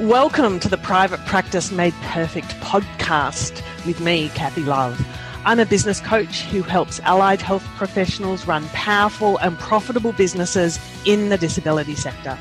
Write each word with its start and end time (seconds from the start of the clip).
Welcome 0.00 0.60
to 0.60 0.68
the 0.68 0.78
Private 0.78 1.20
Practice 1.26 1.70
Made 1.70 1.92
Perfect 2.04 2.48
podcast 2.60 3.62
with 3.84 4.00
me, 4.00 4.30
Kathy 4.30 4.62
Love. 4.62 4.98
I'm 5.44 5.60
a 5.60 5.66
business 5.66 6.00
coach 6.00 6.42
who 6.44 6.62
helps 6.62 7.00
allied 7.00 7.42
health 7.42 7.64
professionals 7.76 8.46
run 8.46 8.66
powerful 8.68 9.36
and 9.38 9.58
profitable 9.58 10.12
businesses 10.12 10.78
in 11.04 11.28
the 11.28 11.36
disability 11.36 11.96
sector. 11.96 12.38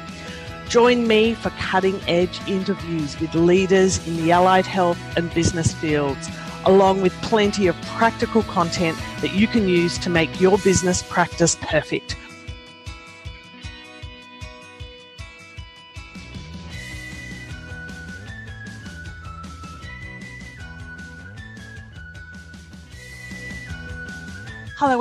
Join 0.70 1.06
me 1.06 1.34
for 1.34 1.50
cutting 1.50 2.00
edge 2.08 2.40
interviews 2.48 3.20
with 3.20 3.36
leaders 3.36 4.06
in 4.08 4.16
the 4.18 4.32
allied 4.32 4.66
health 4.66 5.00
and 5.18 5.34
business 5.34 5.74
fields, 5.74 6.30
along 6.66 7.02
with 7.02 7.12
plenty 7.24 7.68
of 7.68 7.76
practical 7.84 8.44
content 8.44 8.98
that 9.20 9.34
you 9.34 9.48
can 9.48 9.68
use 9.68 9.98
to 9.98 10.10
make 10.10 10.40
your 10.40 10.58
business 10.60 11.04
practice 11.04 11.58
perfect 11.62 12.16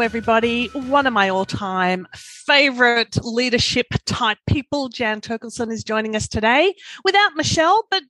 Everybody. 0.01 0.69
One 0.69 1.07
of 1.07 1.13
my 1.13 1.29
all 1.29 1.45
time 1.45 2.07
favorite 2.15 3.19
leadership 3.23 3.87
type 4.07 4.39
people, 4.49 4.89
Jan 4.89 5.21
Terkelsen, 5.21 5.73
is 5.73 5.83
joining 5.83 6.15
us 6.15 6.29
today 6.29 6.75
without 7.05 7.35
Michelle, 7.37 7.85
but 7.91 8.03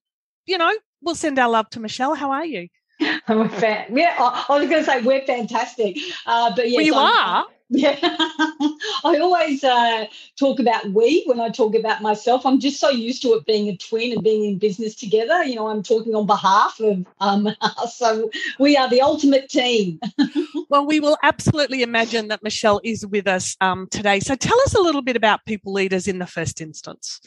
you 0.46 0.59
know, 0.59 0.73
we'll 1.02 1.15
send 1.15 1.38
our 1.38 1.48
love 1.48 1.70
to 1.70 1.80
Michelle. 1.80 2.15
How 2.15 2.30
are 2.30 2.45
you? 2.45 2.69
I'm 3.29 3.41
a 3.41 3.48
fan. 3.48 3.97
Yeah, 3.97 4.15
I 4.19 4.59
was 4.59 4.69
going 4.69 4.83
to 4.83 4.84
say 4.84 5.02
we're 5.02 5.25
fantastic, 5.25 5.98
uh, 6.27 6.55
but 6.55 6.70
yes, 6.70 6.77
well, 6.77 6.87
you 6.87 6.95
I'm, 6.95 7.45
are. 7.45 7.47
Yeah, 7.71 7.98
I 8.01 9.19
always 9.21 9.62
uh, 9.62 10.07
talk 10.38 10.59
about 10.59 10.88
we 10.93 11.23
when 11.27 11.38
I 11.38 11.51
talk 11.51 11.74
about 11.74 12.01
myself. 12.01 12.47
I'm 12.47 12.61
just 12.61 12.80
so 12.80 12.88
used 12.88 13.21
to 13.23 13.34
it 13.34 13.45
being 13.45 13.69
a 13.69 13.77
twin 13.77 14.12
and 14.12 14.23
being 14.23 14.45
in 14.45 14.59
business 14.59 14.95
together. 14.95 15.45
You 15.45 15.57
know, 15.57 15.66
I'm 15.68 15.82
talking 15.82 16.15
on 16.15 16.24
behalf 16.24 16.80
of 16.80 17.05
um, 17.21 17.51
so 17.90 18.30
we 18.59 18.74
are 18.79 18.88
the 18.88 19.02
ultimate 19.02 19.51
team. 19.51 20.01
well, 20.71 20.87
we 20.87 20.99
will 20.99 21.18
absolutely 21.23 21.83
imagine 21.83 22.29
that 22.29 22.43
Michelle 22.43 22.80
is 22.85 23.07
with 23.07 23.27
us 23.27 23.55
um, 23.60 23.87
today. 23.90 24.21
So 24.21 24.35
tell 24.35 24.59
us 24.62 24.73
a 24.74 24.80
little 24.80 25.02
bit 25.02 25.16
about 25.16 25.45
People 25.45 25.74
Leaders 25.74 26.09
in 26.09 26.21
the 26.21 26.27
first 26.27 26.62
instance. 26.62 27.21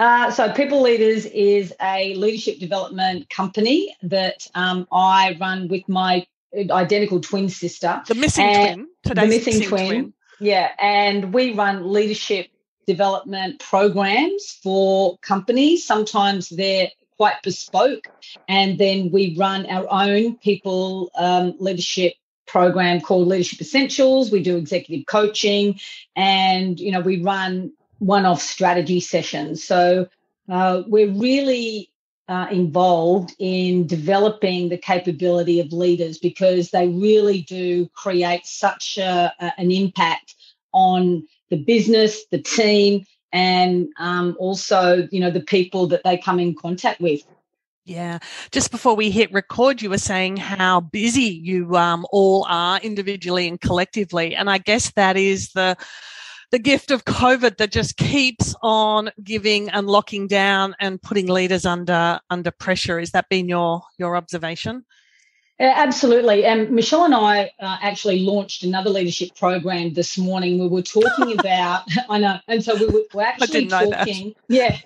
Uh, 0.00 0.30
so, 0.30 0.50
People 0.50 0.80
Leaders 0.80 1.26
is 1.26 1.74
a 1.78 2.14
leadership 2.14 2.58
development 2.58 3.28
company 3.28 3.94
that 4.02 4.46
um, 4.54 4.88
I 4.90 5.36
run 5.38 5.68
with 5.68 5.86
my 5.90 6.26
identical 6.54 7.20
twin 7.20 7.50
sister. 7.50 8.00
The 8.08 8.14
missing 8.14 8.46
twin. 8.46 8.88
the 9.04 9.14
missing, 9.14 9.58
missing 9.58 9.68
twin. 9.68 9.86
twin. 9.88 10.14
Yeah. 10.40 10.70
And 10.78 11.34
we 11.34 11.52
run 11.52 11.92
leadership 11.92 12.48
development 12.86 13.60
programs 13.60 14.58
for 14.62 15.18
companies. 15.18 15.86
Sometimes 15.86 16.48
they're 16.48 16.88
quite 17.18 17.42
bespoke. 17.42 18.08
And 18.48 18.78
then 18.78 19.10
we 19.10 19.36
run 19.38 19.66
our 19.66 19.86
own 19.90 20.38
people 20.38 21.10
um, 21.14 21.56
leadership 21.58 22.14
program 22.46 23.02
called 23.02 23.28
Leadership 23.28 23.60
Essentials. 23.60 24.32
We 24.32 24.42
do 24.42 24.56
executive 24.56 25.04
coaching 25.04 25.78
and, 26.16 26.80
you 26.80 26.90
know, 26.90 27.00
we 27.00 27.22
run 27.22 27.72
one 28.00 28.26
off 28.26 28.42
strategy 28.42 28.98
sessions. 28.98 29.62
So 29.62 30.08
uh, 30.48 30.82
we're 30.86 31.12
really 31.12 31.90
uh, 32.28 32.48
involved 32.50 33.34
in 33.38 33.86
developing 33.86 34.68
the 34.68 34.78
capability 34.78 35.60
of 35.60 35.72
leaders 35.72 36.18
because 36.18 36.70
they 36.70 36.88
really 36.88 37.42
do 37.42 37.88
create 37.94 38.46
such 38.46 38.98
a, 38.98 39.32
a, 39.40 39.52
an 39.58 39.70
impact 39.70 40.34
on 40.72 41.26
the 41.50 41.56
business, 41.56 42.26
the 42.30 42.40
team, 42.40 43.04
and 43.32 43.88
um, 43.98 44.36
also 44.38 45.08
you 45.10 45.20
know 45.20 45.30
the 45.30 45.40
people 45.40 45.86
that 45.88 46.02
they 46.04 46.16
come 46.16 46.40
in 46.40 46.54
contact 46.54 47.00
with. 47.00 47.22
Yeah. 47.84 48.18
Just 48.52 48.70
before 48.70 48.94
we 48.94 49.10
hit 49.10 49.32
record, 49.32 49.82
you 49.82 49.90
were 49.90 49.98
saying 49.98 50.36
how 50.36 50.80
busy 50.80 51.22
you 51.22 51.76
um, 51.76 52.06
all 52.12 52.46
are 52.48 52.78
individually 52.78 53.48
and 53.48 53.60
collectively. 53.60 54.36
And 54.36 54.48
I 54.48 54.58
guess 54.58 54.92
that 54.92 55.16
is 55.16 55.50
the 55.52 55.76
the 56.50 56.58
gift 56.58 56.90
of 56.90 57.04
COVID 57.04 57.58
that 57.58 57.70
just 57.70 57.96
keeps 57.96 58.54
on 58.62 59.10
giving 59.22 59.70
and 59.70 59.86
locking 59.86 60.26
down 60.26 60.74
and 60.80 61.00
putting 61.00 61.26
leaders 61.26 61.64
under 61.64 62.20
under 62.28 62.50
pressure. 62.50 62.98
Is 62.98 63.12
that 63.12 63.28
been 63.28 63.48
your 63.48 63.82
your 63.98 64.16
observation? 64.16 64.84
Absolutely. 65.60 66.46
And 66.46 66.70
Michelle 66.70 67.04
and 67.04 67.14
I 67.14 67.50
uh, 67.60 67.76
actually 67.82 68.20
launched 68.20 68.62
another 68.62 68.88
leadership 68.88 69.36
program 69.36 69.92
this 69.92 70.16
morning. 70.16 70.58
We 70.58 70.68
were 70.68 70.80
talking 70.80 71.32
about, 71.38 71.82
I 72.08 72.18
know, 72.18 72.38
and 72.48 72.64
so 72.64 72.76
we 72.76 72.86
were, 72.86 73.02
were 73.12 73.22
actually 73.22 73.66
talking, 73.66 74.34
yeah, 74.48 74.78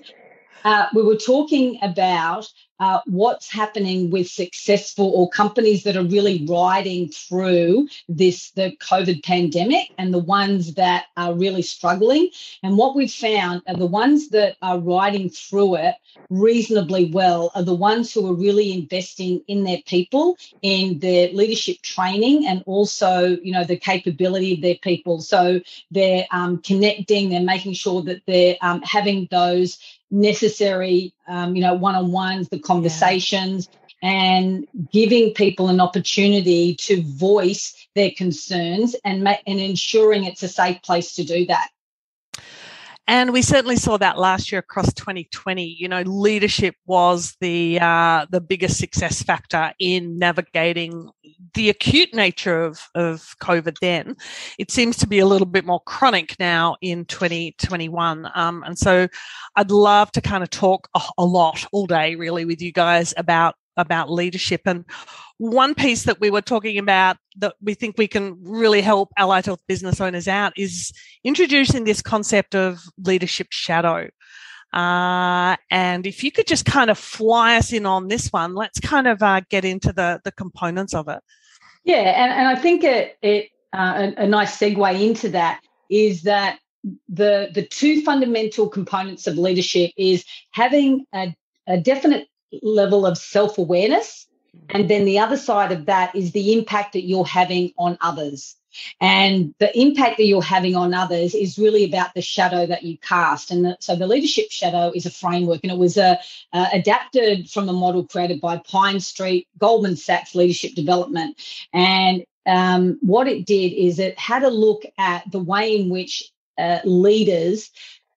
uh, 0.65 0.87
we 0.93 1.03
were 1.03 1.17
talking 1.17 1.79
about 1.81 2.49
uh, 2.81 3.01
what's 3.07 3.51
happening 3.51 4.11
with 4.11 4.29
successful 4.29 5.13
or 5.15 5.29
companies 5.31 5.85
that 5.85 5.97
are 5.97 6.05
really 6.05 6.45
riding 6.49 7.09
through 7.09 7.89
this 8.09 8.51
the 8.53 8.77
COVID 8.81 9.25
pandemic 9.25 9.91
and 9.99 10.13
the 10.13 10.19
ones 10.19 10.75
that 10.75 11.07
are 11.17 11.35
really 11.35 11.63
struggling. 11.63 12.31
And 12.63 12.77
what 12.77 12.97
we've 12.97 13.13
found 13.13 13.63
are 13.69 13.77
the 13.77 13.87
ones 13.87 14.31
that 14.31 14.57
are 14.63 14.79
riding 14.79 15.31
through 15.31 15.77
it 15.77 15.95
reasonably 16.31 17.11
well 17.11 17.51
are 17.55 17.63
the 17.63 17.75
ones 17.75 18.13
who 18.13 18.27
are 18.31 18.35
really 18.35 18.73
investing 18.73 19.43
in 19.47 19.65
their 19.65 19.81
people, 19.87 20.37
in 20.63 20.99
their 20.99 21.29
leadership 21.33 21.81
training, 21.83 22.47
and 22.47 22.63
also 22.67 23.37
you 23.43 23.53
know 23.53 23.65
the 23.65 23.77
capability 23.77 24.55
of 24.55 24.63
their 24.63 24.77
people. 24.77 25.21
So 25.21 25.61
they're 25.91 26.27
um, 26.31 26.59
connecting, 26.59 27.31
they're 27.31 27.41
making 27.41 27.75
sure 27.75 28.03
that 28.03 28.23
they're 28.27 28.57
um, 28.61 28.83
having 28.83 29.29
those 29.31 29.79
necessary, 30.11 31.13
um, 31.27 31.57
you 31.57 31.63
know, 31.63 31.75
one 31.75 31.95
on 31.95 32.13
ones, 32.13 32.49
the 32.49 32.59
conversations, 32.59 33.69
yeah. 34.03 34.11
and 34.11 34.67
giving 34.93 35.33
people 35.33 35.69
an 35.69 35.81
opportunity 35.81 36.75
to 36.77 37.03
voice 37.03 37.75
their 37.95 38.11
concerns 38.11 38.95
and, 39.05 39.25
ma- 39.25 39.37
and 39.47 39.61
ensuring 39.61 40.25
it's 40.25 40.43
a 40.43 40.49
safe 40.49 40.83
place 40.83 41.15
to 41.15 41.25
do 41.25 41.47
that. 41.47 41.69
And 43.07 43.33
we 43.35 43.43
certainly 43.43 43.77
saw 43.77 43.99
that 43.99 44.19
last 44.19 44.51
year 44.51 44.61
across 44.61 44.93
2020. 44.95 45.77
You 45.79 45.89
know, 45.89 46.03
leadership 46.03 46.75
was 46.87 47.37
the 47.41 47.79
uh, 47.81 48.27
the 48.31 48.41
biggest 48.41 48.79
success 48.79 49.23
factor 49.23 49.73
in 49.79 50.19
navigating 50.19 51.11
the 51.53 51.69
acute 51.69 52.15
nature 52.15 52.63
of, 52.63 52.81
of 52.95 53.35
COVID. 53.43 53.77
Then 53.81 54.17
it 54.59 54.71
seems 54.71 54.97
to 54.99 55.07
be 55.07 55.19
a 55.19 55.27
little 55.27 55.47
bit 55.47 55.67
more 55.67 55.81
chronic 55.81 56.35
now 56.39 56.77
in 56.81 57.05
2021. 57.05 58.31
Um, 58.35 58.63
and 58.65 58.79
so, 58.79 59.09
I'd 59.57 59.71
love 59.71 60.11
to 60.13 60.23
kind 60.23 60.43
of 60.43 60.49
talk 60.49 60.89
a, 60.95 61.03
a 61.19 61.25
lot 61.25 61.67
all 61.73 61.87
day, 61.87 62.15
really, 62.15 62.47
with 62.47 62.63
you 62.63 62.73
guys 62.73 63.13
about 63.19 63.57
about 63.77 64.11
leadership. 64.11 64.63
And 64.67 64.85
one 65.39 65.75
piece 65.75 66.05
that 66.05 66.21
we 66.21 66.31
were 66.31 66.43
talking 66.43 66.79
about 66.79 67.17
that 67.39 67.55
we 67.61 67.75
think 67.75 67.97
we 67.99 68.09
can 68.09 68.37
really 68.43 68.81
help 68.81 69.11
allied 69.17 69.47
health 69.47 69.63
business 69.67 70.01
owners 70.01 70.29
out 70.29 70.53
is 70.57 70.93
introducing 71.25 71.85
this 71.85 72.03
concept 72.03 72.55
of 72.55 72.81
leadership 72.99 73.49
shadow. 73.51 74.09
Uh, 74.73 75.57
and 75.71 76.07
if 76.07 76.25
you 76.25 76.33
could 76.33 76.47
just 76.47 76.65
kind 76.65 76.91
of 76.91 76.99
fly 76.99 77.57
us 77.57 77.73
in 77.73 77.87
on 77.87 78.09
this 78.09 78.29
one, 78.33 78.55
let's 78.55 78.81
kind 78.81 79.07
of 79.07 79.23
uh, 79.23 79.41
get 79.49 79.65
into 79.65 79.93
the, 79.93 80.21
the 80.25 80.33
components 80.33 80.95
of 80.95 81.09
it. 81.09 81.21
Yeah, 81.85 81.97
and, 81.97 82.33
and 82.33 82.49
I 82.49 82.57
think 82.57 82.83
it, 82.83 83.17
it 83.23 83.51
uh, 83.73 84.13
a, 84.17 84.23
a 84.23 84.27
nice 84.27 84.57
segue 84.59 85.01
into 85.01 85.29
that 85.31 85.61
is 85.91 86.23
that 86.23 86.59
the 87.09 87.49
the 87.55 87.67
two 87.67 88.03
fundamental 88.03 88.69
components 88.69 89.27
of 89.27 89.39
leadership 89.39 89.91
is 89.97 90.25
having 90.51 91.07
a, 91.15 91.35
a 91.67 91.79
definite 91.79 92.29
level 92.63 93.07
of 93.07 93.19
self 93.19 93.59
awareness. 93.59 94.27
And 94.71 94.89
then 94.89 95.05
the 95.05 95.19
other 95.19 95.37
side 95.37 95.73
of 95.73 95.87
that 95.87 96.15
is 96.15 96.33
the 96.33 96.53
impact 96.53 96.93
that 96.93 97.05
you're 97.05 97.27
having 97.27 97.73
on 97.77 97.99
others. 98.01 98.57
And 99.01 99.55
the 99.59 99.77
impact 99.79 100.17
that 100.17 100.25
you're 100.25 100.43
having 100.43 100.75
on 100.75 100.95
others 100.95 101.35
is 101.35 101.59
really 101.59 101.85
about 101.85 102.15
the 102.15 102.23
shadow 102.23 102.67
that 102.67 102.83
you 102.83 102.99
cast. 102.99 103.51
And 103.51 103.77
so 103.81 103.95
the 103.95 104.07
leadership 104.07 104.51
shadow 104.51 104.91
is 104.95 105.07
a 105.07 105.11
framework, 105.11 105.61
and 105.63 105.73
it 105.73 105.79
was 105.79 105.97
uh, 105.97 106.17
uh, 106.53 106.67
adapted 106.73 107.49
from 107.51 107.69
a 107.69 107.73
model 107.73 108.05
created 108.07 108.41
by 108.41 108.59
Pine 108.59 109.01
Street, 109.01 109.49
Goldman 109.59 109.97
Sachs 109.97 110.35
Leadership 110.35 110.75
Development. 110.75 111.37
And 111.73 112.25
um, 112.47 112.99
what 113.01 113.29
it 113.29 113.47
did 113.47 113.73
is 113.73 113.99
it 113.99 114.19
had 114.19 114.43
a 114.43 114.51
look 114.51 114.85
at 114.99 115.31
the 115.31 115.39
way 115.39 115.77
in 115.77 115.89
which 115.89 116.31
uh, 116.59 116.81
leaders 116.85 117.71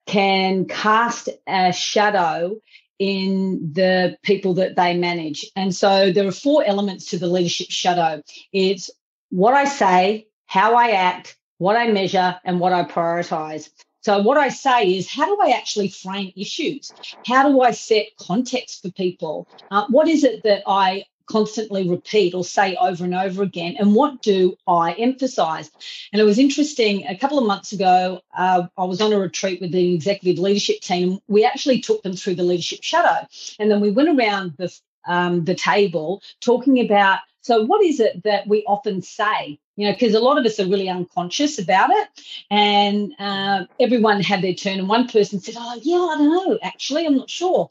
can 0.06 0.66
cast 0.66 1.30
a 1.48 1.72
shadow 1.72 2.60
in 3.00 3.72
the 3.74 4.18
people 4.24 4.54
that 4.56 4.76
they 4.76 4.98
manage. 4.98 5.46
And 5.56 5.74
so 5.74 6.12
there 6.12 6.28
are 6.28 6.32
four 6.32 6.64
elements 6.66 7.06
to 7.12 7.20
the 7.20 7.28
leadership 7.28 7.68
shadow. 7.70 8.22
It's 8.52 8.90
what 9.30 9.54
I 9.54 9.66
say, 9.66 10.28
how 10.46 10.76
I 10.76 10.92
act, 10.92 11.38
what 11.58 11.76
I 11.76 11.88
measure, 11.88 12.40
and 12.44 12.60
what 12.60 12.74
I 12.74 12.84
prioritize. 12.84 13.70
So 14.02 14.22
what 14.22 14.38
I 14.38 14.50
say 14.50 14.96
is, 14.96 15.10
how 15.10 15.26
do 15.26 15.38
I 15.42 15.52
actually 15.52 15.90
frame 15.90 16.32
issues? 16.36 16.94
How 17.26 17.50
do 17.50 17.62
I 17.62 17.72
set 17.72 18.08
context 18.20 18.82
for 18.82 18.92
people? 18.92 19.48
Uh, 19.70 19.86
what 19.90 20.08
is 20.08 20.24
it 20.24 20.44
that 20.44 20.64
I 20.66 21.06
constantly 21.28 21.88
repeat 21.88 22.34
or 22.34 22.44
say 22.44 22.76
over 22.76 23.04
and 23.04 23.14
over 23.14 23.44
again? 23.44 23.76
And 23.80 23.94
what 23.94 24.22
do 24.22 24.56
I 24.68 24.94
emphasize? 24.94 25.70
And 26.12 26.22
it 26.22 26.26
was 26.26 26.40
interesting. 26.40 27.06
A 27.08 27.18
couple 27.18 27.38
of 27.38 27.46
months 27.46 27.72
ago, 27.74 28.22
uh, 28.36 28.68
I 28.78 28.84
was 28.86 29.02
on 29.02 29.14
a 29.14 29.20
retreat 29.20 29.62
with 29.62 29.72
the 29.72 29.94
executive 29.94 30.42
leadership 30.42 30.82
team. 30.82 31.20
We 31.28 31.46
actually 31.46 31.82
took 31.82 32.02
them 32.04 32.14
through 32.14 32.36
the 32.36 32.44
leadership 32.44 32.80
shadow. 32.82 33.28
And 33.60 33.70
then 33.70 33.82
we 33.82 33.92
went 33.92 34.18
around 34.18 34.56
the, 34.58 34.74
um, 35.08 35.46
the 35.46 35.56
table 35.56 36.22
talking 36.42 36.80
about 36.80 37.20
so, 37.42 37.64
what 37.66 37.84
is 37.84 38.00
it 38.00 38.24
that 38.24 38.48
we 38.48 38.64
often 38.68 39.02
say? 39.02 39.60
You 39.76 39.88
know, 39.88 39.94
because 39.94 40.16
a 40.16 40.20
lot 40.20 40.38
of 40.38 40.46
us 40.46 40.60
are 40.60 40.68
really 40.68 40.90
unconscious 40.90 41.60
about 41.60 41.92
it. 41.92 42.08
And 42.50 43.14
uh, 43.20 43.66
everyone 43.80 44.22
had 44.22 44.42
their 44.42 44.54
turn. 44.54 44.80
And 44.80 44.90
one 44.90 45.08
person 45.08 45.40
said, 45.40 45.56
Oh, 45.58 45.80
yeah, 45.82 45.98
I 45.98 46.18
don't 46.18 46.30
know. 46.30 46.60
Actually, 46.64 47.06
I'm 47.06 47.16
not 47.16 47.30
sure. 47.30 47.70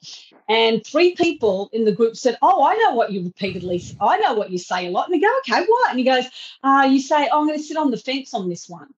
And 0.48 0.86
three 0.86 1.16
people 1.16 1.68
in 1.72 1.84
the 1.84 1.92
group 1.92 2.16
said, 2.16 2.38
Oh, 2.40 2.64
I 2.64 2.76
know 2.76 2.94
what 2.94 3.12
you 3.12 3.24
repeatedly, 3.24 3.82
I 4.00 4.18
know 4.18 4.34
what 4.34 4.50
you 4.50 4.58
say 4.58 4.86
a 4.86 4.90
lot. 4.90 5.08
And 5.08 5.14
they 5.14 5.26
go, 5.26 5.38
Okay, 5.40 5.64
what? 5.66 5.90
And 5.90 5.98
he 5.98 6.04
goes, 6.04 6.24
uh, 6.62 6.88
You 6.90 7.00
say, 7.00 7.28
oh, 7.30 7.40
I'm 7.40 7.46
going 7.46 7.58
to 7.58 7.64
sit 7.64 7.76
on 7.76 7.90
the 7.90 7.96
fence 7.96 8.34
on 8.34 8.48
this 8.48 8.68
one. 8.68 8.88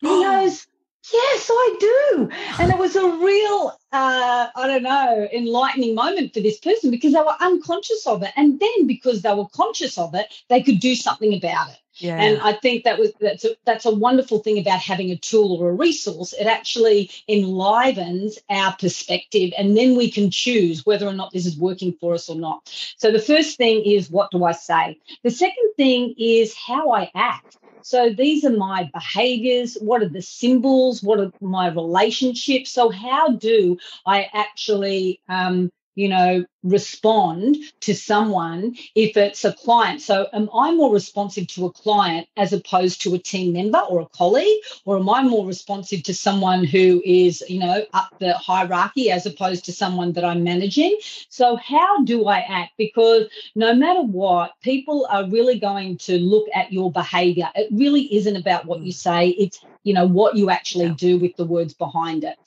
He 0.00 0.06
goes, 0.22 0.66
Yes, 1.12 1.50
I 1.50 1.76
do. 1.80 2.30
And 2.58 2.70
it 2.70 2.78
was 2.78 2.96
a 2.96 3.08
real, 3.08 3.78
uh, 3.92 4.48
I 4.54 4.66
don't 4.66 4.82
know, 4.82 5.28
enlightening 5.32 5.94
moment 5.94 6.34
for 6.34 6.40
this 6.40 6.58
person 6.58 6.90
because 6.90 7.12
they 7.12 7.20
were 7.20 7.36
unconscious 7.40 8.06
of 8.06 8.22
it. 8.22 8.32
And 8.36 8.60
then 8.60 8.86
because 8.86 9.22
they 9.22 9.32
were 9.32 9.48
conscious 9.48 9.96
of 9.96 10.14
it, 10.14 10.26
they 10.48 10.62
could 10.62 10.80
do 10.80 10.94
something 10.94 11.34
about 11.34 11.70
it. 11.70 11.78
Yeah. 11.98 12.20
And 12.20 12.40
I 12.40 12.52
think 12.52 12.84
that 12.84 12.98
was 12.98 13.12
that's 13.20 13.44
a, 13.44 13.56
that's 13.64 13.84
a 13.84 13.94
wonderful 13.94 14.38
thing 14.38 14.58
about 14.58 14.78
having 14.80 15.10
a 15.10 15.16
tool 15.16 15.60
or 15.60 15.70
a 15.70 15.74
resource. 15.74 16.32
It 16.32 16.46
actually 16.46 17.10
enlivens 17.26 18.38
our 18.48 18.76
perspective, 18.76 19.52
and 19.58 19.76
then 19.76 19.96
we 19.96 20.08
can 20.10 20.30
choose 20.30 20.86
whether 20.86 21.06
or 21.08 21.12
not 21.12 21.32
this 21.32 21.44
is 21.44 21.58
working 21.58 21.96
for 22.00 22.14
us 22.14 22.28
or 22.28 22.36
not. 22.36 22.68
So 22.98 23.10
the 23.10 23.18
first 23.18 23.56
thing 23.56 23.82
is 23.84 24.10
what 24.10 24.30
do 24.30 24.44
I 24.44 24.52
say? 24.52 25.00
The 25.24 25.30
second 25.30 25.72
thing 25.76 26.14
is 26.16 26.54
how 26.54 26.92
I 26.92 27.10
act. 27.16 27.58
So 27.82 28.10
these 28.10 28.44
are 28.44 28.56
my 28.56 28.90
behaviors. 28.92 29.76
What 29.80 30.02
are 30.02 30.08
the 30.08 30.22
symbols? 30.22 31.02
What 31.02 31.20
are 31.20 31.32
my 31.40 31.68
relationships? 31.68 32.70
So, 32.70 32.90
how 32.90 33.30
do 33.30 33.78
I 34.06 34.28
actually 34.32 35.20
um, 35.28 35.70
you 35.98 36.08
know, 36.08 36.44
respond 36.62 37.56
to 37.80 37.92
someone 37.92 38.76
if 38.94 39.16
it's 39.16 39.44
a 39.44 39.52
client. 39.52 40.00
So, 40.00 40.28
am 40.32 40.48
I 40.54 40.72
more 40.72 40.92
responsive 40.92 41.48
to 41.48 41.66
a 41.66 41.72
client 41.72 42.28
as 42.36 42.52
opposed 42.52 43.02
to 43.02 43.16
a 43.16 43.18
team 43.18 43.52
member 43.52 43.80
or 43.80 44.02
a 44.02 44.06
colleague? 44.06 44.62
Or 44.84 44.98
am 44.98 45.08
I 45.10 45.24
more 45.24 45.44
responsive 45.44 46.04
to 46.04 46.14
someone 46.14 46.62
who 46.62 47.02
is, 47.04 47.42
you 47.48 47.58
know, 47.58 47.84
up 47.94 48.14
the 48.20 48.34
hierarchy 48.34 49.10
as 49.10 49.26
opposed 49.26 49.64
to 49.64 49.72
someone 49.72 50.12
that 50.12 50.24
I'm 50.24 50.44
managing? 50.44 50.96
So, 51.30 51.56
how 51.56 52.04
do 52.04 52.26
I 52.26 52.38
act? 52.48 52.74
Because 52.78 53.26
no 53.56 53.74
matter 53.74 54.02
what, 54.02 54.52
people 54.62 55.04
are 55.10 55.28
really 55.28 55.58
going 55.58 55.98
to 55.98 56.16
look 56.16 56.46
at 56.54 56.72
your 56.72 56.92
behavior. 56.92 57.50
It 57.56 57.70
really 57.72 58.14
isn't 58.14 58.36
about 58.36 58.66
what 58.66 58.82
you 58.82 58.92
mm. 58.92 58.96
say, 58.96 59.30
it's, 59.30 59.58
you 59.82 59.94
know, 59.94 60.06
what 60.06 60.36
you 60.36 60.48
actually 60.48 60.90
do 60.90 61.18
with 61.18 61.34
the 61.34 61.44
words 61.44 61.74
behind 61.74 62.22
it. 62.22 62.38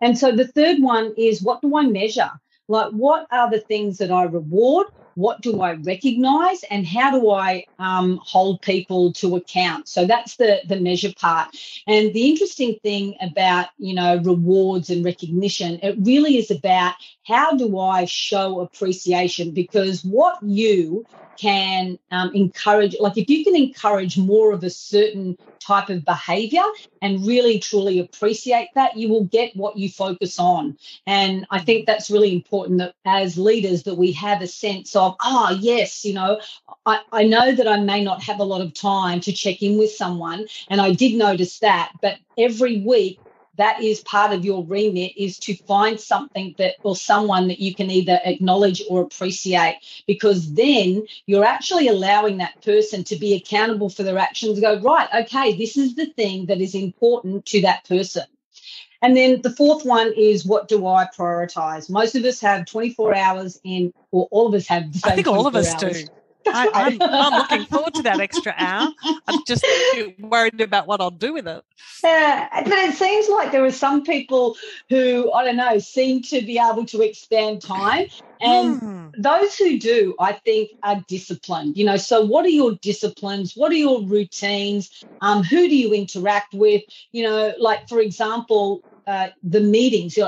And 0.00 0.18
so 0.18 0.32
the 0.32 0.48
third 0.48 0.80
one 0.80 1.14
is 1.16 1.40
what 1.40 1.62
do 1.62 1.76
I 1.76 1.86
measure? 1.86 2.30
Like, 2.68 2.90
what 2.92 3.26
are 3.30 3.50
the 3.50 3.60
things 3.60 3.98
that 3.98 4.10
I 4.10 4.24
reward? 4.24 4.88
What 5.14 5.40
do 5.40 5.62
I 5.62 5.72
recognize? 5.72 6.62
And 6.64 6.86
how 6.86 7.10
do 7.10 7.30
I 7.30 7.64
um, 7.78 8.20
hold 8.22 8.60
people 8.60 9.12
to 9.14 9.36
account? 9.36 9.88
So 9.88 10.06
that's 10.06 10.36
the, 10.36 10.60
the 10.66 10.78
measure 10.78 11.12
part. 11.18 11.56
And 11.86 12.12
the 12.12 12.28
interesting 12.28 12.78
thing 12.82 13.16
about, 13.22 13.68
you 13.78 13.94
know, 13.94 14.18
rewards 14.18 14.90
and 14.90 15.04
recognition, 15.04 15.80
it 15.82 15.96
really 16.00 16.36
is 16.36 16.50
about 16.50 16.94
how 17.26 17.52
do 17.56 17.78
I 17.78 18.04
show 18.04 18.60
appreciation? 18.60 19.52
Because 19.52 20.04
what 20.04 20.38
you 20.42 21.06
can 21.38 21.98
um, 22.10 22.30
encourage, 22.34 22.96
like 23.00 23.16
if 23.16 23.28
you 23.28 23.44
can 23.44 23.56
encourage 23.56 24.18
more 24.18 24.52
of 24.52 24.62
a 24.64 24.70
certain 24.70 25.36
type 25.60 25.88
of 25.88 26.04
behavior 26.04 26.62
and 27.02 27.26
really 27.26 27.58
truly 27.58 27.98
appreciate 27.98 28.68
that, 28.74 28.96
you 28.96 29.08
will 29.08 29.24
get 29.24 29.54
what 29.56 29.76
you 29.76 29.88
focus 29.88 30.38
on. 30.38 30.78
And 31.06 31.46
I 31.50 31.60
think 31.60 31.86
that's 31.86 32.10
really 32.10 32.32
important 32.32 32.78
that 32.78 32.94
as 33.04 33.36
leaders 33.36 33.82
that 33.84 33.96
we 33.96 34.12
have 34.12 34.42
a 34.42 34.46
sense 34.46 34.94
of, 34.94 35.16
ah, 35.20 35.48
oh, 35.50 35.58
yes, 35.60 36.04
you 36.04 36.14
know, 36.14 36.40
I, 36.84 37.00
I 37.12 37.24
know 37.24 37.52
that 37.52 37.68
I 37.68 37.80
may 37.80 38.02
not 38.02 38.22
have 38.22 38.40
a 38.40 38.44
lot 38.44 38.60
of 38.60 38.74
time 38.74 39.20
to 39.22 39.32
check 39.32 39.62
in 39.62 39.78
with 39.78 39.90
someone. 39.90 40.46
And 40.70 40.80
I 40.80 40.92
did 40.92 41.16
notice 41.16 41.58
that, 41.60 41.92
but 42.00 42.18
every 42.38 42.80
week 42.80 43.20
that 43.56 43.82
is 43.82 44.00
part 44.00 44.32
of 44.32 44.44
your 44.44 44.64
remit 44.64 45.12
is 45.16 45.38
to 45.38 45.54
find 45.54 45.98
something 45.98 46.54
that 46.58 46.74
or 46.82 46.96
someone 46.96 47.48
that 47.48 47.60
you 47.60 47.74
can 47.74 47.90
either 47.90 48.20
acknowledge 48.24 48.82
or 48.88 49.02
appreciate 49.02 49.78
because 50.06 50.54
then 50.54 51.06
you're 51.26 51.44
actually 51.44 51.88
allowing 51.88 52.38
that 52.38 52.62
person 52.62 53.04
to 53.04 53.16
be 53.16 53.34
accountable 53.34 53.88
for 53.88 54.02
their 54.02 54.18
actions 54.18 54.60
go 54.60 54.80
right 54.80 55.08
okay 55.14 55.56
this 55.56 55.76
is 55.76 55.94
the 55.94 56.06
thing 56.06 56.46
that 56.46 56.60
is 56.60 56.74
important 56.74 57.44
to 57.46 57.60
that 57.62 57.86
person 57.88 58.24
and 59.02 59.16
then 59.16 59.42
the 59.42 59.50
fourth 59.50 59.84
one 59.84 60.12
is 60.16 60.46
what 60.46 60.68
do 60.68 60.86
I 60.86 61.06
prioritize? 61.16 61.90
Most 61.90 62.16
of 62.16 62.24
us 62.24 62.40
have 62.40 62.66
24 62.66 63.14
hours 63.14 63.60
in, 63.62 63.92
or 64.10 64.26
all 64.30 64.48
of 64.48 64.54
us 64.54 64.66
have. 64.68 64.84
I 65.04 65.14
think 65.14 65.26
all 65.26 65.46
of 65.46 65.54
us 65.54 65.74
hours. 65.74 66.04
do. 66.04 66.08
I, 66.46 66.66
am 66.74 67.02
I'm, 67.02 67.10
I'm 67.10 67.32
looking 67.34 67.64
forward 67.66 67.94
to 67.94 68.02
that 68.02 68.20
extra 68.20 68.54
hour. 68.56 68.90
I'm 69.26 69.40
just 69.46 69.64
worried 70.18 70.60
about 70.60 70.86
what 70.86 71.00
I'll 71.00 71.10
do 71.10 71.34
with 71.34 71.46
it. 71.46 71.64
Yeah, 72.02 72.48
but 72.64 72.72
it 72.72 72.94
seems 72.94 73.28
like 73.28 73.52
there 73.52 73.64
are 73.64 73.72
some 73.72 74.02
people 74.02 74.56
who 74.88 75.32
I 75.32 75.44
don't 75.44 75.56
know 75.56 75.78
seem 75.78 76.22
to 76.22 76.40
be 76.42 76.58
able 76.58 76.84
to 76.86 77.02
expand 77.02 77.62
time, 77.62 78.06
and 78.40 78.80
mm. 78.80 79.12
those 79.18 79.56
who 79.56 79.78
do, 79.78 80.14
I 80.20 80.32
think, 80.32 80.70
are 80.82 81.02
disciplined. 81.08 81.76
You 81.76 81.86
know, 81.86 81.96
so 81.96 82.24
what 82.24 82.44
are 82.44 82.50
your 82.50 82.74
disciplines? 82.82 83.54
What 83.56 83.72
are 83.72 83.76
your 83.76 84.02
routines? 84.02 85.04
Um, 85.20 85.42
who 85.42 85.68
do 85.68 85.76
you 85.76 85.92
interact 85.92 86.54
with? 86.54 86.82
You 87.12 87.24
know, 87.24 87.54
like 87.58 87.88
for 87.88 88.00
example, 88.00 88.82
uh, 89.06 89.28
the 89.42 89.60
meetings? 89.60 90.18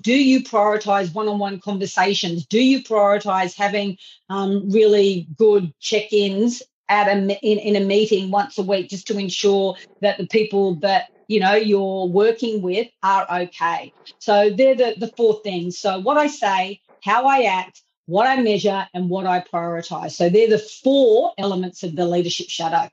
Do 0.00 0.12
you 0.12 0.42
prioritize 0.42 1.14
one 1.14 1.28
on 1.28 1.38
one 1.38 1.60
conversations? 1.60 2.46
Do 2.46 2.62
you 2.62 2.82
prioritize 2.82 3.56
having 3.56 3.98
um, 4.28 4.70
really 4.70 5.26
good 5.36 5.72
check 5.80 6.12
ins 6.12 6.62
at 6.88 7.08
a, 7.08 7.20
in, 7.20 7.58
in 7.58 7.76
a 7.82 7.84
meeting 7.84 8.30
once 8.30 8.58
a 8.58 8.62
week 8.62 8.90
just 8.90 9.06
to 9.08 9.18
ensure 9.18 9.76
that 10.00 10.18
the 10.18 10.26
people 10.26 10.76
that 10.76 11.10
you 11.28 11.40
know 11.40 11.54
you're 11.54 12.06
working 12.06 12.62
with 12.62 12.86
are 13.02 13.26
okay 13.40 13.92
so 14.18 14.50
they're 14.50 14.76
the, 14.76 14.94
the 14.98 15.12
four 15.16 15.40
things 15.42 15.78
so 15.78 15.98
what 15.98 16.16
i 16.16 16.26
say 16.26 16.80
how 17.02 17.26
i 17.26 17.42
act 17.42 17.82
what 18.06 18.26
i 18.26 18.40
measure 18.40 18.86
and 18.94 19.10
what 19.10 19.26
i 19.26 19.40
prioritize 19.40 20.12
so 20.12 20.28
they're 20.28 20.48
the 20.48 20.58
four 20.58 21.32
elements 21.38 21.82
of 21.82 21.96
the 21.96 22.06
leadership 22.06 22.48
shadow 22.48 22.88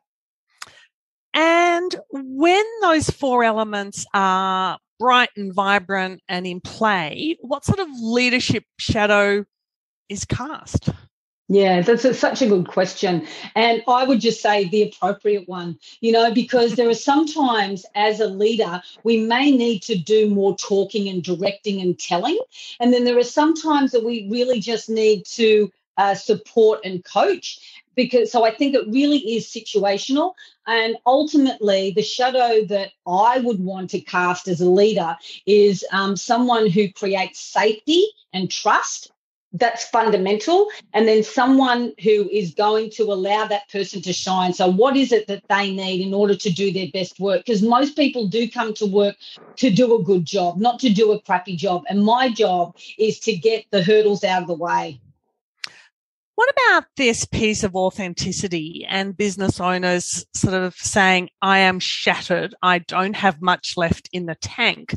and 1.36 1.96
when 2.10 2.66
those 2.82 3.10
four 3.10 3.44
elements 3.44 4.06
are 4.14 4.80
bright 5.04 5.32
and 5.36 5.54
vibrant 5.54 6.22
and 6.30 6.48
in 6.48 6.62
play, 6.62 7.36
what 7.42 7.66
sort 7.66 7.80
of 7.80 7.90
leadership 8.00 8.64
shadow 8.80 9.44
is 10.08 10.24
cast? 10.24 10.88
Yeah, 11.50 11.82
that's 11.82 12.06
a, 12.06 12.14
such 12.14 12.42
a 12.42 12.48
good 12.48 12.70
question. 12.70 13.28
And 13.54 13.84
I 13.86 14.06
would 14.06 14.22
just 14.22 14.42
say 14.42 14.70
the 14.70 14.84
appropriate 14.84 15.50
one, 15.50 15.78
you 16.00 16.14
know, 16.14 16.34
because 16.34 16.76
there 16.76 16.88
are 16.88 16.94
sometimes 16.94 17.86
as 17.96 18.22
a 18.22 18.28
leader, 18.28 18.82
we 19.04 19.18
may 19.18 19.52
need 19.52 19.82
to 19.84 19.98
do 19.98 20.30
more 20.30 20.56
talking 20.56 21.10
and 21.10 21.22
directing 21.22 21.82
and 21.82 22.00
telling. 22.00 22.40
And 22.80 22.94
then 22.94 23.04
there 23.04 23.18
are 23.18 23.24
sometimes 23.24 23.92
that 23.92 24.06
we 24.06 24.30
really 24.32 24.62
just 24.62 24.90
need 24.90 25.26
to 25.34 25.70
uh, 25.98 26.16
support 26.16 26.80
and 26.84 27.04
coach 27.04 27.60
because 27.96 28.32
so 28.32 28.44
I 28.44 28.52
think 28.52 28.76
it 28.76 28.88
really 28.88 29.20
is 29.36 29.48
situational. 29.48 30.34
And 30.66 30.96
ultimately, 31.06 31.92
the 31.92 32.02
shadow 32.02 32.66
that 32.66 32.92
I 33.06 33.40
would 33.40 33.60
want 33.60 33.90
to 33.92 34.00
cast 34.00 34.48
as 34.48 34.62
a 34.62 34.70
leader 34.70 35.16
is 35.46 35.86
um, 35.92 36.16
someone 36.16 36.70
who 36.70 36.92
creates 36.92 37.40
safety 37.40 38.06
and 38.34 38.50
trust. 38.50 39.12
That's 39.56 39.86
fundamental. 39.86 40.70
And 40.94 41.08
then 41.08 41.22
someone 41.22 41.94
who 42.02 42.28
is 42.32 42.56
going 42.56 42.90
to 42.96 43.04
allow 43.04 43.46
that 43.46 43.70
person 43.70 44.02
to 44.02 44.12
shine. 44.12 44.52
So, 44.52 44.68
what 44.68 44.98
is 44.98 45.12
it 45.12 45.28
that 45.28 45.44
they 45.48 45.72
need 45.72 46.02
in 46.02 46.12
order 46.12 46.36
to 46.36 46.50
do 46.50 46.74
their 46.74 46.88
best 46.92 47.20
work? 47.20 47.46
Because 47.46 47.62
most 47.62 47.96
people 47.96 48.28
do 48.28 48.50
come 48.50 48.74
to 48.76 48.88
work 48.88 49.16
to 49.58 49.70
do 49.70 49.96
a 49.96 50.04
good 50.04 50.26
job, 50.26 50.58
not 50.58 50.80
to 50.80 50.90
do 50.90 51.12
a 51.12 51.22
crappy 51.22 51.56
job. 51.56 51.84
And 51.88 52.04
my 52.04 52.32
job 52.32 52.76
is 52.98 53.20
to 53.20 53.36
get 53.36 53.66
the 53.70 53.84
hurdles 53.84 54.24
out 54.24 54.42
of 54.42 54.48
the 54.48 54.56
way. 54.56 55.00
What 56.36 56.52
about 56.52 56.86
this 56.98 57.26
piece 57.26 57.64
of 57.64 57.76
authenticity 57.76 58.86
and 58.90 59.16
business 59.16 59.60
owners 59.60 60.26
sort 60.34 60.56
of 60.56 60.74
saying, 60.76 61.30
I 61.42 61.60
am 61.60 61.80
shattered. 61.80 62.56
I 62.62 62.80
don't 62.80 63.16
have 63.16 63.42
much 63.42 63.78
left 63.78 64.10
in 64.12 64.26
the 64.26 64.36
tank. 64.36 64.96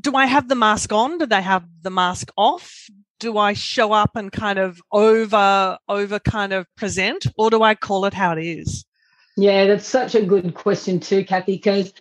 Do 0.00 0.16
I 0.16 0.26
have 0.26 0.48
the 0.48 0.56
mask 0.56 0.92
on? 0.92 1.18
Do 1.18 1.26
they 1.26 1.42
have 1.42 1.64
the 1.82 1.90
mask 1.90 2.30
off? 2.36 2.88
Do 3.20 3.38
I 3.38 3.52
show 3.52 3.92
up 3.92 4.16
and 4.16 4.32
kind 4.32 4.58
of 4.58 4.80
over, 4.90 5.78
over 5.88 6.18
kind 6.18 6.52
of 6.52 6.66
present 6.76 7.26
or 7.38 7.48
do 7.48 7.62
I 7.62 7.74
call 7.76 8.04
it 8.04 8.12
how 8.12 8.32
it 8.32 8.44
is? 8.44 8.84
Yeah, 9.36 9.66
that's 9.66 9.86
such 9.86 10.14
a 10.14 10.22
good 10.22 10.54
question 10.54 10.98
too, 10.98 11.24
Kathy, 11.24 11.56
because 11.56 11.92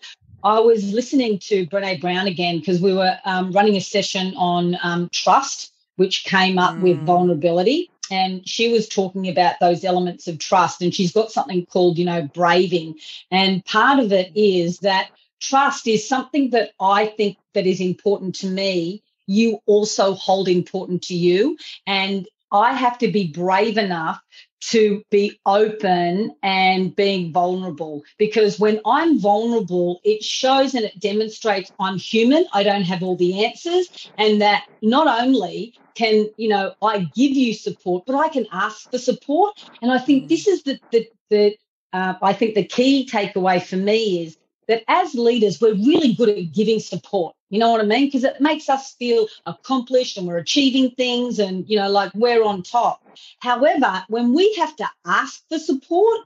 I 0.44 0.60
was 0.60 0.92
listening 0.92 1.38
to 1.40 1.68
Brene 1.68 2.02
Brown 2.02 2.28
again 2.28 2.60
because 2.60 2.82
we 2.82 2.94
were 2.94 3.18
um, 3.24 3.52
running 3.52 3.76
a 3.76 3.82
session 3.82 4.34
on 4.36 4.78
um, 4.82 5.10
trust 5.12 5.72
which 5.96 6.26
came 6.26 6.58
up 6.58 6.76
mm. 6.76 6.82
with 6.82 7.06
vulnerability. 7.06 7.90
And 8.12 8.48
she 8.48 8.72
was 8.72 8.88
talking 8.88 9.28
about 9.28 9.60
those 9.60 9.84
elements 9.84 10.28
of 10.28 10.40
trust 10.40 10.82
and 10.82 10.94
she's 10.94 11.12
got 11.12 11.32
something 11.32 11.66
called 11.66 11.98
you 11.98 12.06
know 12.06 12.24
braving. 12.34 12.96
And 13.32 13.64
part 13.66 14.00
of 14.00 14.12
it 14.12 14.32
is 14.36 14.80
that 14.80 15.10
trust 15.40 15.88
is 15.88 16.08
something 16.08 16.52
that 16.52 16.72
i 16.80 17.06
think 17.06 17.38
that 17.54 17.68
is 17.68 17.82
important 17.82 18.36
to 18.36 18.48
me. 18.48 19.04
You 19.28 19.60
also 19.66 20.14
hold 20.14 20.48
important 20.48 21.04
to 21.04 21.16
you. 21.16 21.58
And 21.88 22.28
i 22.52 22.74
have 22.74 22.98
to 23.00 23.12
be 23.12 23.28
brave 23.28 23.78
enough 23.78 24.22
to 24.70 25.04
be 25.12 25.40
open 25.46 26.36
and 26.42 26.96
being 26.96 27.32
vulnerable 27.32 28.04
because 28.18 28.60
when 28.60 28.80
I'm 28.86 29.20
vulnerable, 29.20 30.00
it 30.04 30.24
shows 30.24 30.74
and 30.74 30.86
it 30.86 31.00
demonstrates 31.00 31.72
I'm 31.80 31.98
human. 31.98 32.46
I 32.54 32.64
don't 32.64 32.84
have 32.84 33.04
all 33.04 33.16
the 33.16 33.46
answers. 33.46 34.10
And 34.18 34.42
that 34.42 34.66
not 34.82 35.08
only 35.22 35.76
can, 35.94 36.30
you 36.38 36.50
know, 36.50 36.74
I 36.82 37.00
give 37.16 37.32
you 37.32 37.54
support, 37.54 38.06
but 38.08 38.16
I 38.16 38.30
can 38.30 38.48
ask 38.52 38.90
for 38.90 38.98
support. 38.98 39.70
And 39.82 39.92
I 39.92 40.00
think 40.00 40.30
this 40.30 40.48
is 40.48 40.64
the, 40.64 40.80
the, 40.92 41.10
the 41.30 41.58
uh, 41.94 42.16
I 42.22 42.34
think 42.34 42.56
the 42.56 42.66
key 42.66 43.08
takeaway 43.10 43.64
for 43.64 43.78
me 43.78 44.24
is 44.26 44.38
that 44.68 44.84
as 44.88 45.14
leaders, 45.14 45.60
we're 45.62 45.74
really 45.74 46.14
good 46.14 46.30
at 46.30 46.54
giving 46.54 46.80
support. 46.80 47.36
You 47.50 47.60
know 47.60 47.72
what 47.72 47.82
I 47.82 47.86
mean? 47.86 48.08
Because 48.08 48.24
it 48.24 48.42
makes 48.42 48.70
us 48.70 48.94
feel 48.94 49.28
accomplished 49.46 50.18
and 50.18 50.28
we're 50.28 50.38
achieving 50.38 50.92
things 50.92 51.40
and, 51.40 51.68
you 51.70 51.78
know, 51.78 51.90
like 51.90 52.12
we're 52.16 52.44
on 52.44 52.64
top. 52.64 53.02
However, 53.40 54.04
when 54.10 54.34
we 54.34 54.54
have 54.56 54.76
to 54.78 54.88
ask 55.06 55.42
for 55.50 55.60
support, 55.60 56.22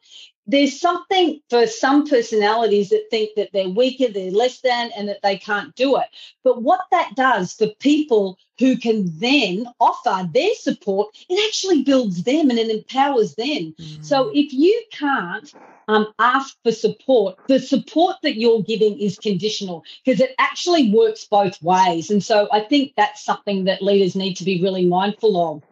there's 0.50 0.79
something 0.79 1.39
for 1.50 1.68
some 1.68 2.08
personalities 2.08 2.89
that 2.89 3.06
think 3.12 3.32
that 3.36 3.50
they're 3.53 3.70
weaker, 3.70 4.12
they're 4.12 4.32
less 4.32 4.62
than, 4.62 4.91
and 4.98 5.08
that 5.08 5.22
they 5.22 5.38
can't 5.38 5.75
do 5.75 5.98
it. 5.98 6.08
But 6.44 6.63
what 6.63 6.82
that 6.91 7.15
does 7.15 7.53
for 7.53 7.68
people 7.79 8.38
who 8.58 8.77
can 8.77 9.06
then 9.20 9.68
offer 9.79 10.27
their 10.34 10.53
support, 10.56 11.15
it 11.29 11.48
actually 11.48 11.84
builds 11.84 12.24
them 12.24 12.50
and 12.50 12.58
it 12.58 12.70
empowers 12.70 13.36
them. 13.36 13.75
Mm. 13.79 14.03
So 14.03 14.32
if 14.34 14.51
you 14.51 14.84
can't 14.91 15.53
um, 15.88 16.08
ask 16.20 16.58
for 16.63 16.72
support, 16.72 17.38
the 17.48 17.60
support 17.60 18.18
that 18.24 18.38
you're 18.38 18.63
giving 18.63 19.00
is 19.00 19.18
conditional 19.18 19.84
because 20.03 20.20
it 20.20 20.36
actually 20.39 20.91
works 20.91 21.25
both 21.25 21.62
ways. 21.62 22.10
And 22.12 22.24
so 22.24 22.48
I 22.51 22.62
think 22.62 22.94
that's 22.98 23.24
something 23.24 23.65
that 23.65 23.82
leaders 23.82 24.15
need 24.15 24.36
to 24.36 24.44
be 24.44 24.62
really 24.62 24.86
mindful 24.86 25.53
of 25.53 25.63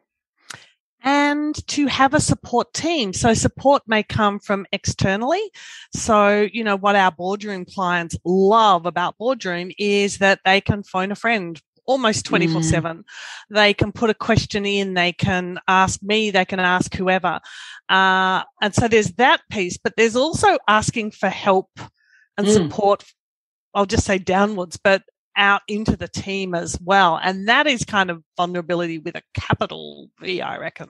and 1.28 1.68
to 1.68 1.88
have 1.88 2.14
a 2.14 2.22
support 2.22 2.74
team. 2.74 3.12
So 3.12 3.34
support 3.34 3.84
may 3.86 4.02
come 4.02 4.40
from 4.40 4.66
externally. 4.72 5.44
So, 5.94 6.48
you 6.52 6.64
know, 6.64 6.78
what 6.78 6.96
our 6.96 7.12
boardroom 7.12 7.66
clients 7.66 8.16
love 8.24 8.86
about 8.86 9.18
boardroom 9.18 9.72
is 9.78 10.20
that 10.20 10.40
they 10.46 10.62
can 10.62 10.84
phone 10.84 11.12
a 11.12 11.16
friend 11.16 11.62
almost 11.86 12.26
24 12.26 12.62
mm. 12.62 12.64
7. 12.64 13.04
They 13.50 13.74
can 13.74 13.92
put 13.92 14.10
a 14.10 14.14
question 14.14 14.66
in, 14.66 14.94
they 14.94 15.14
can 15.14 15.60
ask 15.68 16.02
me, 16.02 16.32
they 16.32 16.46
can 16.46 16.60
ask 16.60 16.94
whoever. 16.94 17.40
Uh, 17.90 18.44
and 18.62 18.74
so 18.74 18.88
there's 18.88 19.12
that 19.14 19.42
piece, 19.50 19.78
but 19.78 19.94
there's 19.98 20.16
also 20.16 20.58
asking 20.68 21.12
for 21.12 21.30
help 21.30 21.70
and 22.38 22.48
mm. 22.48 22.54
support. 22.54 23.04
I'll 23.74 23.86
just 23.86 24.06
say 24.06 24.18
downwards, 24.18 24.78
but 24.78 25.04
out 25.38 25.62
into 25.67 25.96
the 25.96 26.08
team 26.08 26.53
as 26.56 26.77
well. 26.82 27.20
And 27.22 27.48
that 27.48 27.67
is 27.67 27.86
kind 27.86 28.10
of 28.10 28.24
vulnerability 28.36 28.98
with 28.98 29.15
a 29.15 29.24
capital 29.34 30.10
V, 30.20 30.41
I 30.41 30.58
reckon. 30.58 30.89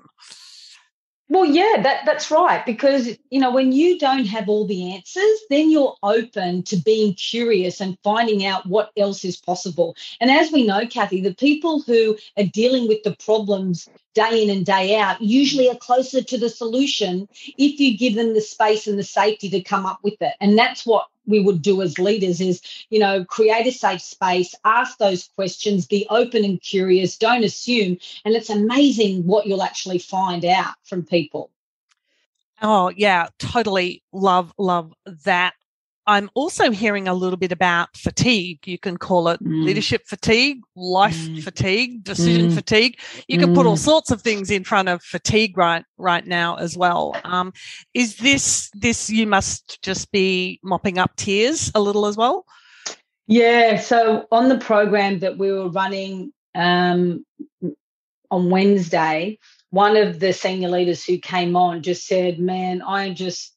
Well, 1.29 1.45
yeah, 1.45 1.81
that, 1.83 2.05
that's 2.05 2.31
right. 2.31 2.65
Because, 2.65 3.17
you 3.29 3.41
know, 3.41 3.51
when 3.51 3.73
you 3.73 3.99
don't 3.99 4.25
have 4.25 4.47
all 4.47 4.65
the 4.65 4.93
answers, 4.93 5.39
then 5.49 5.69
you're 5.69 5.97
open 6.01 6.63
to 6.63 6.77
being 6.77 7.15
curious 7.15 7.81
and 7.81 7.97
finding 8.01 8.45
out 8.45 8.65
what 8.65 8.91
else 8.95 9.25
is 9.25 9.35
possible. 9.35 9.95
And 10.21 10.31
as 10.31 10.53
we 10.53 10.65
know, 10.65 10.87
Kathy, 10.87 11.19
the 11.19 11.35
people 11.35 11.81
who 11.81 12.17
are 12.37 12.45
dealing 12.45 12.87
with 12.87 13.03
the 13.03 13.15
problems 13.17 13.89
day 14.17 14.43
in 14.43 14.50
and 14.50 14.65
day 14.65 14.97
out 14.97 15.21
usually 15.21 15.69
are 15.69 15.75
closer 15.75 16.24
to 16.24 16.38
the 16.39 16.50
solution 16.50 17.29
if 17.57 17.79
you 17.79 17.95
give 17.95 18.15
them 18.15 18.33
the 18.33 18.41
space 18.41 18.88
and 18.88 18.97
the 18.97 19.03
safety 19.03 19.47
to 19.50 19.62
come 19.62 19.86
up 19.86 20.00
with 20.01 20.19
it. 20.21 20.33
And 20.41 20.57
that's 20.57 20.88
what 20.88 21.05
we 21.27 21.39
would 21.39 21.62
do 21.62 21.81
as 21.81 22.00
leaders 22.00 22.41
is 22.41 22.62
you 22.89 23.00
know 23.00 23.24
create 23.25 23.67
a 23.67 23.71
safe 23.71 24.01
space 24.01 24.55
ask 24.63 24.97
those 24.97 25.29
questions 25.36 25.86
be 25.86 26.07
open 26.09 26.45
and 26.45 26.62
curious 26.62 27.17
don't 27.17 27.43
assume 27.43 27.97
and 28.24 28.33
it's 28.33 28.50
amazing 28.50 29.25
what 29.25 29.45
you'll 29.45 29.62
actually 29.62 30.00
find 30.00 30.45
out 30.45 30.74
from 30.86 31.03
people 31.03 31.51
oh 32.62 32.89
yeah 32.95 33.27
totally 33.39 34.01
love 34.13 34.53
love 34.57 34.93
that 35.25 35.53
I'm 36.07 36.29
also 36.35 36.71
hearing 36.71 37.09
a 37.09 37.13
little 37.13 37.37
bit 37.37 37.51
about 37.51 37.95
fatigue. 37.97 38.65
You 38.65 38.79
can 38.79 38.95
call 38.95 39.27
it 39.27 39.43
mm. 39.43 39.65
leadership 39.65 40.07
fatigue, 40.07 40.61
life 40.73 41.17
mm. 41.17 41.43
fatigue, 41.43 42.05
decision 42.05 42.49
mm. 42.49 42.55
fatigue. 42.55 42.97
You 43.27 43.37
can 43.37 43.53
put 43.53 43.65
all 43.65 43.75
mm. 43.75 43.79
sorts 43.79 44.09
of 44.09 44.21
things 44.21 44.49
in 44.49 44.63
front 44.63 44.87
of 44.87 45.03
fatigue 45.03 45.57
right 45.57 45.83
right 45.97 46.25
now 46.25 46.55
as 46.55 46.77
well. 46.77 47.13
Um, 47.25 47.51
is 47.93 48.15
this 48.17 48.71
this 48.73 49.09
you 49.09 49.27
must 49.27 49.81
just 49.83 50.09
be 50.13 50.61
mopping 50.63 50.97
up 50.97 51.13
tears 51.17 51.71
a 51.75 51.81
little 51.81 52.05
as 52.05 52.15
well? 52.15 52.45
Yeah. 53.27 53.77
So 53.77 54.27
on 54.31 54.47
the 54.47 54.57
program 54.57 55.19
that 55.19 55.37
we 55.37 55.51
were 55.51 55.69
running 55.69 56.31
um, 56.55 57.25
on 58.31 58.49
Wednesday, 58.49 59.39
one 59.71 59.97
of 59.97 60.21
the 60.21 60.31
senior 60.31 60.69
leaders 60.69 61.03
who 61.03 61.17
came 61.17 61.57
on 61.57 61.83
just 61.83 62.07
said, 62.07 62.39
"Man, 62.39 62.81
I'm 62.81 63.13
just." 63.13 63.53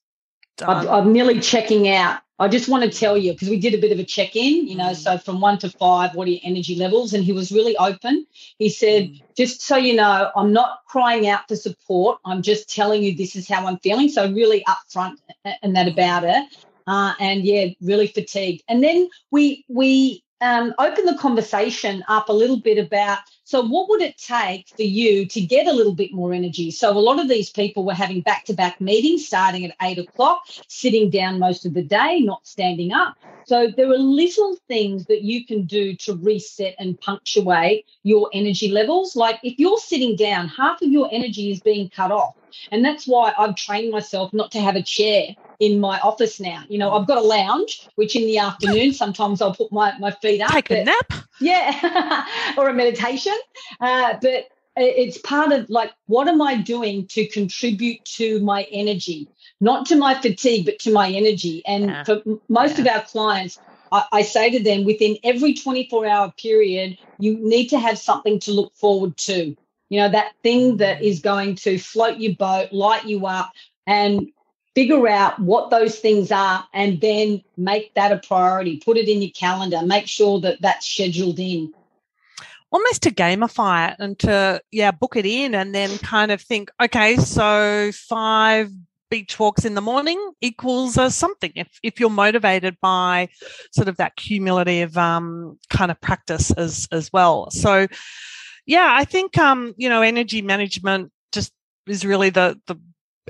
I'm, 0.62 0.87
I'm 0.88 1.12
nearly 1.14 1.40
checking 1.40 1.88
out 1.88 2.21
I 2.40 2.49
just 2.49 2.68
want 2.68 2.82
to 2.82 2.99
tell 2.99 3.18
you 3.18 3.32
because 3.32 3.50
we 3.50 3.61
did 3.61 3.75
a 3.75 3.78
bit 3.78 3.92
of 3.92 3.99
a 3.99 4.04
check 4.04 4.35
in, 4.35 4.66
you 4.66 4.75
know, 4.75 4.90
mm. 4.90 4.97
so 4.97 5.18
from 5.18 5.42
one 5.42 5.59
to 5.59 5.68
five, 5.68 6.14
what 6.14 6.26
are 6.26 6.30
your 6.30 6.40
energy 6.42 6.75
levels? 6.75 7.12
And 7.12 7.23
he 7.23 7.32
was 7.32 7.52
really 7.52 7.76
open. 7.76 8.26
He 8.59 8.70
said, 8.70 9.11
mm. 9.11 9.23
just 9.37 9.61
so 9.61 9.76
you 9.76 9.94
know, 9.94 10.30
I'm 10.35 10.52
not 10.52 10.80
crying 10.88 11.28
out 11.28 11.47
for 11.49 11.54
support. 11.54 12.18
I'm 12.25 12.40
just 12.40 12.75
telling 12.75 13.02
you 13.02 13.14
this 13.14 13.37
is 13.37 13.47
how 13.47 13.66
I'm 13.66 13.78
feeling. 13.78 14.09
So 14.09 14.32
really 14.32 14.64
upfront 14.66 15.18
and 15.62 15.76
that 15.76 15.87
about 15.87 16.25
it. 16.25 16.56
Uh, 16.87 17.12
and 17.20 17.44
yeah, 17.44 17.66
really 17.82 18.06
fatigued. 18.06 18.62
And 18.68 18.82
then 18.82 19.11
we 19.30 19.64
we 19.68 20.25
um, 20.40 20.75
open 20.78 21.04
the 21.04 21.18
conversation 21.18 22.02
up 22.09 22.30
a 22.30 22.32
little 22.32 22.59
bit 22.59 22.78
about 22.78 23.18
so 23.50 23.62
what 23.62 23.88
would 23.88 24.00
it 24.00 24.16
take 24.16 24.69
for 24.69 24.83
you 24.83 25.26
to 25.26 25.40
get 25.40 25.66
a 25.66 25.73
little 25.73 25.92
bit 25.92 26.12
more 26.12 26.33
energy 26.33 26.71
so 26.71 26.97
a 26.97 27.07
lot 27.09 27.19
of 27.19 27.28
these 27.28 27.50
people 27.50 27.85
were 27.85 27.92
having 27.92 28.21
back-to-back 28.21 28.80
meetings 28.80 29.26
starting 29.26 29.64
at 29.64 29.75
eight 29.83 29.99
o'clock 29.99 30.42
sitting 30.69 31.11
down 31.11 31.40
most 31.40 31.66
of 31.66 31.75
the 31.75 31.83
day 31.83 32.21
not 32.21 32.47
standing 32.47 32.92
up 32.92 33.16
so 33.45 33.66
there 33.76 33.90
are 33.90 33.99
little 33.99 34.57
things 34.69 35.07
that 35.07 35.23
you 35.23 35.45
can 35.45 35.64
do 35.64 35.97
to 35.97 36.14
reset 36.14 36.76
and 36.78 37.00
punctuate 37.00 37.85
your 38.04 38.30
energy 38.33 38.69
levels 38.71 39.16
like 39.16 39.40
if 39.42 39.59
you're 39.59 39.78
sitting 39.78 40.14
down 40.14 40.47
half 40.47 40.80
of 40.80 40.88
your 40.88 41.09
energy 41.11 41.50
is 41.50 41.61
being 41.61 41.88
cut 41.88 42.12
off 42.12 42.37
and 42.71 42.85
that's 42.85 43.07
why 43.09 43.33
i've 43.37 43.57
trained 43.57 43.90
myself 43.90 44.33
not 44.33 44.52
to 44.52 44.61
have 44.61 44.76
a 44.76 44.83
chair 44.83 45.35
in 45.61 45.78
my 45.78 46.00
office 46.00 46.40
now. 46.40 46.64
You 46.69 46.78
know, 46.78 46.92
I've 46.92 47.07
got 47.07 47.19
a 47.19 47.23
lounge, 47.23 47.87
which 47.95 48.16
in 48.16 48.23
the 48.23 48.38
afternoon 48.38 48.92
sometimes 48.92 49.40
I'll 49.40 49.54
put 49.54 49.71
my, 49.71 49.97
my 49.99 50.11
feet 50.11 50.40
up. 50.40 50.50
Take 50.50 50.71
a 50.71 50.85
nap. 50.85 51.12
Yeah, 51.40 52.26
or 52.57 52.69
a 52.69 52.75
meditation. 52.75 53.35
Uh, 53.80 54.14
but 54.20 54.49
it's 54.76 55.16
part 55.18 55.52
of 55.52 55.70
like, 55.70 55.92
what 56.06 56.28
am 56.28 56.42
I 56.42 56.56
doing 56.56 57.06
to 57.09 57.26
contribute 57.26 58.04
to 58.16 58.40
my 58.40 58.66
energy? 58.70 59.28
Not 59.61 59.87
to 59.87 59.97
my 59.97 60.20
fatigue, 60.20 60.66
but 60.66 60.80
to 60.80 60.92
my 60.92 61.09
energy. 61.11 61.62
And 61.66 61.87
yeah. 61.87 62.04
for 62.04 62.23
most 62.49 62.78
yeah. 62.78 62.80
of 62.80 62.87
our 62.88 63.02
clients, 63.02 63.59
I, 63.92 64.04
I 64.12 64.23
say 64.23 64.50
to 64.50 64.62
them 64.62 64.85
within 64.85 65.18
every 65.25 65.54
24 65.54 66.06
hour 66.06 66.32
period, 66.37 66.99
you 67.18 67.38
need 67.38 67.68
to 67.68 67.78
have 67.78 67.99
something 67.99 68.40
to 68.40 68.52
look 68.52 68.75
forward 68.75 69.16
to 69.18 69.56
you 69.90 70.00
know 70.00 70.09
that 70.09 70.32
thing 70.42 70.78
that 70.78 71.02
is 71.02 71.20
going 71.20 71.56
to 71.56 71.76
float 71.76 72.18
your 72.18 72.35
boat 72.35 72.73
light 72.73 73.04
you 73.04 73.26
up 73.26 73.52
and 73.87 74.30
figure 74.75 75.06
out 75.09 75.38
what 75.40 75.68
those 75.68 75.99
things 75.99 76.32
are 76.32 76.64
and 76.73 77.00
then 77.00 77.42
make 77.56 77.92
that 77.94 78.12
a 78.12 78.18
priority 78.18 78.78
put 78.78 78.97
it 78.97 79.09
in 79.09 79.20
your 79.20 79.32
calendar 79.32 79.82
make 79.85 80.06
sure 80.06 80.40
that 80.40 80.62
that's 80.62 80.87
scheduled 80.87 81.38
in 81.38 81.75
almost 82.73 83.03
to 83.03 83.11
gamify 83.11 83.91
it 83.91 83.97
and 83.99 84.19
to 84.19 84.61
yeah 84.71 84.91
book 84.91 85.17
it 85.17 85.27
in 85.27 85.55
and 85.55 85.75
then 85.75 85.99
kind 85.99 86.31
of 86.31 86.41
think 86.41 86.71
okay 86.83 87.17
so 87.17 87.91
five 87.93 88.71
beach 89.11 89.39
walks 89.41 89.65
in 89.65 89.75
the 89.75 89.81
morning 89.81 90.33
equals 90.41 90.97
uh, 90.97 91.11
something 91.11 91.50
if, 91.57 91.69
if 91.83 91.99
you're 91.99 92.09
motivated 92.09 92.77
by 92.81 93.29
sort 93.73 93.89
of 93.89 93.97
that 93.97 94.15
cumulative 94.15 94.97
um, 94.97 95.59
kind 95.69 95.91
of 95.91 96.00
practice 96.00 96.53
as 96.53 96.87
as 96.93 97.12
well 97.12 97.50
so 97.50 97.89
yeah 98.67 98.89
i 98.93 99.05
think 99.05 99.37
um, 99.37 99.75
you 99.77 99.89
know 99.89 100.03
energy 100.03 100.43
management 100.43 101.11
just 101.33 101.53
is 101.87 102.05
really 102.05 102.31
the 102.31 102.61
the 102.67 102.77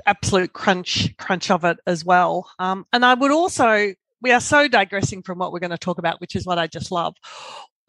absolute 0.05 0.53
crunch 0.53 1.15
crunch 1.17 1.51
of 1.51 1.63
it 1.63 1.77
as 1.85 2.05
well. 2.05 2.49
Um, 2.59 2.85
and 2.93 3.05
I 3.05 3.13
would 3.13 3.31
also 3.31 3.93
we 4.21 4.31
are 4.31 4.39
so 4.39 4.67
digressing 4.67 5.23
from 5.23 5.39
what 5.39 5.51
we're 5.51 5.59
going 5.59 5.71
to 5.71 5.77
talk 5.77 5.97
about, 5.97 6.21
which 6.21 6.35
is 6.35 6.45
what 6.45 6.59
I 6.59 6.67
just 6.67 6.91
love. 6.91 7.15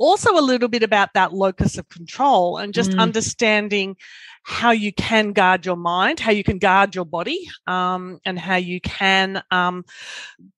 Also, 0.03 0.37
a 0.37 0.43
little 0.43 0.69
bit 0.69 0.83
about 0.83 1.15
that 1.15 1.33
locus 1.33 1.79
of 1.79 1.89
control 1.89 2.59
and 2.59 2.75
just 2.75 2.91
mm. 2.91 2.99
understanding 2.99 3.97
how 4.45 4.71
you 4.73 4.93
can 4.93 5.33
guard 5.33 5.65
your 5.65 5.77
mind, 5.77 6.21
how 6.21 6.33
you 6.33 6.45
can 6.45 6.59
guard 6.59 6.95
your 6.95 7.05
body, 7.05 7.49
um, 7.67 8.19
and 8.25 8.39
how 8.39 8.57
you 8.57 8.81
can 8.81 9.43
um, 9.51 9.85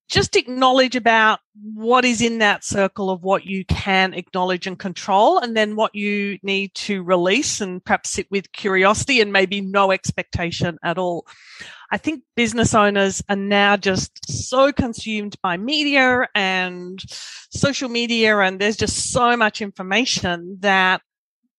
just 0.09 0.37
acknowledge 0.37 0.97
about 0.97 1.41
what 1.75 2.05
is 2.05 2.21
in 2.21 2.38
that 2.38 2.64
circle 2.64 3.11
of 3.11 3.23
what 3.23 3.45
you 3.45 3.64
can 3.67 4.14
acknowledge 4.14 4.67
and 4.67 4.79
control, 4.79 5.38
and 5.38 5.57
then 5.57 5.76
what 5.76 5.95
you 5.95 6.38
need 6.43 6.75
to 6.75 7.03
release 7.03 7.61
and 7.61 7.85
perhaps 7.85 8.11
sit 8.11 8.26
with 8.31 8.53
curiosity 8.53 9.21
and 9.21 9.33
maybe 9.33 9.61
no 9.61 9.93
expectation 9.93 10.79
at 10.83 10.99
all. 10.99 11.26
I 11.91 11.99
think 11.99 12.23
business 12.35 12.75
owners 12.75 13.23
are 13.29 13.37
now 13.37 13.76
just 13.76 14.31
so 14.31 14.73
consumed 14.73 15.37
by 15.43 15.57
media 15.57 16.26
and 16.35 17.00
social 17.50 17.88
media, 17.88 18.38
and 18.38 18.59
there's 18.59 18.76
just 18.76 19.12
so 19.12 19.37
much 19.37 19.61
information 19.61 20.57
that 20.61 21.03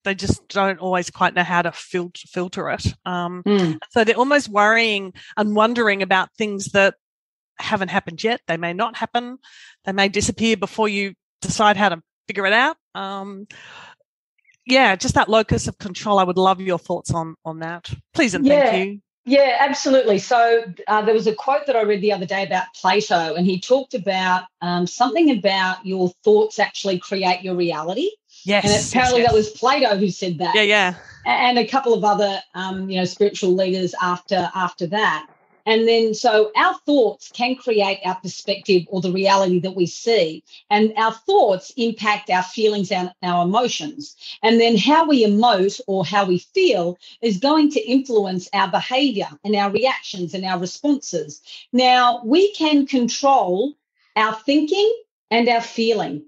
they 0.05 0.15
just 0.15 0.47
don't 0.47 0.79
always 0.79 1.09
quite 1.09 1.33
know 1.33 1.43
how 1.43 1.61
to 1.61 1.73
filter, 1.73 2.27
filter 2.27 2.69
it. 2.69 2.85
Um, 3.05 3.43
mm. 3.43 3.77
So 3.91 4.03
they're 4.03 4.15
almost 4.15 4.47
worrying 4.47 5.13
and 5.35 5.55
wondering 5.55 6.01
about 6.01 6.29
things 6.37 6.67
that 6.67 6.95
haven't 7.57 7.89
happened 7.89 8.23
yet. 8.23 8.39
They 8.47 8.57
may 8.57 8.71
not 8.71 8.95
happen. 8.95 9.37
They 9.83 9.91
may 9.91 10.07
disappear 10.07 10.55
before 10.55 10.87
you 10.87 11.13
decide 11.41 11.75
how 11.75 11.89
to 11.89 12.01
figure 12.27 12.45
it 12.45 12.53
out. 12.53 12.77
Um, 12.93 13.47
yeah, 14.65 14.95
just 14.95 15.15
that 15.15 15.29
locus 15.29 15.67
of 15.67 15.77
control. 15.77 16.19
I 16.19 16.23
would 16.23 16.37
love 16.37 16.61
your 16.61 16.79
thoughts 16.79 17.11
on 17.11 17.35
on 17.43 17.59
that, 17.59 17.93
please 18.13 18.33
and 18.33 18.45
yeah. 18.45 18.71
thank 18.71 18.87
you. 18.87 19.01
Yeah, 19.27 19.57
absolutely. 19.59 20.19
So 20.19 20.65
uh, 20.87 21.01
there 21.01 21.13
was 21.13 21.25
a 21.25 21.33
quote 21.33 21.65
that 21.65 21.75
I 21.75 21.81
read 21.81 22.01
the 22.01 22.13
other 22.13 22.27
day 22.27 22.43
about 22.43 22.65
Plato, 22.79 23.33
and 23.33 23.45
he 23.45 23.59
talked 23.59 23.95
about 23.95 24.43
um, 24.61 24.85
something 24.85 25.31
about 25.31 25.83
your 25.83 26.11
thoughts 26.23 26.59
actually 26.59 26.99
create 26.99 27.41
your 27.41 27.55
reality. 27.55 28.11
Yes. 28.45 28.65
And 28.65 28.89
apparently 28.89 29.21
yes, 29.21 29.31
that 29.31 29.35
was 29.35 29.49
Plato 29.49 29.97
who 29.97 30.09
said 30.09 30.37
that. 30.37 30.55
Yeah, 30.55 30.61
yeah. 30.61 30.95
And 31.25 31.57
a 31.57 31.67
couple 31.67 31.93
of 31.93 32.03
other, 32.03 32.39
um, 32.53 32.89
you 32.89 32.99
know, 32.99 33.05
spiritual 33.05 33.55
leaders 33.55 33.95
after 34.01 34.49
after 34.53 34.87
that. 34.87 35.27
And 35.67 35.87
then, 35.87 36.13
so 36.13 36.51
our 36.55 36.75
thoughts 36.85 37.31
can 37.31 37.55
create 37.55 37.99
our 38.05 38.15
perspective 38.15 38.83
or 38.87 39.01
the 39.01 39.11
reality 39.11 39.59
that 39.61 39.75
we 39.75 39.87
see. 39.87 40.43
And 40.69 40.93
our 40.95 41.11
thoughts 41.11 41.73
impact 41.75 42.29
our 42.29 42.43
feelings 42.43 42.91
and 42.91 43.11
our 43.23 43.45
emotions. 43.45 44.15
And 44.43 44.61
then, 44.61 44.77
how 44.77 45.07
we 45.07 45.25
emote 45.25 45.81
or 45.87 46.05
how 46.05 46.25
we 46.25 46.37
feel 46.37 46.99
is 47.21 47.37
going 47.39 47.71
to 47.71 47.81
influence 47.81 48.47
our 48.53 48.69
behavior 48.69 49.29
and 49.43 49.55
our 49.55 49.71
reactions 49.71 50.35
and 50.35 50.45
our 50.45 50.59
responses. 50.59 51.41
Now, 51.73 52.21
we 52.23 52.53
can 52.53 52.85
control 52.85 53.73
our 54.15 54.35
thinking 54.35 54.93
and 55.31 55.49
our 55.49 55.61
feeling. 55.61 56.25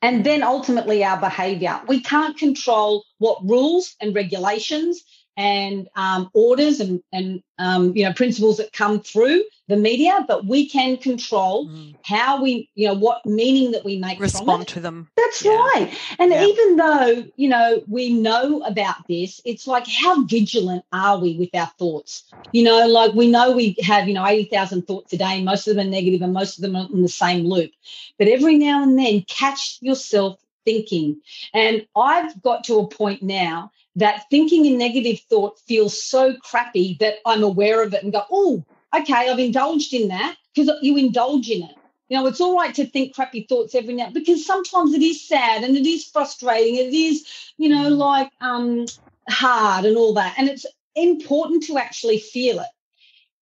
And 0.00 0.24
then 0.24 0.42
ultimately 0.42 1.02
our 1.02 1.18
behavior. 1.18 1.80
We 1.88 2.00
can't 2.00 2.38
control 2.38 3.04
what 3.18 3.44
rules 3.44 3.96
and 4.00 4.14
regulations 4.14 5.02
and 5.38 5.88
um, 5.94 6.28
orders 6.34 6.80
and, 6.80 7.00
and 7.12 7.40
um, 7.58 7.96
you 7.96 8.04
know 8.04 8.12
principles 8.12 8.56
that 8.56 8.72
come 8.72 9.00
through 9.00 9.44
the 9.68 9.76
media, 9.76 10.24
but 10.26 10.46
we 10.46 10.68
can 10.68 10.96
control 10.96 11.68
mm. 11.68 11.94
how 12.02 12.42
we 12.42 12.68
you 12.74 12.88
know 12.88 12.94
what 12.94 13.24
meaning 13.24 13.70
that 13.70 13.84
we 13.84 13.98
make 13.98 14.18
respond 14.18 14.66
to 14.66 14.80
them. 14.80 15.08
That's 15.16 15.44
yeah. 15.44 15.52
right. 15.52 15.96
And 16.18 16.32
yeah. 16.32 16.44
even 16.44 16.76
though 16.76 17.24
you 17.36 17.48
know 17.48 17.82
we 17.86 18.12
know 18.12 18.62
about 18.64 19.06
this, 19.06 19.40
it's 19.44 19.68
like 19.68 19.86
how 19.86 20.24
vigilant 20.24 20.84
are 20.92 21.18
we 21.18 21.38
with 21.38 21.54
our 21.54 21.70
thoughts? 21.78 22.24
You 22.52 22.64
know, 22.64 22.88
like 22.88 23.14
we 23.14 23.30
know 23.30 23.52
we 23.52 23.76
have 23.82 24.08
you 24.08 24.14
know 24.14 24.26
eighty 24.26 24.50
thousand 24.50 24.88
thoughts 24.88 25.12
a 25.12 25.18
day. 25.18 25.42
Most 25.42 25.68
of 25.68 25.76
them 25.76 25.86
are 25.86 25.90
negative, 25.90 26.20
and 26.20 26.32
most 26.32 26.58
of 26.58 26.62
them 26.62 26.74
are 26.74 26.88
in 26.92 27.02
the 27.02 27.08
same 27.08 27.46
loop. 27.46 27.70
But 28.18 28.26
every 28.26 28.58
now 28.58 28.82
and 28.82 28.98
then, 28.98 29.22
catch 29.28 29.78
yourself 29.80 30.40
thinking. 30.64 31.20
And 31.54 31.86
I've 31.96 32.42
got 32.42 32.64
to 32.64 32.80
a 32.80 32.88
point 32.88 33.22
now 33.22 33.70
that 33.96 34.24
thinking 34.30 34.66
in 34.66 34.78
negative 34.78 35.20
thought 35.28 35.58
feels 35.60 36.02
so 36.02 36.34
crappy 36.36 36.96
that 37.00 37.16
I'm 37.26 37.42
aware 37.42 37.82
of 37.82 37.94
it 37.94 38.02
and 38.02 38.12
go, 38.12 38.22
oh, 38.30 38.64
okay, 38.94 39.28
I've 39.28 39.38
indulged 39.38 39.92
in 39.92 40.08
that 40.08 40.36
because 40.54 40.70
you 40.82 40.96
indulge 40.96 41.50
in 41.50 41.62
it. 41.62 41.74
You 42.08 42.16
know, 42.16 42.26
it's 42.26 42.40
all 42.40 42.56
right 42.56 42.74
to 42.74 42.86
think 42.86 43.14
crappy 43.14 43.46
thoughts 43.48 43.74
every 43.74 43.94
now 43.94 44.10
because 44.10 44.46
sometimes 44.46 44.94
it 44.94 45.02
is 45.02 45.26
sad 45.28 45.62
and 45.62 45.76
it 45.76 45.86
is 45.86 46.06
frustrating. 46.06 46.76
It 46.76 46.94
is, 46.94 47.26
you 47.58 47.68
know, 47.68 47.90
mm. 47.90 47.96
like 47.96 48.30
um, 48.40 48.86
hard 49.28 49.84
and 49.84 49.96
all 49.96 50.14
that. 50.14 50.34
And 50.38 50.48
it's 50.48 50.64
important 50.94 51.64
to 51.64 51.76
actually 51.76 52.18
feel 52.18 52.60
it. 52.60 52.68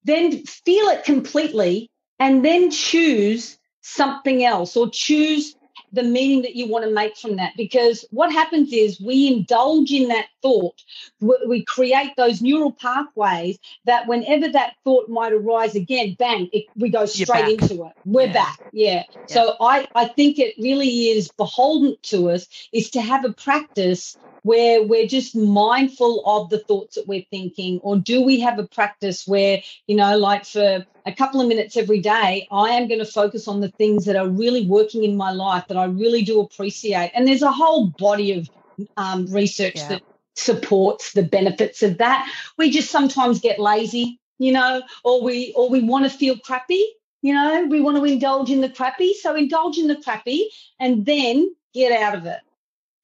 Then 0.04 0.44
feel 0.44 0.86
it 0.86 1.04
completely 1.04 1.90
and 2.18 2.44
then 2.44 2.70
choose 2.70 3.56
something 3.82 4.44
else 4.44 4.76
or 4.76 4.90
choose 4.90 5.54
the 5.96 6.02
meaning 6.04 6.42
that 6.42 6.54
you 6.54 6.68
want 6.68 6.84
to 6.84 6.90
make 6.90 7.16
from 7.16 7.36
that. 7.36 7.52
Because 7.56 8.04
what 8.10 8.30
happens 8.30 8.72
is 8.72 9.00
we 9.00 9.26
indulge 9.26 9.90
in 9.90 10.08
that 10.08 10.26
thought, 10.42 10.80
we 11.20 11.64
create 11.64 12.12
those 12.16 12.40
neural 12.40 12.70
pathways 12.70 13.58
that 13.86 14.06
whenever 14.06 14.48
that 14.48 14.74
thought 14.84 15.08
might 15.08 15.32
arise 15.32 15.74
again, 15.74 16.14
bang, 16.18 16.48
it, 16.52 16.66
we 16.76 16.90
go 16.90 17.06
straight 17.06 17.60
into 17.60 17.86
it. 17.86 17.92
We're 18.04 18.26
yeah. 18.26 18.32
back. 18.32 18.60
Yeah. 18.72 19.02
yeah. 19.10 19.26
So 19.26 19.56
I, 19.60 19.88
I 19.94 20.04
think 20.06 20.38
it 20.38 20.54
really 20.58 21.08
is 21.08 21.28
beholden 21.32 21.96
to 22.02 22.30
us 22.30 22.46
is 22.72 22.90
to 22.90 23.00
have 23.00 23.24
a 23.24 23.32
practice 23.32 24.16
where 24.46 24.82
we're 24.84 25.08
just 25.08 25.34
mindful 25.34 26.22
of 26.24 26.50
the 26.50 26.60
thoughts 26.60 26.94
that 26.94 27.08
we're 27.08 27.26
thinking? 27.30 27.80
Or 27.82 27.98
do 27.98 28.22
we 28.22 28.38
have 28.40 28.60
a 28.60 28.68
practice 28.68 29.26
where, 29.26 29.60
you 29.88 29.96
know, 29.96 30.16
like 30.16 30.44
for 30.44 30.86
a 31.04 31.12
couple 31.12 31.40
of 31.40 31.48
minutes 31.48 31.76
every 31.76 31.98
day, 31.98 32.46
I 32.52 32.70
am 32.70 32.86
going 32.86 33.00
to 33.00 33.06
focus 33.06 33.48
on 33.48 33.60
the 33.60 33.70
things 33.72 34.04
that 34.04 34.14
are 34.14 34.28
really 34.28 34.64
working 34.64 35.02
in 35.02 35.16
my 35.16 35.32
life 35.32 35.64
that 35.66 35.76
I 35.76 35.86
really 35.86 36.22
do 36.22 36.40
appreciate? 36.40 37.10
And 37.14 37.26
there's 37.26 37.42
a 37.42 37.50
whole 37.50 37.88
body 37.88 38.38
of 38.38 38.48
um, 38.96 39.26
research 39.26 39.76
yeah. 39.76 39.88
that 39.88 40.02
supports 40.36 41.12
the 41.12 41.24
benefits 41.24 41.82
of 41.82 41.98
that. 41.98 42.30
We 42.56 42.70
just 42.70 42.90
sometimes 42.92 43.40
get 43.40 43.58
lazy, 43.58 44.20
you 44.38 44.52
know, 44.52 44.82
or 45.02 45.22
we 45.22 45.52
or 45.56 45.68
we 45.68 45.82
want 45.82 46.04
to 46.04 46.16
feel 46.16 46.38
crappy, 46.38 46.84
you 47.22 47.34
know, 47.34 47.66
we 47.68 47.80
want 47.80 47.96
to 47.96 48.04
indulge 48.04 48.50
in 48.50 48.60
the 48.60 48.70
crappy. 48.70 49.12
So 49.14 49.34
indulge 49.34 49.78
in 49.78 49.88
the 49.88 49.96
crappy 49.96 50.50
and 50.78 51.04
then 51.04 51.52
get 51.74 51.90
out 52.00 52.14
of 52.14 52.26
it. 52.26 52.38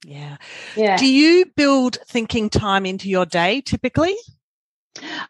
Yeah. 0.05 0.37
Yeah. 0.77 0.97
Do 0.97 1.07
you 1.07 1.47
build 1.57 1.99
thinking 2.07 2.51
time 2.51 2.87
into 2.87 3.09
your 3.09 3.27
day 3.27 3.61
typically? 3.61 4.17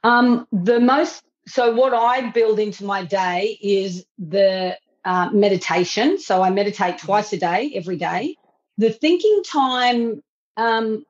Um, 0.02 0.46
the 0.50 0.80
most, 0.80 1.22
so 1.46 1.74
what 1.74 1.94
I 1.94 2.30
build 2.30 2.58
into 2.58 2.84
my 2.84 3.04
day 3.04 3.58
is 3.62 4.04
the 4.18 4.76
uh, 5.04 5.30
meditation. 5.30 6.18
So 6.18 6.42
I 6.42 6.50
meditate 6.50 6.96
mm-hmm. 6.96 7.06
twice 7.06 7.32
a 7.32 7.38
day, 7.38 7.72
every 7.74 7.96
day. 7.96 8.36
The 8.78 8.90
thinking 8.90 9.42
time, 9.44 10.22
um, 10.56 11.04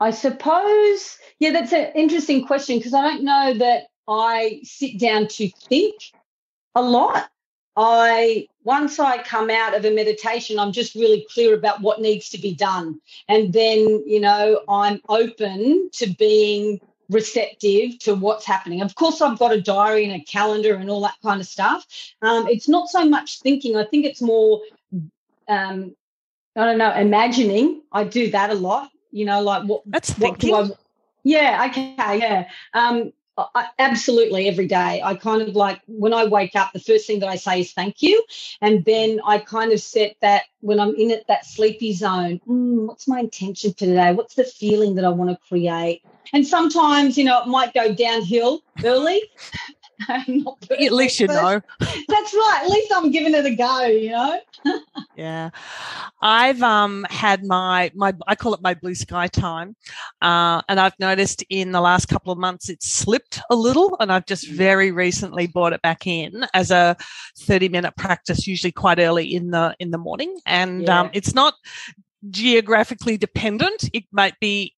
I 0.00 0.10
suppose, 0.10 1.18
yeah, 1.38 1.52
that's 1.52 1.72
an 1.72 1.92
interesting 1.94 2.46
question 2.46 2.78
because 2.78 2.94
I 2.94 3.02
don't 3.02 3.24
know 3.24 3.54
that 3.58 3.84
I 4.08 4.60
sit 4.64 4.98
down 4.98 5.28
to 5.28 5.48
think 5.68 5.94
a 6.74 6.82
lot. 6.82 7.28
I 7.76 8.48
once 8.64 8.98
I 8.98 9.22
come 9.22 9.50
out 9.50 9.74
of 9.74 9.84
a 9.84 9.90
meditation, 9.90 10.58
I'm 10.58 10.72
just 10.72 10.94
really 10.94 11.26
clear 11.32 11.54
about 11.54 11.80
what 11.80 12.00
needs 12.00 12.28
to 12.30 12.38
be 12.38 12.54
done. 12.54 13.00
And 13.28 13.52
then, 13.52 14.02
you 14.06 14.20
know, 14.20 14.62
I'm 14.68 15.00
open 15.08 15.90
to 15.94 16.06
being 16.06 16.80
receptive 17.10 17.98
to 18.00 18.14
what's 18.14 18.46
happening. 18.46 18.80
Of 18.82 18.94
course, 18.94 19.20
I've 19.20 19.38
got 19.38 19.52
a 19.52 19.60
diary 19.60 20.04
and 20.04 20.20
a 20.20 20.24
calendar 20.24 20.74
and 20.74 20.90
all 20.90 21.02
that 21.02 21.16
kind 21.22 21.40
of 21.40 21.46
stuff. 21.46 21.86
Um, 22.22 22.46
it's 22.48 22.68
not 22.68 22.88
so 22.88 23.04
much 23.04 23.40
thinking, 23.40 23.76
I 23.76 23.84
think 23.84 24.06
it's 24.06 24.22
more, 24.22 24.62
um, 25.48 25.94
I 26.56 26.64
don't 26.64 26.78
know, 26.78 26.92
imagining. 26.92 27.82
I 27.92 28.04
do 28.04 28.30
that 28.30 28.50
a 28.50 28.54
lot, 28.54 28.90
you 29.10 29.24
know, 29.24 29.42
like 29.42 29.64
what, 29.64 29.82
That's 29.86 30.10
what 30.18 30.40
thinking. 30.40 30.50
do 30.50 30.72
I, 30.72 30.76
yeah, 31.24 31.66
okay, 31.70 32.18
yeah. 32.18 32.48
Um, 32.74 33.12
I, 33.38 33.68
absolutely 33.78 34.48
every 34.48 34.66
day. 34.66 35.00
I 35.02 35.14
kind 35.14 35.42
of 35.42 35.56
like 35.56 35.80
when 35.86 36.12
I 36.12 36.26
wake 36.26 36.54
up, 36.54 36.72
the 36.72 36.80
first 36.80 37.06
thing 37.06 37.20
that 37.20 37.28
I 37.28 37.36
say 37.36 37.60
is 37.60 37.72
thank 37.72 38.02
you. 38.02 38.22
And 38.60 38.84
then 38.84 39.20
I 39.26 39.38
kind 39.38 39.72
of 39.72 39.80
set 39.80 40.16
that 40.20 40.44
when 40.60 40.78
I'm 40.78 40.94
in 40.94 41.10
it, 41.10 41.24
that 41.28 41.46
sleepy 41.46 41.92
zone. 41.92 42.40
Mm, 42.46 42.86
what's 42.86 43.08
my 43.08 43.20
intention 43.20 43.72
for 43.72 43.78
today? 43.78 44.12
What's 44.12 44.34
the 44.34 44.44
feeling 44.44 44.96
that 44.96 45.04
I 45.04 45.08
want 45.08 45.30
to 45.30 45.38
create? 45.48 46.02
And 46.32 46.46
sometimes, 46.46 47.18
you 47.18 47.24
know, 47.24 47.42
it 47.42 47.48
might 47.48 47.74
go 47.74 47.94
downhill 47.94 48.62
early. 48.84 49.22
At 50.70 50.92
least 50.92 51.20
you 51.20 51.26
know. 51.26 51.60
That's 51.80 52.34
right. 52.34 52.60
At 52.64 52.70
least 52.70 52.92
I'm 52.94 53.10
giving 53.10 53.34
it 53.34 53.44
a 53.44 53.54
go, 53.54 53.86
you 53.86 54.10
know? 54.10 54.40
yeah. 55.16 55.50
I've 56.20 56.62
um 56.62 57.06
had 57.10 57.44
my 57.44 57.90
my 57.94 58.14
I 58.26 58.34
call 58.34 58.54
it 58.54 58.62
my 58.62 58.74
blue 58.74 58.94
sky 58.94 59.26
time. 59.26 59.76
Uh, 60.20 60.62
and 60.68 60.80
I've 60.80 60.98
noticed 60.98 61.44
in 61.50 61.72
the 61.72 61.80
last 61.80 62.06
couple 62.06 62.32
of 62.32 62.38
months 62.38 62.68
it's 62.68 62.88
slipped 62.88 63.40
a 63.50 63.56
little 63.56 63.96
and 64.00 64.12
I've 64.12 64.26
just 64.26 64.48
very 64.48 64.90
recently 64.90 65.46
brought 65.46 65.72
it 65.72 65.82
back 65.82 66.06
in 66.06 66.46
as 66.54 66.70
a 66.70 66.96
30 67.40 67.68
minute 67.68 67.96
practice, 67.96 68.46
usually 68.46 68.72
quite 68.72 68.98
early 68.98 69.34
in 69.34 69.50
the 69.50 69.74
in 69.78 69.90
the 69.90 69.98
morning. 69.98 70.38
And 70.46 70.82
yeah. 70.82 71.00
um, 71.00 71.10
it's 71.12 71.34
not 71.34 71.54
geographically 72.30 73.16
dependent. 73.16 73.88
It 73.92 74.04
might 74.12 74.38
be 74.40 74.74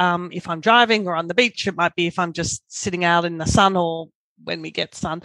um, 0.00 0.30
if 0.32 0.48
I'm 0.48 0.60
driving 0.60 1.06
or 1.06 1.14
on 1.14 1.28
the 1.28 1.34
beach. 1.34 1.66
It 1.66 1.76
might 1.76 1.94
be 1.94 2.06
if 2.06 2.18
I'm 2.18 2.32
just 2.32 2.62
sitting 2.68 3.04
out 3.04 3.24
in 3.24 3.38
the 3.38 3.46
sun 3.46 3.76
or 3.76 4.08
when 4.44 4.62
we 4.62 4.70
get 4.70 4.94
sun. 4.94 5.22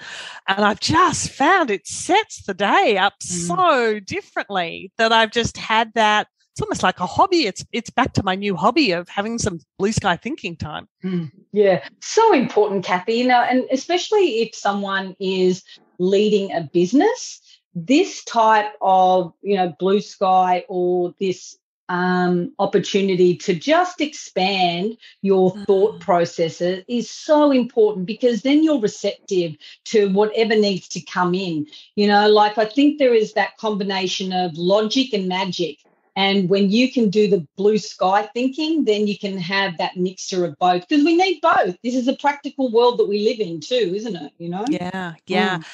And 0.48 0.64
I've 0.64 0.80
just 0.80 1.30
found 1.30 1.72
it 1.72 1.88
sets 1.88 2.44
the 2.44 2.54
day 2.54 2.98
up 2.98 3.14
mm. 3.22 3.26
so 3.26 4.00
differently 4.00 4.92
that 4.98 5.12
I've 5.12 5.32
just 5.32 5.58
had 5.58 5.94
that. 5.96 6.28
It's 6.54 6.62
almost 6.62 6.84
like 6.84 7.02
a 7.02 7.06
hobby. 7.06 7.48
It's 7.48 7.66
it's 7.74 7.90
back 7.90 8.14
to 8.14 8.24
my 8.24 8.36
new 8.36 8.56
hobby 8.56 8.92
of 8.92 9.10
having 9.10 9.38
some 9.38 9.60
blue 9.78 9.92
sky 9.92 10.16
thinking 10.16 10.56
time. 10.56 10.88
Mm. 11.04 11.30
Yeah, 11.52 11.84
so 12.02 12.34
important, 12.34 12.86
Kathy. 12.86 13.16
You 13.16 13.28
know, 13.28 13.42
and 13.42 13.66
especially 13.72 14.42
if 14.42 14.56
someone 14.56 15.18
is 15.20 15.64
leading 16.00 16.54
a 16.54 16.62
business, 16.62 17.42
this 17.74 18.24
type 18.24 18.72
of 18.82 19.34
you 19.42 19.58
know 19.58 19.76
blue 19.80 20.00
sky 20.00 20.64
or 20.70 21.14
this 21.20 21.58
um, 21.90 22.54
opportunity 22.60 23.36
to 23.38 23.54
just 23.54 24.02
expand 24.02 24.98
your 25.22 25.52
thought 25.66 25.96
mm. 25.96 26.00
processes 26.00 26.84
is 26.88 27.10
so 27.10 27.52
important 27.52 28.06
because 28.06 28.42
then 28.42 28.64
you're 28.64 28.80
receptive 28.80 29.56
to 29.86 30.12
whatever 30.14 30.56
needs 30.56 30.88
to 30.90 31.02
come 31.02 31.34
in. 31.36 31.68
You 31.96 32.08
know, 32.08 32.30
like 32.30 32.58
I 32.58 32.66
think 32.66 32.98
there 32.98 33.14
is 33.14 33.34
that 33.34 33.58
combination 33.58 34.34
of 34.34 34.58
logic 34.58 35.14
and 35.14 35.28
magic. 35.28 35.80
And 36.16 36.48
when 36.48 36.70
you 36.70 36.92
can 36.92 37.10
do 37.10 37.28
the 37.28 37.46
blue 37.58 37.78
sky 37.78 38.30
thinking, 38.34 38.86
then 38.86 39.06
you 39.06 39.18
can 39.18 39.38
have 39.38 39.78
that 39.78 39.98
mixture 39.98 40.46
of 40.46 40.58
both 40.60 40.88
because 40.88 41.04
we 41.04 41.18
need 41.18 41.42
both. 41.42 41.76
This 41.84 41.94
is 41.94 42.08
a 42.08 42.16
practical 42.16 42.72
world 42.72 43.00
that 43.00 43.10
we 43.10 43.26
live 43.26 43.42
in 43.42 43.60
too, 43.60 43.94
isn't 43.94 44.16
it? 44.16 44.32
You 44.38 44.50
know? 44.50 44.64
Yeah, 44.70 45.16
yeah. 45.28 45.58
Mm. 45.58 45.66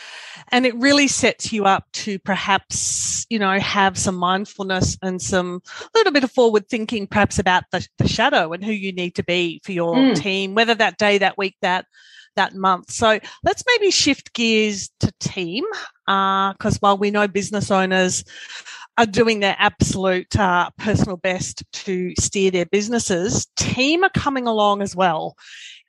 And 0.52 0.66
it 0.66 0.76
really 0.76 1.08
sets 1.08 1.54
you 1.54 1.66
up 1.66 1.86
to 1.92 2.18
perhaps, 2.18 3.28
you 3.30 3.38
know, 3.38 3.60
have 3.60 4.00
some 4.00 4.16
mindfulness 4.16 4.98
and 5.04 5.22
some 5.22 5.62
a 5.82 5.90
little 5.94 6.12
bit 6.12 6.24
of 6.24 6.32
forward 6.32 6.68
thinking, 6.68 7.06
perhaps 7.06 7.38
about 7.38 7.66
the, 7.72 7.88
the 8.00 8.08
shadow 8.08 8.52
and 8.52 8.66
who 8.66 8.72
you 8.72 8.92
need 8.92 9.16
to 9.16 9.24
be 9.24 9.62
for 9.64 9.74
your 9.74 9.94
mm. 9.94 10.16
team, 10.16 10.56
whether 10.56 10.74
that 10.74 10.98
day, 10.98 11.20
that 11.20 11.38
week, 11.38 11.56
that 11.62 11.86
that 12.36 12.56
month. 12.56 12.90
So 12.90 13.20
let's 13.44 13.64
maybe 13.68 13.92
shift 13.92 14.34
gears 14.34 14.90
to 15.02 15.12
team, 15.20 15.66
because 16.06 16.76
uh, 16.76 16.80
while 16.80 16.98
we 16.98 17.12
know 17.12 17.28
business 17.28 17.70
owners 17.70 18.24
are 18.98 19.06
doing 19.06 19.40
their 19.40 19.56
absolute 19.58 20.38
uh, 20.38 20.70
personal 20.78 21.18
best 21.18 21.64
to 21.74 22.14
steer 22.20 22.52
their 22.52 22.66
businesses. 22.66 23.48
Team 23.56 24.04
are 24.04 24.10
coming 24.10 24.48
along 24.48 24.82
as 24.82 24.96
well. 24.96 25.36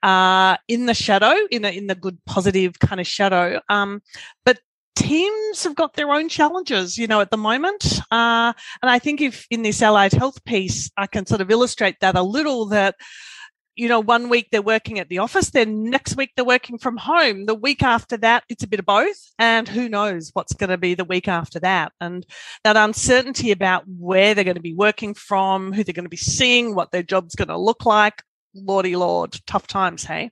Uh, 0.03 0.57
in 0.67 0.87
the 0.87 0.95
shadow, 0.95 1.35
in 1.51 1.63
the 1.63 1.73
in 1.73 1.87
the 1.87 1.95
good 1.95 2.19
positive 2.27 2.79
kind 2.81 3.01
of 3.01 3.07
shadow. 3.07 3.61
Um, 3.69 4.03
but 4.45 4.59
teams 4.97 5.65
have 5.65 5.75
got 5.75 5.95
their 5.95 6.11
own 6.11 6.29
challenges, 6.29 6.99
you 6.99 7.07
know, 7.07 7.21
at 7.21 7.31
the 7.31 7.37
moment. 7.37 8.01
Uh, 8.11 8.53
and 8.83 8.91
I 8.91 8.99
think 8.99 9.21
if 9.21 9.47
in 9.51 9.63
this 9.63 9.83
allied 9.83 10.13
health 10.13 10.45
piece, 10.45 10.91
I 10.97 11.07
can 11.07 11.27
sort 11.27 11.41
of 11.41 11.51
illustrate 11.51 12.01
that 12.01 12.17
a 12.17 12.23
little 12.23 12.67
that 12.67 12.97
you 13.75 13.89
know, 13.89 14.01
one 14.01 14.29
week 14.29 14.49
they're 14.51 14.63
working 14.63 14.99
at 14.99 15.09
the 15.09 15.19
office, 15.19 15.51
then 15.51 15.85
next 15.85 16.17
week 16.17 16.33
they're 16.37 16.45
working 16.45 16.79
from 16.79 16.97
home. 16.97 17.47
The 17.47 17.55
week 17.55 17.83
after 17.83 18.17
that, 18.19 18.45
it's 18.49 18.63
a 18.63 18.69
bit 18.69 18.81
of 18.81 18.87
both. 18.87 19.17
And 19.39 19.67
who 19.67 19.89
knows 19.89 20.31
what's 20.35 20.53
going 20.53 20.71
to 20.71 20.79
be 20.79 20.95
the 20.95 21.05
week 21.05 21.29
after 21.29 21.59
that. 21.61 21.93
And 22.01 22.27
that 22.65 22.77
uncertainty 22.77 23.51
about 23.51 23.85
where 23.87 24.35
they're 24.35 24.45
going 24.45 24.57
to 24.57 24.61
be 24.61 24.75
working 24.75 25.15
from, 25.15 25.73
who 25.73 25.85
they're 25.85 25.95
going 25.95 26.05
to 26.05 26.11
be 26.11 26.17
seeing, 26.17 26.75
what 26.75 26.91
their 26.91 27.03
job's 27.03 27.35
going 27.35 27.49
to 27.49 27.59
look 27.59 27.87
like. 27.87 28.23
Lordy 28.55 28.97
Lord, 28.97 29.35
tough 29.47 29.67
times, 29.67 30.05
hey? 30.05 30.31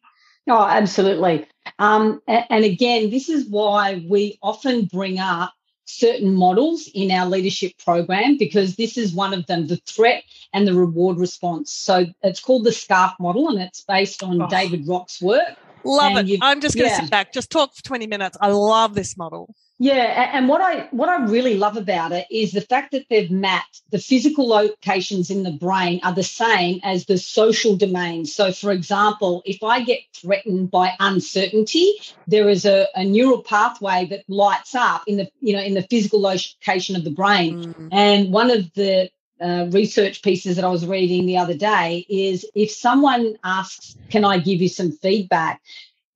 Oh, 0.49 0.65
absolutely. 0.65 1.47
Um, 1.79 2.21
and 2.27 2.65
again, 2.65 3.11
this 3.11 3.29
is 3.29 3.49
why 3.49 4.05
we 4.09 4.39
often 4.43 4.87
bring 4.87 5.19
up 5.19 5.53
certain 5.91 6.35
models 6.35 6.89
in 6.95 7.11
our 7.11 7.27
leadership 7.27 7.73
program 7.85 8.37
because 8.39 8.77
this 8.77 8.97
is 8.97 9.13
one 9.13 9.35
of 9.35 9.47
them 9.47 9.67
the 9.67 9.77
threat 9.77 10.23
and 10.53 10.67
the 10.67 10.75
reward 10.75 11.19
response. 11.19 11.73
So 11.73 12.07
it's 12.23 12.41
called 12.41 12.65
the 12.65 12.71
SCARF 12.71 13.15
model 13.19 13.49
and 13.49 13.61
it's 13.61 13.83
based 13.83 14.23
on 14.23 14.43
oh. 14.43 14.49
David 14.49 14.87
Rock's 14.87 15.21
work. 15.21 15.57
Love 15.85 16.17
and 16.17 16.29
it. 16.29 16.41
I'm 16.43 16.61
just 16.61 16.77
going 16.77 16.89
to 16.89 16.95
yeah. 16.95 17.01
sit 17.01 17.11
back, 17.11 17.33
just 17.33 17.51
talk 17.51 17.75
for 17.75 17.83
20 17.83 18.07
minutes. 18.07 18.37
I 18.41 18.49
love 18.49 18.95
this 18.95 19.17
model. 19.17 19.55
Yeah, 19.83 20.31
and 20.35 20.47
what 20.47 20.61
I 20.61 20.89
what 20.91 21.09
I 21.09 21.25
really 21.25 21.57
love 21.57 21.79
about 21.79 22.13
it 22.13 22.27
is 22.31 22.53
the 22.53 22.61
fact 22.61 22.93
that 22.93 23.07
they've 23.09 23.31
mapped 23.31 23.81
the 23.91 23.99
physical 23.99 24.47
locations 24.47 25.31
in 25.31 25.43
the 25.43 25.53
brain 25.53 26.01
are 26.03 26.13
the 26.13 26.23
same 26.23 26.81
as 26.83 27.07
the 27.07 27.17
social 27.17 27.77
domains. 27.77 28.35
So, 28.35 28.53
for 28.53 28.73
example, 28.73 29.41
if 29.47 29.63
I 29.63 29.83
get 29.83 30.01
threatened 30.15 30.71
by 30.71 30.93
uncertainty, 31.01 31.95
there 32.27 32.51
is 32.51 32.67
a, 32.67 32.89
a 32.95 33.05
neural 33.05 33.43
pathway 33.43 34.05
that 34.11 34.25
lights 34.29 34.75
up 34.75 35.05
in 35.07 35.17
the 35.17 35.31
you 35.41 35.57
know 35.57 35.63
in 35.63 35.73
the 35.73 35.87
physical 35.89 36.21
location 36.21 36.95
of 36.95 37.05
the 37.05 37.11
brain. 37.11 37.73
Mm. 37.73 37.89
And 37.91 38.31
one 38.31 38.51
of 38.51 38.71
the 38.75 39.09
uh, 39.41 39.69
research 39.71 40.21
pieces 40.21 40.57
that 40.57 40.65
I 40.67 40.69
was 40.69 40.87
reading 40.87 41.25
the 41.25 41.39
other 41.39 41.57
day 41.57 42.05
is 42.11 42.45
if 42.55 42.71
someone 42.71 43.37
asks, 43.43 43.97
Can 44.11 44.27
I 44.27 44.37
give 44.37 44.61
you 44.61 44.69
some 44.69 44.93
feedback? 44.93 45.63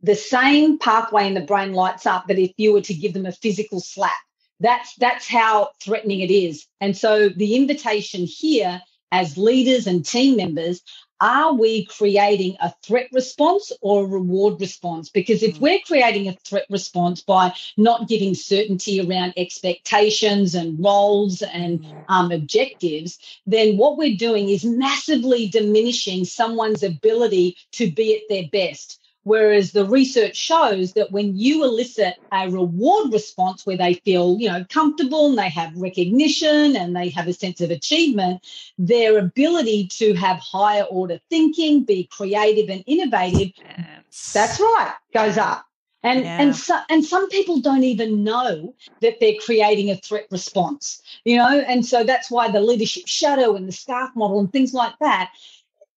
The 0.05 0.15
same 0.15 0.79
pathway 0.79 1.27
in 1.27 1.35
the 1.35 1.41
brain 1.41 1.73
lights 1.73 2.07
up 2.07 2.27
that 2.27 2.39
if 2.39 2.53
you 2.57 2.73
were 2.73 2.83
to 2.83 2.95
give 2.95 3.15
them 3.15 3.27
a 3.27 3.33
physical 3.33 3.81
slap. 3.81 4.13
That's 4.61 4.95
that's 4.97 5.27
how 5.27 5.71
threatening 5.81 6.21
it 6.21 6.31
is. 6.31 6.67
And 6.81 6.97
so 6.97 7.29
the 7.29 7.57
invitation 7.57 8.25
here 8.25 8.81
as 9.11 9.37
leaders 9.37 9.87
and 9.87 10.05
team 10.05 10.37
members 10.37 10.83
are 11.21 11.55
we 11.55 11.87
creating 11.87 12.57
a 12.61 12.75
threat 12.83 13.09
response 13.13 13.73
or 13.81 14.05
a 14.05 14.09
reward 14.09 14.61
response? 14.61 15.09
Because 15.09 15.43
if 15.43 15.57
mm. 15.57 15.61
we're 15.61 15.79
creating 15.87 16.29
a 16.29 16.37
threat 16.45 16.67
response 16.69 17.23
by 17.23 17.55
not 17.77 18.09
giving 18.09 18.35
certainty 18.35 19.01
around 19.01 19.33
expectations 19.37 20.55
and 20.55 20.83
roles 20.85 21.41
and 21.41 21.81
mm. 21.81 22.05
um, 22.09 22.31
objectives, 22.31 23.19
then 23.47 23.79
what 23.79 23.97
we're 23.97 24.17
doing 24.17 24.51
is 24.51 24.65
massively 24.65 25.49
diminishing 25.49 26.25
someone's 26.25 26.83
ability 26.83 27.57
to 27.73 27.91
be 27.91 28.17
at 28.17 28.23
their 28.29 28.49
best. 28.53 29.01
Whereas 29.25 29.73
the 29.73 29.87
research 29.87 30.37
shows 30.37 30.93
that 30.93 31.11
when 31.11 31.37
you 31.37 31.65
elicit 31.65 32.15
a 32.31 32.49
reward 32.49 33.13
response 33.13 33.67
where 33.67 33.77
they 33.77 33.95
feel, 33.95 34.37
you 34.39 34.49
know, 34.49 34.65
comfortable 34.69 35.29
and 35.29 35.39
they 35.39 35.49
have 35.49 35.75
recognition 35.77 36.77
and 36.77 36.95
they 36.95 37.09
have 37.09 37.27
a 37.27 37.33
sense 37.33 37.61
of 37.63 37.71
achievement, 37.71 38.47
their 38.79 39.19
ability 39.19 39.89
to 39.89 40.13
have 40.15 40.39
higher 40.39 40.85
order 40.85 41.19
thinking, 41.31 41.85
be 41.85 42.05
creative 42.05 42.69
and 42.69 42.85
innovative, 42.87 43.53
yes. 43.57 44.33
that's 44.33 44.61
right, 44.61 44.95
goes 45.13 45.39
up. 45.39 45.67
And 46.03 46.21
yeah. 46.21 46.43
and 46.43 46.55
so, 46.55 46.79
and 46.91 47.03
some 47.03 47.31
people 47.31 47.61
don't 47.61 47.83
even 47.83 48.25
know 48.25 48.75
that 49.01 49.21
they're 49.21 49.39
creating 49.43 49.91
a 49.91 49.97
threat 49.97 50.27
response, 50.31 51.03
you 51.25 51.39
know, 51.39 51.49
and 51.49 51.85
so 51.85 52.05
that's 52.05 52.31
why 52.31 52.51
the 52.51 52.61
leadership 52.61 53.05
shadow 53.07 53.57
and 53.57 53.67
the 53.67 53.73
SCARF 53.73 54.15
model 54.15 54.39
and 54.39 54.53
things 54.53 54.75
like 54.75 54.93
that 55.01 55.33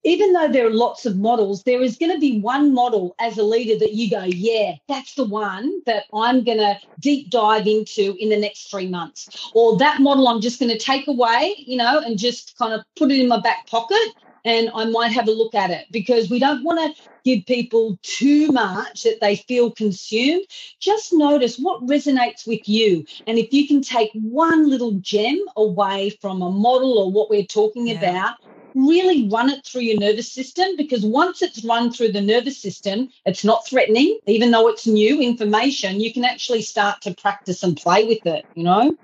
even 0.07 0.31
though 0.31 0.47
there 0.47 0.65
are 0.65 0.73
lots 0.73 1.05
of 1.05 1.17
models, 1.17 1.63
there 1.63 1.81
is 1.81 1.97
going 1.97 2.13
to 2.13 2.19
be 2.19 2.39
one 2.39 2.73
model 2.73 3.13
as 3.19 3.37
a 3.37 3.43
leader 3.43 3.77
that 3.77 3.93
you 3.93 4.09
go, 4.09 4.23
yeah, 4.23 4.73
that's 4.87 5.15
the 5.15 5.25
one 5.25 5.81
that 5.85 6.05
I'm 6.13 6.45
going 6.45 6.59
to 6.59 6.77
deep 7.01 7.29
dive 7.29 7.67
into 7.67 8.15
in 8.17 8.29
the 8.29 8.39
next 8.39 8.71
three 8.71 8.87
months. 8.87 9.51
Or 9.53 9.77
that 9.79 9.99
model 9.99 10.29
I'm 10.29 10.39
just 10.39 10.61
going 10.61 10.71
to 10.71 10.77
take 10.77 11.09
away, 11.09 11.55
you 11.57 11.77
know, 11.77 11.99
and 11.99 12.17
just 12.17 12.57
kind 12.57 12.73
of 12.73 12.85
put 12.95 13.11
it 13.11 13.19
in 13.19 13.27
my 13.27 13.41
back 13.41 13.67
pocket 13.67 14.13
and 14.45 14.69
I 14.73 14.85
might 14.85 15.11
have 15.11 15.27
a 15.27 15.31
look 15.31 15.53
at 15.53 15.71
it 15.71 15.87
because 15.91 16.29
we 16.29 16.39
don't 16.39 16.63
want 16.63 16.79
to 16.79 17.03
give 17.25 17.45
people 17.45 17.99
too 18.01 18.49
much 18.53 19.03
that 19.03 19.19
they 19.19 19.35
feel 19.35 19.71
consumed. 19.71 20.45
Just 20.79 21.11
notice 21.11 21.57
what 21.57 21.85
resonates 21.85 22.47
with 22.47 22.67
you. 22.69 23.05
And 23.27 23.37
if 23.37 23.51
you 23.51 23.67
can 23.67 23.81
take 23.81 24.11
one 24.13 24.69
little 24.69 24.93
gem 25.01 25.43
away 25.57 26.11
from 26.21 26.41
a 26.41 26.49
model 26.49 26.97
or 26.97 27.11
what 27.11 27.29
we're 27.29 27.43
talking 27.43 27.87
yeah. 27.87 27.95
about, 27.95 28.37
really 28.77 29.27
run 29.29 29.49
it 29.49 29.65
through 29.65 29.81
your 29.81 29.99
nervous 29.99 30.31
system 30.31 30.75
because 30.77 31.03
once 31.03 31.41
it's 31.41 31.63
run 31.63 31.91
through 31.91 32.11
the 32.11 32.21
nervous 32.21 32.61
system, 32.61 33.09
it's 33.25 33.43
not 33.43 33.67
threatening, 33.67 34.19
even 34.27 34.51
though 34.51 34.67
it's 34.67 34.85
new 34.85 35.21
information, 35.21 35.99
you 35.99 36.13
can 36.13 36.23
actually 36.23 36.61
start 36.61 37.01
to 37.01 37.13
practice 37.15 37.63
and 37.63 37.75
play 37.75 38.05
with 38.05 38.25
it, 38.25 38.45
you 38.53 38.63
know? 38.63 38.95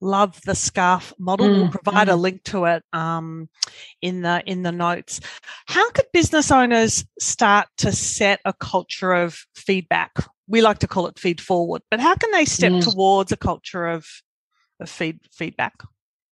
Love 0.00 0.40
the 0.46 0.52
SCARF 0.52 1.12
model. 1.18 1.46
Mm, 1.46 1.56
we'll 1.56 1.70
provide 1.70 2.08
mm. 2.08 2.12
a 2.12 2.16
link 2.16 2.42
to 2.44 2.64
it 2.64 2.82
um, 2.92 3.48
in 4.00 4.22
the 4.22 4.42
in 4.46 4.62
the 4.62 4.72
notes. 4.72 5.20
How 5.66 5.90
could 5.90 6.06
business 6.12 6.50
owners 6.50 7.04
start 7.18 7.68
to 7.78 7.92
set 7.92 8.40
a 8.46 8.54
culture 8.54 9.12
of 9.12 9.44
feedback? 9.54 10.12
We 10.48 10.62
like 10.62 10.78
to 10.78 10.88
call 10.88 11.06
it 11.06 11.18
feed 11.18 11.40
forward, 11.40 11.82
but 11.90 12.00
how 12.00 12.14
can 12.14 12.30
they 12.30 12.46
step 12.46 12.72
mm. 12.72 12.82
towards 12.82 13.30
a 13.30 13.36
culture 13.36 13.86
of, 13.86 14.06
of 14.80 14.88
feed 14.88 15.20
feedback? 15.32 15.74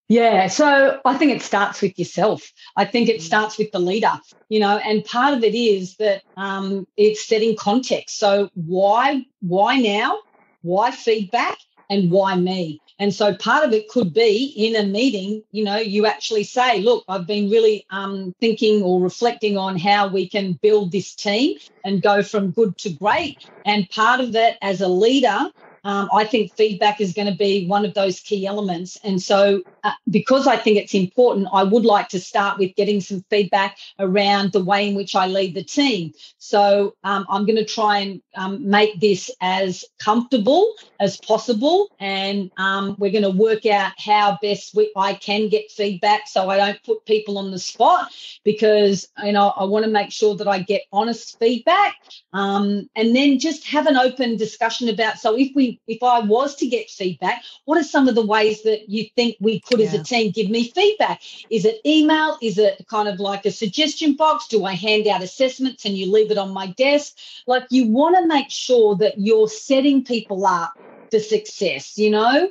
Yeah, 0.08 0.46
so 0.46 1.00
I 1.04 1.18
think 1.18 1.32
it 1.32 1.42
starts 1.42 1.82
with 1.82 1.98
yourself. 1.98 2.50
I 2.76 2.86
think 2.86 3.10
it 3.10 3.20
mm. 3.20 3.22
starts 3.22 3.58
with 3.58 3.70
the 3.72 3.78
leader, 3.78 4.12
you 4.48 4.58
know, 4.58 4.78
and 4.78 5.04
part 5.04 5.34
of 5.34 5.44
it 5.44 5.54
is 5.54 5.96
that 5.96 6.22
um, 6.36 6.86
it's 6.96 7.26
setting 7.26 7.54
context. 7.56 8.18
So 8.18 8.48
why, 8.54 9.26
why 9.40 9.76
now? 9.76 10.18
Why 10.62 10.90
feedback? 10.92 11.58
And 11.90 12.10
why 12.10 12.36
me? 12.36 12.80
And 12.98 13.14
so 13.14 13.34
part 13.34 13.64
of 13.64 13.72
it 13.72 13.88
could 13.88 14.12
be 14.12 14.52
in 14.56 14.76
a 14.76 14.86
meeting, 14.86 15.42
you 15.52 15.64
know, 15.64 15.76
you 15.76 16.04
actually 16.04 16.44
say, 16.44 16.80
look, 16.80 17.04
I've 17.08 17.26
been 17.26 17.48
really 17.48 17.86
um, 17.90 18.34
thinking 18.40 18.82
or 18.82 19.00
reflecting 19.00 19.56
on 19.56 19.78
how 19.78 20.08
we 20.08 20.28
can 20.28 20.54
build 20.54 20.90
this 20.92 21.14
team 21.14 21.58
and 21.84 22.02
go 22.02 22.22
from 22.22 22.50
good 22.50 22.76
to 22.78 22.90
great. 22.90 23.48
And 23.64 23.88
part 23.88 24.20
of 24.20 24.32
that 24.32 24.58
as 24.60 24.80
a 24.80 24.88
leader 24.88 25.50
um, 25.88 26.10
I 26.12 26.24
think 26.24 26.54
feedback 26.54 27.00
is 27.00 27.14
going 27.14 27.28
to 27.28 27.34
be 27.34 27.66
one 27.66 27.86
of 27.86 27.94
those 27.94 28.20
key 28.20 28.46
elements. 28.46 28.98
And 29.04 29.22
so, 29.22 29.62
uh, 29.84 29.92
because 30.10 30.46
I 30.46 30.58
think 30.58 30.76
it's 30.76 30.92
important, 30.92 31.48
I 31.50 31.64
would 31.64 31.86
like 31.86 32.10
to 32.10 32.20
start 32.20 32.58
with 32.58 32.76
getting 32.76 33.00
some 33.00 33.24
feedback 33.30 33.78
around 33.98 34.52
the 34.52 34.62
way 34.62 34.86
in 34.86 34.94
which 34.94 35.16
I 35.16 35.26
lead 35.28 35.54
the 35.54 35.64
team. 35.64 36.12
So, 36.36 36.94
um, 37.04 37.24
I'm 37.30 37.46
going 37.46 37.56
to 37.56 37.64
try 37.64 38.00
and 38.00 38.20
um, 38.36 38.68
make 38.68 39.00
this 39.00 39.30
as 39.40 39.82
comfortable 39.98 40.74
as 41.00 41.16
possible. 41.16 41.88
And 42.00 42.50
um, 42.58 42.94
we're 42.98 43.10
going 43.10 43.22
to 43.22 43.30
work 43.30 43.64
out 43.64 43.92
how 43.96 44.38
best 44.42 44.74
we, 44.74 44.92
I 44.94 45.14
can 45.14 45.48
get 45.48 45.70
feedback 45.70 46.28
so 46.28 46.50
I 46.50 46.58
don't 46.58 46.82
put 46.84 47.06
people 47.06 47.38
on 47.38 47.50
the 47.50 47.58
spot 47.58 48.12
because, 48.44 49.08
you 49.24 49.32
know, 49.32 49.54
I 49.56 49.64
want 49.64 49.86
to 49.86 49.90
make 49.90 50.12
sure 50.12 50.36
that 50.36 50.48
I 50.48 50.58
get 50.58 50.82
honest 50.92 51.38
feedback 51.38 51.96
um, 52.34 52.90
and 52.94 53.16
then 53.16 53.38
just 53.38 53.66
have 53.66 53.86
an 53.86 53.96
open 53.96 54.36
discussion 54.36 54.90
about. 54.90 55.18
So, 55.18 55.34
if 55.34 55.48
we 55.54 55.77
if 55.86 56.02
I 56.02 56.20
was 56.20 56.56
to 56.56 56.66
get 56.66 56.90
feedback, 56.90 57.42
what 57.64 57.78
are 57.78 57.84
some 57.84 58.08
of 58.08 58.14
the 58.14 58.26
ways 58.26 58.62
that 58.62 58.88
you 58.88 59.04
think 59.16 59.36
we 59.40 59.60
could 59.60 59.80
yeah. 59.80 59.86
as 59.86 59.94
a 59.94 60.02
team 60.02 60.32
give 60.32 60.50
me 60.50 60.70
feedback? 60.70 61.20
Is 61.50 61.64
it 61.64 61.80
email? 61.86 62.38
Is 62.42 62.58
it 62.58 62.86
kind 62.88 63.08
of 63.08 63.20
like 63.20 63.46
a 63.46 63.50
suggestion 63.50 64.14
box? 64.14 64.48
Do 64.48 64.64
I 64.64 64.74
hand 64.74 65.06
out 65.06 65.22
assessments 65.22 65.84
and 65.84 65.96
you 65.96 66.10
leave 66.10 66.30
it 66.30 66.38
on 66.38 66.52
my 66.52 66.68
desk? 66.68 67.16
Like 67.46 67.64
you 67.70 67.88
want 67.88 68.16
to 68.16 68.26
make 68.26 68.50
sure 68.50 68.96
that 68.96 69.18
you're 69.18 69.48
setting 69.48 70.04
people 70.04 70.46
up 70.46 70.72
for 71.10 71.18
success, 71.18 71.98
you 71.98 72.10
know? 72.10 72.50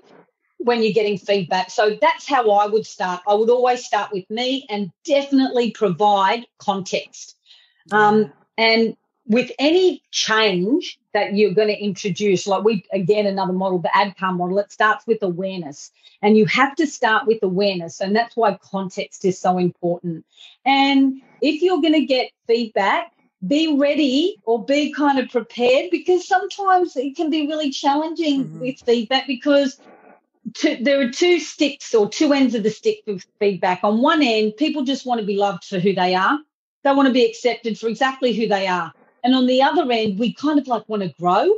when 0.59 0.81
you're 0.81 0.93
getting 0.93 1.19
feedback. 1.19 1.69
So 1.69 1.97
that's 2.01 2.27
how 2.27 2.49
I 2.49 2.65
would 2.65 2.85
start. 2.85 3.21
I 3.27 3.35
would 3.35 3.49
always 3.49 3.85
start 3.85 4.11
with 4.11 4.27
me 4.29 4.65
and 4.69 4.91
definitely 5.05 5.71
provide 5.71 6.47
context. 6.57 7.35
Um, 7.91 8.33
and 8.57 8.97
with 9.27 9.51
any 9.59 10.01
change 10.09 10.97
that 11.13 11.35
you're 11.35 11.53
going 11.53 11.67
to 11.67 11.77
introduce, 11.77 12.47
like 12.47 12.63
we 12.63 12.85
again 12.93 13.25
another 13.25 13.53
model, 13.53 13.79
the 13.79 13.89
ADKAR 13.89 14.35
model, 14.35 14.59
it 14.59 14.71
starts 14.71 15.05
with 15.05 15.21
awareness. 15.21 15.91
And 16.21 16.37
you 16.37 16.45
have 16.45 16.75
to 16.77 16.87
start 16.87 17.27
with 17.27 17.43
awareness. 17.43 18.01
And 18.01 18.15
that's 18.15 18.35
why 18.35 18.57
context 18.61 19.25
is 19.25 19.39
so 19.39 19.57
important. 19.57 20.25
And 20.65 21.21
if 21.41 21.61
you're 21.61 21.81
going 21.81 21.93
to 21.93 22.05
get 22.05 22.31
feedback, 22.47 23.11
be 23.45 23.77
ready 23.77 24.37
or 24.45 24.65
be 24.65 24.91
kind 24.93 25.19
of 25.19 25.29
prepared 25.29 25.91
because 25.91 26.27
sometimes 26.27 26.95
it 26.95 27.15
can 27.15 27.29
be 27.29 27.47
really 27.47 27.69
challenging 27.69 28.45
mm-hmm. 28.45 28.59
with 28.61 28.79
feedback 28.79 29.27
because 29.27 29.79
two, 30.55 30.77
there 30.81 31.01
are 31.01 31.11
two 31.11 31.39
sticks 31.39 31.93
or 31.93 32.09
two 32.09 32.33
ends 32.33 32.55
of 32.55 32.63
the 32.63 32.71
stick 32.71 33.03
with 33.05 33.25
feedback. 33.39 33.81
On 33.83 34.01
one 34.01 34.23
end, 34.23 34.57
people 34.57 34.83
just 34.83 35.05
want 35.05 35.21
to 35.21 35.27
be 35.27 35.37
loved 35.37 35.65
for 35.65 35.77
who 35.77 35.93
they 35.93 36.15
are. 36.15 36.39
They 36.83 36.93
want 36.93 37.07
to 37.07 37.13
be 37.13 37.25
accepted 37.25 37.77
for 37.77 37.89
exactly 37.89 38.33
who 38.33 38.47
they 38.47 38.65
are. 38.65 38.93
And 39.23 39.35
on 39.35 39.45
the 39.45 39.61
other 39.61 39.91
end, 39.91 40.19
we 40.19 40.33
kind 40.33 40.59
of 40.59 40.67
like 40.67 40.87
want 40.87 41.03
to 41.03 41.13
grow. 41.19 41.49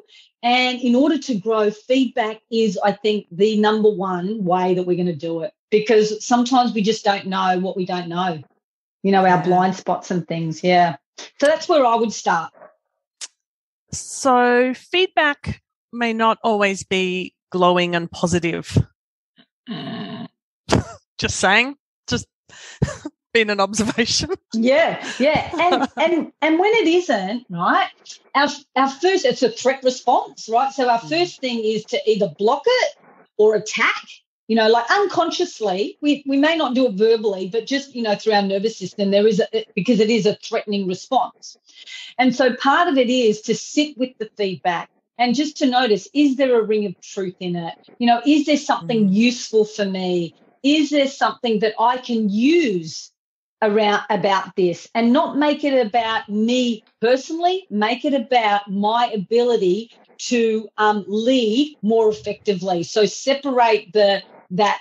And 0.42 0.80
in 0.80 0.96
order 0.96 1.18
to 1.18 1.36
grow, 1.36 1.70
feedback 1.70 2.42
is, 2.50 2.80
I 2.84 2.94
think, 2.94 3.28
the 3.32 3.60
number 3.60 3.90
one 3.90 4.44
way 4.46 4.74
that 4.74 4.84
we're 4.84 4.96
going 4.96 5.08
to 5.08 5.16
do 5.16 5.42
it 5.42 5.54
because 5.70 6.26
sometimes 6.26 6.74
we 6.74 6.82
just 6.82 7.04
don't 7.04 7.28
know 7.28 7.60
what 7.60 7.76
we 7.76 7.86
don't 7.86 8.08
know, 8.08 8.42
you 9.04 9.12
know, 9.12 9.26
our 9.26 9.44
blind 9.44 9.76
spots 9.76 10.12
and 10.12 10.28
things. 10.28 10.64
Yeah. 10.64 10.96
So 11.40 11.48
that's 11.48 11.68
where 11.68 11.86
I 11.86 11.96
would 11.96 12.14
start. 12.14 12.54
So 13.92 14.74
feedback 14.74 15.62
may 15.92 16.14
not 16.14 16.38
always 16.44 16.84
be 16.84 17.34
glowing 17.52 17.96
and 17.96 18.10
positive. 18.10 18.78
Mm. 19.68 20.28
just 21.18 21.36
saying, 21.36 21.76
just 22.08 22.28
been 23.34 23.50
an 23.50 23.60
observation. 23.60 24.32
Yeah, 24.54 25.06
yeah, 25.20 25.52
and 25.60 25.88
and 25.98 26.32
and 26.42 26.60
when 26.60 26.72
it 26.74 26.88
isn't 26.88 27.46
right, 27.50 27.90
our 28.36 28.48
our 28.76 28.90
first 28.90 29.26
it's 29.26 29.44
a 29.44 29.50
threat 29.50 29.84
response, 29.84 30.50
right? 30.52 30.74
So 30.74 30.90
our 30.90 31.00
mm. 31.00 31.10
first 31.10 31.40
thing 31.40 31.64
is 31.64 31.86
to 31.86 32.00
either 32.10 32.34
block 32.38 32.64
it 32.66 32.96
or 33.38 33.56
attack. 33.56 34.06
You 34.48 34.56
know, 34.56 34.68
like 34.68 34.90
unconsciously, 34.90 36.00
we, 36.02 36.24
we 36.28 36.36
may 36.38 36.58
not 36.58 36.74
do 36.74 36.88
it 36.88 36.94
verbally, 36.94 37.50
but 37.50 37.68
just, 37.68 37.94
you 37.94 38.02
know, 38.02 38.16
through 38.16 38.34
our 38.34 38.42
nervous 38.42 38.76
system, 38.76 39.12
there 39.12 39.28
is 39.28 39.40
a, 39.40 39.66
because 39.76 40.00
it 40.00 40.10
is 40.10 40.26
a 40.26 40.40
threatening 40.44 40.88
response. 40.88 41.56
And 42.18 42.36
so 42.36 42.56
part 42.56 42.88
of 42.88 42.98
it 42.98 43.12
is 43.12 43.42
to 43.42 43.54
sit 43.54 43.96
with 43.96 44.18
the 44.18 44.28
feedback 44.38 44.90
and 45.20 45.36
just 45.36 45.58
to 45.58 45.68
notice 45.68 46.08
is 46.14 46.38
there 46.38 46.60
a 46.60 46.64
ring 46.64 46.86
of 46.86 47.00
truth 47.02 47.36
in 47.40 47.56
it 47.56 47.76
you 48.00 48.08
know 48.08 48.22
is 48.26 48.48
there 48.48 48.58
something 48.58 49.10
mm. 49.10 49.14
useful 49.14 49.66
for 49.66 49.86
me 49.86 50.34
is 50.64 50.90
there 50.90 51.08
something 51.08 51.60
that 51.60 51.74
i 51.80 51.98
can 51.98 52.30
use 52.30 53.12
around 53.62 54.02
about 54.10 54.56
this 54.56 54.88
and 54.96 55.12
not 55.12 55.38
make 55.38 55.64
it 55.64 55.86
about 55.86 56.28
me 56.30 56.84
personally 57.02 57.68
make 57.70 58.06
it 58.06 58.14
about 58.14 58.70
my 58.70 59.08
ability 59.14 59.92
to 60.18 60.68
um, 60.78 61.04
lead 61.08 61.78
more 61.82 62.10
effectively 62.10 62.84
so 62.84 63.06
separate 63.06 63.92
the 63.94 64.22
that 64.52 64.80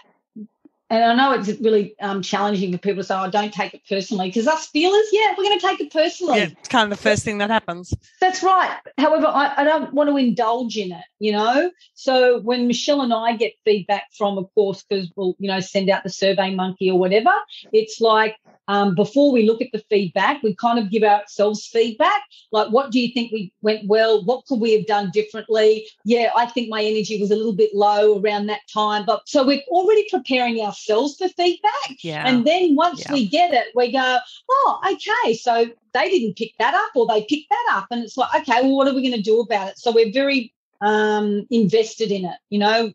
and 0.90 1.04
I 1.04 1.14
know 1.14 1.38
it's 1.38 1.60
really 1.60 1.98
um, 2.00 2.22
challenging 2.22 2.72
for 2.72 2.78
people 2.78 3.02
to 3.02 3.04
say, 3.04 3.14
"I 3.14 3.26
oh, 3.26 3.30
don't 3.30 3.52
take 3.52 3.74
it 3.74 3.82
personally," 3.88 4.28
because 4.28 4.48
us 4.48 4.68
feelers, 4.68 5.06
yeah, 5.12 5.34
we're 5.36 5.44
going 5.44 5.58
to 5.58 5.66
take 5.66 5.80
it 5.80 5.92
personally. 5.92 6.38
Yeah, 6.38 6.48
it's 6.58 6.68
kind 6.68 6.90
of 6.90 6.98
the 6.98 7.02
first 7.02 7.24
thing 7.24 7.38
that 7.38 7.50
happens. 7.50 7.92
That's 8.20 8.42
right. 8.42 8.74
However, 8.96 9.26
I, 9.26 9.52
I, 9.58 9.64
don't 9.64 9.92
want 9.92 10.08
to 10.08 10.16
indulge 10.16 10.78
in 10.78 10.92
it, 10.92 11.04
you 11.18 11.32
know. 11.32 11.70
So 11.92 12.40
when 12.40 12.66
Michelle 12.66 13.02
and 13.02 13.12
I 13.12 13.36
get 13.36 13.52
feedback 13.64 14.04
from, 14.16 14.38
of 14.38 14.48
course, 14.54 14.82
because 14.88 15.10
we'll, 15.14 15.36
you 15.38 15.48
know, 15.48 15.60
send 15.60 15.90
out 15.90 16.04
the 16.04 16.10
Survey 16.10 16.54
Monkey 16.54 16.90
or 16.90 16.98
whatever, 16.98 17.32
it's 17.70 18.00
like 18.00 18.36
um, 18.68 18.94
before 18.94 19.33
we 19.33 19.46
look 19.46 19.62
at 19.62 19.72
the 19.72 19.83
feedback, 19.90 20.42
we 20.42 20.54
kind 20.54 20.78
of 20.78 20.90
give 20.90 21.02
ourselves 21.02 21.66
feedback. 21.66 22.22
Like, 22.52 22.68
what 22.70 22.90
do 22.90 23.00
you 23.00 23.12
think 23.12 23.33
we 23.33 23.50
went 23.62 23.88
well? 23.88 24.22
What 24.24 24.44
could 24.46 24.61
we 24.61 24.72
have 24.72 24.87
done 24.87 25.11
differently? 25.11 25.88
Yeah, 26.04 26.31
I 26.37 26.46
think 26.46 26.68
my 26.68 26.83
energy 26.83 27.18
was 27.18 27.31
a 27.31 27.37
little 27.37 27.54
bit 27.54 27.74
low 27.74 28.20
around 28.20 28.46
that 28.46 28.61
time. 28.72 29.04
But 29.07 29.26
so 29.26 29.44
we're 29.44 29.62
already 29.68 30.07
preparing 30.11 30.61
ourselves 30.61 31.16
for 31.16 31.28
feedback. 31.31 31.72
Yeah. 32.02 32.24
And 32.26 32.46
then 32.46 32.76
once 32.76 33.04
yeah. 33.07 33.12
we 33.14 33.26
get 33.26 33.54
it, 33.54 33.68
we 33.74 33.90
go, 33.90 34.18
oh, 34.50 34.81
okay. 34.92 35.35
So 35.35 35.66
they 35.94 36.11
didn't 36.11 36.37
pick 36.37 36.52
that 36.59 36.74
up 36.74 36.90
or 36.94 37.07
they 37.07 37.22
picked 37.22 37.48
that 37.48 37.66
up. 37.72 37.87
And 37.90 38.04
it's 38.04 38.18
like, 38.18 38.35
okay, 38.42 38.61
well, 38.62 38.76
what 38.76 38.87
are 38.87 38.94
we 38.94 39.02
going 39.02 39.16
to 39.16 39.22
do 39.22 39.40
about 39.40 39.68
it? 39.68 39.78
So 39.78 39.92
we're 39.92 40.12
very 40.12 40.52
um, 40.83 41.46
invested 41.50 42.12
in 42.12 42.26
it, 42.26 42.37
you 42.50 42.59
know. 42.59 42.92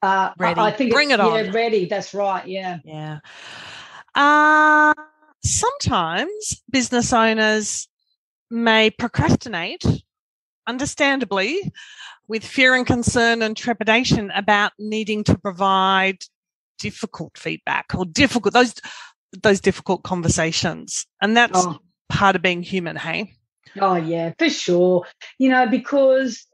Uh, 0.00 0.32
ready. 0.38 0.58
I, 0.58 0.66
I 0.68 0.70
think 0.72 0.90
bring 0.90 1.12
it 1.12 1.20
on. 1.20 1.44
Yeah, 1.44 1.52
ready. 1.52 1.84
That's 1.84 2.12
right. 2.12 2.44
Yeah. 2.48 2.78
Yeah. 2.82 3.20
Uh, 4.14 4.94
sometimes 5.44 6.62
business 6.70 7.12
owners 7.12 7.88
may 8.50 8.90
procrastinate, 8.90 9.84
understandably, 10.66 11.72
with 12.28 12.44
fear 12.44 12.74
and 12.74 12.86
concern 12.86 13.42
and 13.42 13.56
trepidation 13.56 14.30
about 14.30 14.72
needing 14.78 15.24
to 15.24 15.36
provide 15.38 16.18
difficult 16.78 17.36
feedback 17.36 17.86
or 17.96 18.04
difficult 18.04 18.54
those 18.54 18.74
those 19.42 19.60
difficult 19.60 20.02
conversations. 20.02 21.06
And 21.20 21.36
that's 21.36 21.58
oh. 21.58 21.78
part 22.08 22.36
of 22.36 22.42
being 22.42 22.62
human, 22.62 22.96
hey? 22.96 23.34
Oh 23.80 23.96
yeah, 23.96 24.32
for 24.38 24.50
sure. 24.50 25.06
You 25.38 25.48
know, 25.48 25.66
because 25.66 26.46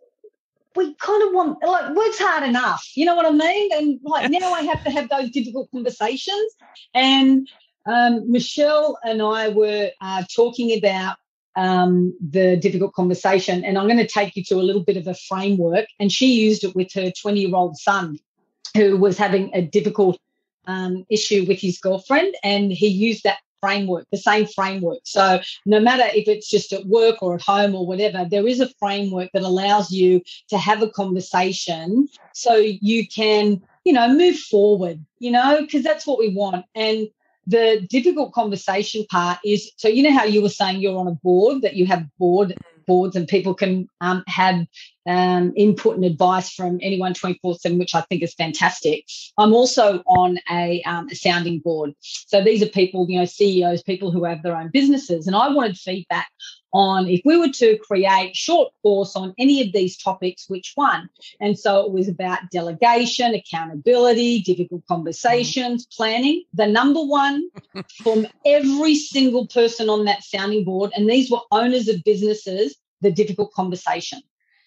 we 0.79 0.95
kind 0.95 1.23
of 1.25 1.35
want 1.35 1.59
like 1.62 1.95
work's 1.95 2.19
hard 2.19 2.49
enough 2.49 2.88
you 2.95 3.05
know 3.05 3.14
what 3.14 3.27
i 3.27 3.31
mean? 3.31 3.71
And 3.73 4.01
like 4.03 4.31
now 4.31 4.53
i 4.53 4.62
have 4.62 4.83
to 4.85 4.91
have 4.91 5.09
those 5.09 5.31
difficult 5.31 5.71
conversations. 5.71 6.55
And 6.95 7.49
um, 7.87 8.31
michelle 8.31 8.99
and 9.05 9.21
i 9.21 9.49
were 9.49 9.91
uh, 10.01 10.23
talking 10.35 10.79
about 10.79 11.17
um, 11.57 12.17
the 12.21 12.57
difficult 12.57 12.93
conversation 12.95 13.64
and 13.64 13.77
i'm 13.77 13.87
going 13.87 13.99
to 13.99 14.07
take 14.07 14.37
you 14.37 14.45
to 14.45 14.55
a 14.55 14.67
little 14.69 14.85
bit 14.85 14.97
of 14.97 15.07
a 15.09 15.14
framework 15.14 15.87
and 15.99 16.12
she 16.12 16.41
used 16.41 16.62
it 16.64 16.75
with 16.77 16.93
her 16.95 17.11
20 17.11 17.41
year 17.41 17.55
old 17.55 17.77
son 17.77 18.19
who 18.77 18.97
was 18.97 19.19
having 19.19 19.51
a 19.55 19.62
difficult 19.62 20.19
um, 20.67 21.05
issue 21.11 21.45
with 21.49 21.59
his 21.59 21.79
girlfriend 21.81 22.35
and 22.45 22.71
he 22.71 22.87
used 22.87 23.25
that 23.25 23.38
framework, 23.61 24.07
the 24.11 24.18
same 24.18 24.47
framework. 24.47 25.01
So 25.05 25.40
no 25.66 25.81
matter 25.81 26.05
if 26.14 26.29
it's 26.29 26.49
just 26.49 26.73
at 26.73 26.87
work 26.87 27.23
or 27.23 27.35
at 27.35 27.42
home 27.42 27.75
or 27.75 27.87
whatever, 27.87 28.27
there 28.29 28.47
is 28.47 28.61
a 28.61 28.71
framework 28.79 29.31
that 29.33 29.42
allows 29.42 29.90
you 29.90 30.23
to 30.49 30.59
have 30.59 30.83
a 30.83 30.90
conversation 30.90 32.09
so 32.35 32.57
you 32.57 33.07
can, 33.07 33.61
you 33.85 33.92
know, 33.92 34.09
move 34.09 34.38
forward, 34.38 35.05
you 35.18 35.31
know, 35.31 35.61
because 35.61 35.83
that's 35.83 36.07
what 36.07 36.18
we 36.18 36.35
want. 36.35 36.64
And 36.75 37.09
the 37.47 37.87
difficult 37.88 38.33
conversation 38.33 39.07
part 39.11 39.38
is 39.44 39.73
so 39.77 39.88
you 39.88 40.03
know 40.03 40.12
how 40.12 40.25
you 40.25 40.42
were 40.42 40.51
saying 40.51 40.81
you're 40.81 40.99
on 40.99 41.09
a 41.09 41.12
board 41.12 41.62
that 41.62 41.75
you 41.75 41.87
have 41.87 42.05
board 42.18 42.55
boards 42.87 43.16
and 43.16 43.27
people 43.27 43.55
can 43.55 43.88
um, 44.01 44.23
have 44.27 44.66
um, 45.09 45.55
input 45.57 45.97
and 45.97 46.05
advice 46.05 46.51
from 46.53 46.79
anyone 46.83 47.14
24 47.14 47.57
7, 47.57 47.79
which 47.79 47.94
I 47.94 48.03
think 48.03 48.23
is 48.23 48.35
fantastic. 48.35 49.07
I'm 49.38 49.55
also 49.55 50.03
on 50.07 50.38
a, 50.51 50.83
um, 50.83 51.09
a, 51.11 51.14
sounding 51.14 51.61
board. 51.61 51.94
So 52.01 52.44
these 52.44 52.62
are 52.62 52.66
people, 52.66 53.07
you 53.09 53.18
know, 53.18 53.25
CEOs, 53.25 53.83
people 53.83 54.11
who 54.11 54.25
have 54.25 54.42
their 54.42 54.57
own 54.57 54.71
businesses. 54.71 55.27
And 55.27 55.35
I 55.35 55.49
wanted 55.49 55.79
feedback 55.79 56.29
on 56.75 57.09
if 57.09 57.23
we 57.25 57.38
were 57.38 57.49
to 57.49 57.79
create 57.79 58.37
short 58.37 58.71
course 58.83 59.16
on 59.16 59.33
any 59.38 59.62
of 59.66 59.73
these 59.73 59.97
topics, 59.97 60.44
which 60.49 60.73
one? 60.75 61.09
And 61.40 61.59
so 61.59 61.87
it 61.87 61.92
was 61.92 62.09
about 62.09 62.51
delegation, 62.53 63.35
accountability, 63.35 64.40
difficult 64.42 64.85
conversations, 64.87 65.87
planning. 65.87 66.44
The 66.53 66.66
number 66.66 67.03
one 67.03 67.49
from 68.03 68.27
every 68.44 68.94
single 68.94 69.47
person 69.47 69.88
on 69.88 70.05
that 70.05 70.23
sounding 70.23 70.64
board, 70.64 70.90
and 70.94 71.09
these 71.09 71.31
were 71.31 71.40
owners 71.51 71.88
of 71.88 72.05
businesses, 72.05 72.77
the 73.01 73.11
difficult 73.11 73.55
conversation 73.55 74.21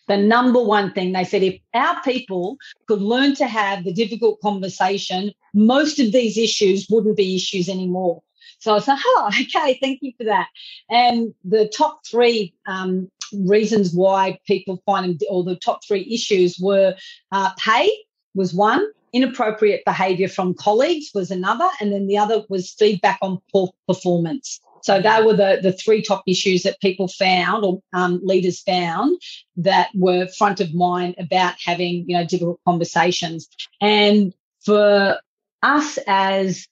the 0.07 0.17
number 0.17 0.61
one 0.61 0.91
thing 0.93 1.11
they 1.11 1.23
said 1.23 1.43
if 1.43 1.59
our 1.73 2.01
people 2.03 2.57
could 2.87 3.01
learn 3.01 3.35
to 3.35 3.47
have 3.47 3.83
the 3.83 3.93
difficult 3.93 4.41
conversation, 4.41 5.31
most 5.53 5.99
of 5.99 6.11
these 6.11 6.37
issues 6.37 6.87
wouldn't 6.89 7.17
be 7.17 7.35
issues 7.35 7.69
anymore. 7.69 8.21
So 8.59 8.75
I 8.75 8.79
said, 8.79 8.97
oh, 9.03 9.29
okay, 9.41 9.77
thank 9.81 9.99
you 10.01 10.13
for 10.17 10.25
that. 10.25 10.47
And 10.89 11.33
the 11.43 11.67
top 11.67 12.05
three 12.05 12.53
um, 12.67 13.09
reasons 13.33 13.93
why 13.93 14.39
people 14.45 14.81
find 14.85 15.19
them, 15.19 15.27
or 15.29 15.43
the 15.43 15.55
top 15.55 15.85
three 15.85 16.07
issues 16.11 16.59
were 16.59 16.95
uh, 17.31 17.51
pay 17.57 17.89
was 18.33 18.53
one, 18.53 18.85
inappropriate 19.13 19.83
behavior 19.85 20.27
from 20.27 20.53
colleagues 20.53 21.11
was 21.13 21.31
another, 21.31 21.67
and 21.79 21.91
then 21.91 22.07
the 22.07 22.17
other 22.17 22.43
was 22.49 22.71
feedback 22.71 23.19
on 23.21 23.39
poor 23.51 23.69
performance. 23.87 24.59
So 24.83 25.01
they 25.01 25.21
were 25.23 25.35
the, 25.35 25.59
the 25.61 25.73
three 25.73 26.01
top 26.01 26.23
issues 26.27 26.63
that 26.63 26.79
people 26.81 27.07
found 27.07 27.63
or 27.63 27.81
um, 27.93 28.19
leaders 28.23 28.61
found 28.61 29.19
that 29.57 29.89
were 29.93 30.27
front 30.27 30.59
of 30.59 30.73
mind 30.73 31.15
about 31.17 31.55
having, 31.63 32.05
you 32.07 32.17
know, 32.17 32.25
difficult 32.25 32.59
conversations. 32.65 33.47
And 33.79 34.33
for 34.63 35.17
us 35.63 35.97
as, 36.07 36.67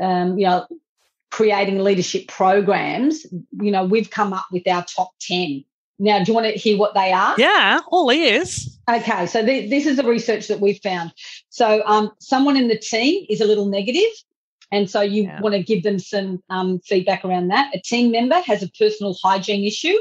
um, 0.00 0.38
you 0.38 0.46
know, 0.46 0.66
creating 1.30 1.78
leadership 1.78 2.28
programs, 2.28 3.24
you 3.52 3.70
know, 3.70 3.84
we've 3.84 4.10
come 4.10 4.32
up 4.32 4.46
with 4.52 4.66
our 4.68 4.84
top 4.84 5.10
10. 5.20 5.64
Now, 5.98 6.18
do 6.18 6.30
you 6.30 6.34
want 6.34 6.46
to 6.46 6.52
hear 6.52 6.76
what 6.76 6.94
they 6.94 7.12
are? 7.12 7.34
Yeah, 7.38 7.80
all 7.88 8.10
ears. 8.10 8.78
Okay, 8.90 9.26
so 9.26 9.44
th- 9.44 9.70
this 9.70 9.86
is 9.86 9.96
the 9.96 10.04
research 10.04 10.48
that 10.48 10.60
we've 10.60 10.80
found. 10.82 11.12
So, 11.48 11.82
um, 11.86 12.10
someone 12.18 12.56
in 12.56 12.68
the 12.68 12.78
team 12.78 13.24
is 13.28 13.40
a 13.40 13.44
little 13.44 13.66
negative, 13.66 14.10
and 14.72 14.88
so 14.88 15.02
you 15.02 15.24
yeah. 15.24 15.40
want 15.40 15.54
to 15.54 15.62
give 15.62 15.82
them 15.82 15.98
some 15.98 16.42
um, 16.48 16.80
feedback 16.80 17.24
around 17.24 17.48
that. 17.48 17.74
A 17.74 17.80
team 17.80 18.10
member 18.10 18.40
has 18.40 18.62
a 18.62 18.68
personal 18.70 19.14
hygiene 19.22 19.64
issue. 19.64 19.96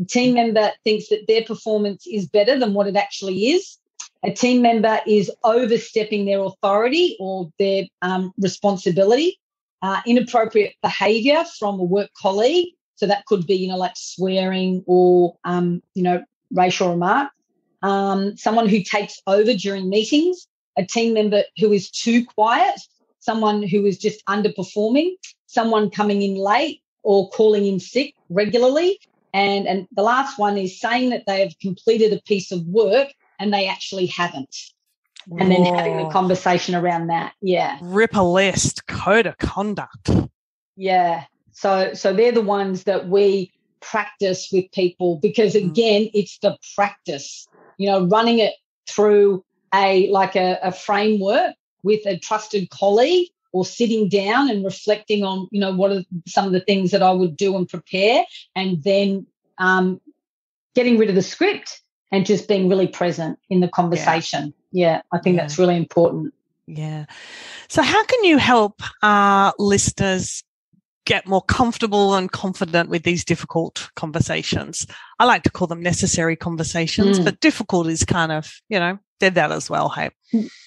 A 0.00 0.04
team 0.06 0.34
member 0.34 0.72
thinks 0.82 1.08
that 1.08 1.26
their 1.28 1.44
performance 1.44 2.06
is 2.06 2.26
better 2.26 2.58
than 2.58 2.72
what 2.72 2.86
it 2.86 2.96
actually 2.96 3.50
is. 3.50 3.76
A 4.24 4.32
team 4.32 4.62
member 4.62 4.98
is 5.06 5.30
overstepping 5.44 6.24
their 6.24 6.40
authority 6.40 7.16
or 7.20 7.50
their 7.58 7.84
um, 8.00 8.32
responsibility. 8.38 9.38
Uh, 9.80 10.00
inappropriate 10.06 10.74
behavior 10.82 11.44
from 11.58 11.78
a 11.78 11.84
work 11.84 12.10
colleague. 12.20 12.74
So 12.96 13.06
that 13.06 13.26
could 13.26 13.46
be, 13.46 13.54
you 13.54 13.68
know, 13.68 13.76
like 13.76 13.92
swearing 13.94 14.82
or, 14.86 15.36
um, 15.44 15.82
you 15.94 16.02
know, 16.02 16.24
racial 16.50 16.90
remark. 16.90 17.30
Um, 17.82 18.36
someone 18.36 18.68
who 18.68 18.82
takes 18.82 19.20
over 19.28 19.54
during 19.54 19.88
meetings, 19.88 20.48
a 20.76 20.84
team 20.84 21.14
member 21.14 21.44
who 21.60 21.72
is 21.72 21.90
too 21.90 22.24
quiet, 22.24 22.80
someone 23.28 23.62
who 23.62 23.84
is 23.84 23.98
just 23.98 24.24
underperforming, 24.24 25.10
someone 25.44 25.90
coming 25.90 26.22
in 26.22 26.34
late 26.34 26.80
or 27.02 27.28
calling 27.28 27.66
in 27.66 27.78
sick 27.78 28.14
regularly. 28.30 28.98
And, 29.34 29.68
and 29.68 29.86
the 29.94 30.02
last 30.02 30.38
one 30.38 30.56
is 30.56 30.80
saying 30.80 31.10
that 31.10 31.24
they 31.26 31.40
have 31.40 31.58
completed 31.60 32.14
a 32.14 32.22
piece 32.22 32.50
of 32.50 32.64
work 32.64 33.08
and 33.38 33.52
they 33.52 33.68
actually 33.68 34.06
haven't. 34.06 34.56
And 35.38 35.50
then 35.50 35.62
having 35.62 36.00
a 36.00 36.10
conversation 36.10 36.74
around 36.74 37.08
that. 37.08 37.34
Yeah. 37.42 37.78
Rip 37.82 38.16
a 38.16 38.22
list, 38.22 38.86
code 38.86 39.26
of 39.26 39.36
conduct. 39.36 40.08
Yeah. 40.74 41.24
So 41.52 41.92
so 41.92 42.14
they're 42.14 42.32
the 42.32 42.40
ones 42.40 42.84
that 42.84 43.08
we 43.08 43.52
practice 43.80 44.48
with 44.50 44.72
people 44.72 45.18
because 45.20 45.52
mm. 45.52 45.66
again, 45.66 46.02
mm. 46.04 46.10
it's 46.14 46.38
the 46.38 46.56
practice. 46.74 47.46
You 47.76 47.90
know, 47.90 48.06
running 48.06 48.38
it 48.38 48.54
through 48.88 49.44
a 49.74 50.08
like 50.08 50.34
a, 50.34 50.58
a 50.62 50.72
framework 50.72 51.54
with 51.82 52.04
a 52.06 52.18
trusted 52.18 52.70
colleague 52.70 53.28
or 53.52 53.64
sitting 53.64 54.08
down 54.08 54.50
and 54.50 54.64
reflecting 54.64 55.24
on, 55.24 55.48
you 55.50 55.60
know, 55.60 55.74
what 55.74 55.90
are 55.90 56.02
some 56.26 56.46
of 56.46 56.52
the 56.52 56.60
things 56.60 56.90
that 56.90 57.02
I 57.02 57.10
would 57.10 57.36
do 57.36 57.56
and 57.56 57.68
prepare, 57.68 58.24
and 58.54 58.82
then 58.82 59.26
um, 59.58 60.00
getting 60.74 60.98
rid 60.98 61.08
of 61.08 61.14
the 61.14 61.22
script 61.22 61.80
and 62.12 62.26
just 62.26 62.48
being 62.48 62.68
really 62.68 62.86
present 62.86 63.38
in 63.50 63.60
the 63.60 63.68
conversation. 63.68 64.52
Yeah, 64.72 64.96
yeah 64.96 65.02
I 65.12 65.18
think 65.18 65.36
yeah. 65.36 65.42
that's 65.42 65.58
really 65.58 65.76
important. 65.76 66.34
Yeah. 66.66 67.06
So, 67.68 67.82
how 67.82 68.04
can 68.04 68.24
you 68.24 68.38
help 68.38 68.82
uh, 69.02 69.52
listeners 69.58 70.44
get 71.06 71.26
more 71.26 71.40
comfortable 71.40 72.14
and 72.14 72.30
confident 72.30 72.90
with 72.90 73.02
these 73.02 73.24
difficult 73.24 73.90
conversations? 73.96 74.86
I 75.18 75.24
like 75.24 75.42
to 75.44 75.50
call 75.50 75.66
them 75.66 75.82
necessary 75.82 76.36
conversations, 76.36 77.18
mm. 77.18 77.24
but 77.24 77.40
difficult 77.40 77.86
is 77.86 78.04
kind 78.04 78.30
of, 78.30 78.52
you 78.68 78.78
know, 78.78 78.98
did 79.18 79.34
that 79.34 79.52
as 79.52 79.68
well. 79.68 79.88
Hey. 79.88 80.10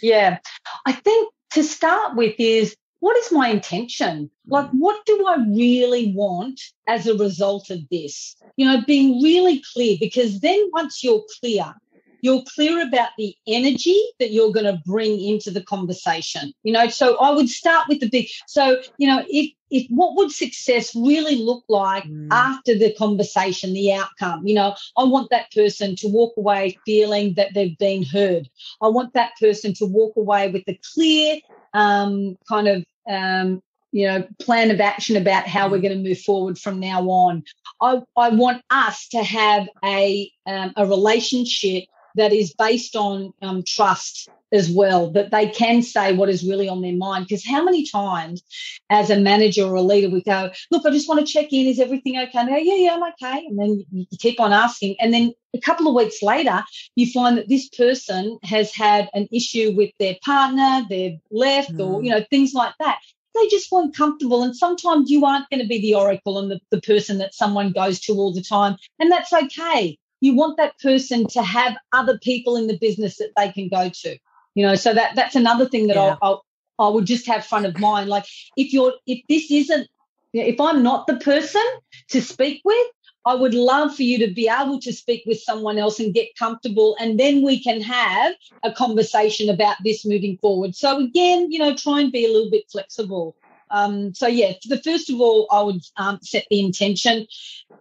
Yeah. 0.02 0.40
I 0.86 0.92
think 0.92 1.34
to 1.54 1.64
start 1.64 2.16
with 2.16 2.36
is 2.40 2.76
what 3.00 3.18
is 3.18 3.32
my 3.32 3.50
intention? 3.50 4.30
Like, 4.48 4.68
mm. 4.68 4.80
what 4.80 5.06
do 5.06 5.26
I 5.28 5.38
really 5.48 6.14
want 6.16 6.62
as 6.88 7.08
a 7.08 7.18
result 7.18 7.70
of 7.70 7.80
this? 7.90 8.36
You 8.58 8.66
know, 8.68 8.84
being 8.86 9.22
really 9.22 9.62
clear, 9.74 9.98
because 10.00 10.40
then 10.40 10.70
once 10.72 11.04
you're 11.04 11.24
clear, 11.40 11.74
you're 12.22 12.44
clear 12.56 12.82
about 12.82 13.10
the 13.18 13.36
energy 13.48 14.00
that 14.20 14.32
you're 14.32 14.52
going 14.52 14.66
to 14.66 14.82
bring 14.86 15.20
into 15.20 15.52
the 15.52 15.64
conversation 15.64 16.54
you 16.64 16.72
know 16.72 16.88
so 16.88 17.18
i 17.18 17.30
would 17.32 17.50
start 17.50 17.88
with 17.88 18.00
the 18.00 18.10
big 18.10 18.28
so 18.48 18.82
you 18.98 19.08
know 19.08 19.24
if 19.28 19.52
if 19.70 19.88
what 19.90 20.16
would 20.16 20.32
success 20.32 20.94
really 20.96 21.38
look 21.38 21.64
like 21.70 22.04
mm. 22.04 22.28
after 22.32 22.78
the 22.78 22.94
conversation 22.96 23.74
the 23.74 23.94
outcome 23.94 24.46
you 24.46 24.54
know 24.54 24.76
i 24.98 25.04
want 25.04 25.30
that 25.30 25.52
person 25.52 25.96
to 25.96 26.08
walk 26.08 26.34
away 26.38 26.78
feeling 26.86 27.34
that 27.36 27.54
they've 27.54 27.78
been 27.78 28.04
heard 28.04 28.48
i 28.82 28.88
want 28.88 29.14
that 29.14 29.32
person 29.40 29.74
to 29.74 29.86
walk 29.86 30.14
away 30.16 30.50
with 30.50 30.64
a 30.68 30.80
clear 30.94 31.38
um, 31.74 32.38
kind 32.50 32.68
of 32.68 32.84
um, 33.08 33.62
you 33.92 34.08
know 34.08 34.26
plan 34.40 34.72
of 34.72 34.80
action 34.80 35.16
about 35.16 35.48
how 35.48 35.70
we're 35.70 35.78
mm. 35.78 35.84
going 35.84 35.98
to 35.98 36.10
move 36.10 36.20
forward 36.20 36.58
from 36.58 36.80
now 36.80 37.04
on 37.10 37.44
i, 37.82 38.02
I 38.18 38.30
want 38.30 38.64
us 38.70 39.08
to 39.10 39.24
have 39.24 39.68
a 39.84 40.32
um, 40.46 40.74
a 40.76 40.86
relationship 40.86 41.86
that 42.16 42.34
is 42.34 42.54
based 42.54 42.96
on 42.96 43.34
um, 43.42 43.64
trust 43.66 44.30
as 44.54 44.70
well, 44.70 45.12
that 45.12 45.32
they 45.32 45.48
can 45.48 45.82
say 45.82 46.14
what 46.14 46.30
is 46.30 46.44
really 46.44 46.68
on 46.68 46.82
their 46.82 46.96
mind. 46.96 47.26
Because 47.26 47.46
how 47.46 47.64
many 47.64 47.88
times, 47.88 48.44
as 48.90 49.10
a 49.10 49.20
manager 49.20 49.64
or 49.64 49.76
a 49.76 49.82
leader, 49.82 50.10
we 50.10 50.22
go, 50.22 50.52
"Look, 50.70 50.86
I 50.86 50.92
just 50.92 51.08
want 51.08 51.26
to 51.26 51.32
check 51.32 51.54
in. 51.54 51.68
Is 51.68 51.80
everything 51.80 52.18
okay?" 52.20 52.40
And 52.40 52.50
go, 52.50 52.58
"Yeah, 52.58 52.76
yeah, 52.76 52.94
I'm 52.94 53.04
okay." 53.14 53.46
And 53.48 53.60
then 53.60 53.86
you 53.92 54.06
keep 54.20 54.40
on 54.40 54.52
asking, 54.52 54.98
and 55.00 55.14
then 55.14 55.34
a 55.54 55.60
couple 55.60 55.88
of 55.88 55.96
weeks 55.96 56.22
later, 56.22 56.64
you 56.96 57.12
find 57.12 57.38
that 57.38 57.50
this 57.50 57.70
person 57.70 58.38
has 58.44 58.74
had 58.74 59.10
an 59.14 59.28
issue 59.32 59.74
with 59.76 59.92
their 60.00 60.18
partner, 60.24 60.86
they've 60.90 61.20
left, 61.30 61.72
mm. 61.74 61.86
or 61.86 62.04
you 62.04 62.10
know 62.10 62.24
things 62.30 62.54
like 62.54 62.74
that 62.80 63.00
they 63.34 63.48
just 63.48 63.72
weren't 63.72 63.96
comfortable. 63.96 64.44
And 64.44 64.56
sometimes 64.56 65.10
you 65.10 65.26
aren't 65.26 65.50
going 65.50 65.62
to 65.62 65.68
be 65.68 65.80
the 65.80 65.96
oracle 65.96 66.38
and 66.38 66.52
the, 66.52 66.60
the 66.70 66.82
person 66.82 67.18
that 67.20 67.34
someone 67.34 67.72
goes 67.72 68.00
to 68.02 68.14
all 68.14 68.34
the 68.34 68.44
time. 68.44 68.76
And 69.00 69.12
that's 69.12 69.32
okay 69.32 69.98
you 70.22 70.36
want 70.36 70.56
that 70.58 70.80
person 70.80 71.28
to 71.28 71.42
have 71.42 71.76
other 71.92 72.18
people 72.20 72.56
in 72.56 72.68
the 72.68 72.78
business 72.78 73.18
that 73.18 73.32
they 73.36 73.52
can 73.52 73.68
go 73.68 73.90
to 73.90 74.18
you 74.56 74.66
know 74.66 74.76
so 74.76 74.94
that 74.94 75.16
that's 75.16 75.36
another 75.36 75.68
thing 75.68 75.88
that 75.88 75.96
yeah. 75.96 76.16
I'll, 76.22 76.46
I'll, 76.80 76.90
i 76.92 76.94
would 76.94 77.06
just 77.06 77.28
have 77.28 77.46
front 77.46 77.66
of 77.66 77.78
mind. 77.80 78.10
Like 78.10 78.26
if 78.58 78.74
you're 78.74 78.94
if 79.06 79.20
this 79.28 79.52
isn't 79.52 79.88
if 80.34 80.62
i'm 80.62 80.82
not 80.82 81.08
the 81.08 81.18
person 81.18 81.64
to 82.10 82.22
speak 82.22 82.62
with 82.64 82.88
i 83.26 83.36
would 83.36 83.54
love 83.54 83.94
for 83.94 84.04
you 84.04 84.18
to 84.26 84.34
be 84.34 84.48
able 84.48 84.80
to 84.80 84.94
speak 84.94 85.24
with 85.26 85.40
someone 85.40 85.78
else 85.78 86.00
and 86.00 86.14
get 86.14 86.30
comfortable 86.40 86.96
and 87.00 87.20
then 87.20 87.42
we 87.44 87.62
can 87.62 87.82
have 87.82 88.34
a 88.64 88.72
conversation 88.72 89.50
about 89.50 89.76
this 89.84 90.06
moving 90.06 90.38
forward. 90.38 90.76
So 90.76 91.00
again 91.00 91.52
you 91.52 91.60
know 91.60 91.76
try 91.76 92.00
and 92.02 92.12
be 92.12 92.26
a 92.26 92.32
little 92.32 92.50
bit 92.50 92.70
flexible 92.72 93.36
um, 93.72 94.14
so 94.14 94.28
yeah, 94.28 94.54
the 94.68 94.82
first 94.82 95.10
of 95.10 95.20
all, 95.20 95.48
I 95.52 95.62
would 95.62 95.82
um, 95.98 96.20
set 96.22 96.46
the 96.50 96.60
intention, 96.60 97.26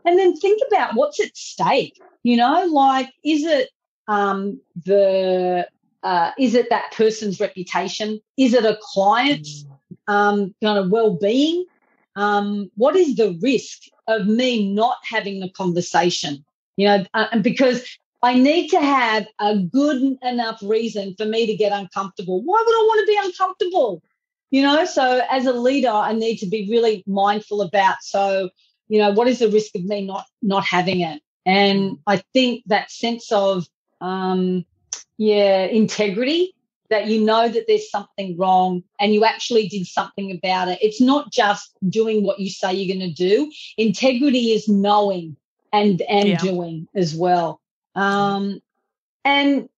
and 0.04 0.18
then 0.18 0.36
think 0.36 0.62
about 0.68 0.94
what's 0.94 1.20
at 1.20 1.36
stake. 1.36 2.00
You 2.22 2.36
know, 2.36 2.66
like 2.66 3.12
is 3.24 3.44
it 3.44 3.70
um, 4.08 4.60
the 4.84 5.66
uh, 6.02 6.30
is 6.38 6.54
it 6.54 6.70
that 6.70 6.92
person's 6.92 7.40
reputation? 7.40 8.20
Is 8.36 8.54
it 8.54 8.64
a 8.64 8.78
client's 8.80 9.64
mm. 9.64 10.12
um, 10.12 10.54
kind 10.62 10.78
of 10.78 10.90
well-being? 10.90 11.66
Um, 12.16 12.70
what 12.76 12.96
is 12.96 13.16
the 13.16 13.38
risk 13.40 13.82
of 14.08 14.26
me 14.26 14.72
not 14.72 14.96
having 15.04 15.40
the 15.40 15.50
conversation? 15.50 16.44
You 16.76 16.86
know, 16.86 17.04
uh, 17.14 17.26
and 17.32 17.42
because 17.42 17.84
I 18.22 18.34
need 18.34 18.68
to 18.68 18.80
have 18.80 19.26
a 19.38 19.58
good 19.58 20.18
enough 20.22 20.60
reason 20.62 21.14
for 21.16 21.24
me 21.24 21.46
to 21.46 21.56
get 21.56 21.72
uncomfortable. 21.72 22.42
Why 22.42 22.62
would 22.66 22.74
I 22.74 22.86
want 22.86 23.00
to 23.00 23.12
be 23.12 23.18
uncomfortable? 23.22 24.02
You 24.50 24.62
know, 24.62 24.84
so 24.84 25.22
as 25.30 25.46
a 25.46 25.52
leader, 25.52 25.90
I 25.90 26.12
need 26.12 26.38
to 26.38 26.46
be 26.46 26.68
really 26.70 27.04
mindful 27.06 27.62
about. 27.62 28.02
So, 28.02 28.50
you 28.88 29.00
know, 29.00 29.12
what 29.12 29.28
is 29.28 29.38
the 29.38 29.48
risk 29.48 29.74
of 29.76 29.84
me 29.84 30.04
not 30.06 30.26
not 30.42 30.64
having 30.64 31.00
it? 31.00 31.22
And 31.46 31.98
I 32.06 32.22
think 32.32 32.64
that 32.66 32.90
sense 32.90 33.32
of, 33.32 33.66
um, 34.00 34.64
yeah, 35.16 35.64
integrity 35.64 36.54
that 36.90 37.06
you 37.06 37.20
know 37.24 37.48
that 37.48 37.64
there's 37.66 37.88
something 37.88 38.36
wrong 38.36 38.82
and 38.98 39.14
you 39.14 39.24
actually 39.24 39.68
did 39.68 39.86
something 39.86 40.32
about 40.32 40.68
it. 40.68 40.78
It's 40.82 41.00
not 41.00 41.32
just 41.32 41.70
doing 41.88 42.24
what 42.24 42.40
you 42.40 42.50
say 42.50 42.74
you're 42.74 42.94
going 42.94 43.08
to 43.08 43.14
do. 43.14 43.50
Integrity 43.78 44.52
is 44.52 44.68
knowing 44.68 45.36
and 45.72 46.02
and 46.02 46.28
yeah. 46.28 46.38
doing 46.38 46.88
as 46.94 47.14
well. 47.14 47.60
Um, 47.94 48.60
and 49.24 49.68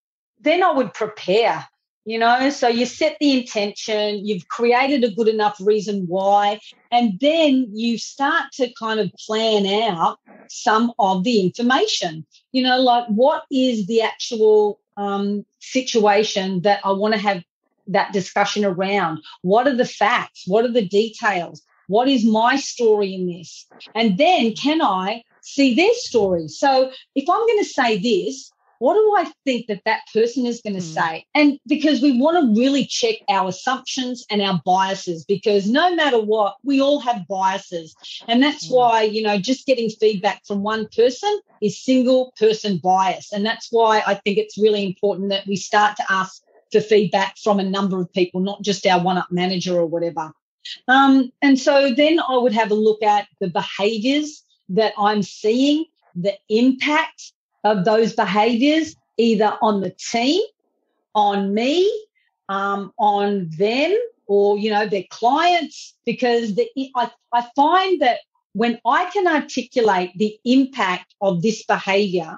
then 0.40 0.62
I 0.62 0.72
would 0.72 0.94
prepare 0.94 1.66
you 2.04 2.18
know 2.18 2.50
so 2.50 2.68
you 2.68 2.84
set 2.84 3.16
the 3.20 3.38
intention 3.38 4.26
you've 4.26 4.48
created 4.48 5.04
a 5.04 5.14
good 5.14 5.28
enough 5.28 5.56
reason 5.60 6.04
why 6.08 6.58
and 6.90 7.18
then 7.20 7.68
you 7.72 7.96
start 7.96 8.52
to 8.52 8.72
kind 8.74 9.00
of 9.00 9.10
plan 9.26 9.66
out 9.66 10.18
some 10.52 10.92
of 10.98 11.24
the 11.24 11.40
information. 11.40 12.26
You 12.52 12.62
know 12.64 12.78
like 12.78 13.06
what 13.08 13.44
is 13.50 13.86
the 13.86 14.02
actual 14.02 14.78
um, 14.98 15.44
situation 15.60 16.60
that 16.62 16.80
i 16.84 16.90
want 16.90 17.14
to 17.14 17.20
have 17.20 17.42
that 17.88 18.12
discussion 18.12 18.64
around? 18.64 19.20
What 19.40 19.66
are 19.66 19.74
the 19.74 19.86
facts? 19.86 20.44
What 20.46 20.64
are 20.64 20.72
the 20.72 20.86
details? 20.86 21.62
What 21.88 22.08
is 22.08 22.24
my 22.24 22.56
story 22.56 23.14
in 23.14 23.26
this? 23.26 23.66
And 23.94 24.18
then 24.18 24.54
can 24.54 24.82
i 24.82 25.24
see 25.40 25.74
their 25.74 25.94
story? 25.94 26.48
So 26.48 26.90
if 27.14 27.28
i'm 27.28 27.46
going 27.46 27.58
to 27.64 27.64
say 27.64 27.98
this 27.98 28.52
what 28.82 28.94
do 28.94 29.14
I 29.16 29.32
think 29.44 29.68
that 29.68 29.82
that 29.84 30.00
person 30.12 30.44
is 30.44 30.60
going 30.60 30.74
to 30.74 30.82
mm. 30.82 30.94
say? 30.94 31.24
And 31.36 31.60
because 31.68 32.02
we 32.02 32.18
want 32.20 32.36
to 32.36 32.60
really 32.60 32.84
check 32.84 33.14
our 33.28 33.50
assumptions 33.50 34.26
and 34.28 34.42
our 34.42 34.60
biases, 34.66 35.24
because 35.24 35.68
no 35.68 35.94
matter 35.94 36.20
what, 36.20 36.56
we 36.64 36.80
all 36.80 36.98
have 36.98 37.28
biases. 37.28 37.94
And 38.26 38.42
that's 38.42 38.66
mm. 38.66 38.74
why, 38.74 39.02
you 39.02 39.22
know, 39.22 39.38
just 39.38 39.66
getting 39.66 39.88
feedback 39.88 40.44
from 40.44 40.64
one 40.64 40.88
person 40.96 41.30
is 41.60 41.80
single 41.80 42.32
person 42.36 42.80
bias. 42.82 43.32
And 43.32 43.46
that's 43.46 43.68
why 43.70 44.02
I 44.04 44.14
think 44.14 44.38
it's 44.38 44.58
really 44.58 44.84
important 44.84 45.28
that 45.28 45.46
we 45.46 45.54
start 45.54 45.96
to 45.98 46.04
ask 46.10 46.42
for 46.72 46.80
feedback 46.80 47.38
from 47.38 47.60
a 47.60 47.70
number 47.70 48.00
of 48.00 48.12
people, 48.12 48.40
not 48.40 48.62
just 48.62 48.84
our 48.84 49.00
one 49.00 49.16
up 49.16 49.30
manager 49.30 49.78
or 49.78 49.86
whatever. 49.86 50.32
Um, 50.88 51.30
and 51.40 51.56
so 51.56 51.94
then 51.94 52.18
I 52.18 52.36
would 52.36 52.52
have 52.52 52.72
a 52.72 52.82
look 52.88 53.04
at 53.04 53.28
the 53.40 53.48
behaviors 53.48 54.42
that 54.70 54.92
I'm 54.98 55.22
seeing, 55.22 55.84
the 56.16 56.34
impact 56.48 57.32
of 57.64 57.84
those 57.84 58.14
behaviors 58.14 58.96
either 59.16 59.56
on 59.60 59.80
the 59.80 59.90
team, 59.90 60.42
on 61.14 61.54
me, 61.54 61.90
um, 62.48 62.92
on 62.98 63.48
them, 63.50 63.96
or 64.26 64.58
you 64.58 64.70
know 64.70 64.86
their 64.86 65.04
clients. 65.10 65.94
Because 66.04 66.54
the, 66.54 66.68
I, 66.96 67.10
I 67.32 67.46
find 67.54 68.00
that 68.00 68.20
when 68.54 68.78
I 68.84 69.10
can 69.10 69.26
articulate 69.26 70.12
the 70.16 70.38
impact 70.44 71.14
of 71.20 71.42
this 71.42 71.64
behavior, 71.64 72.36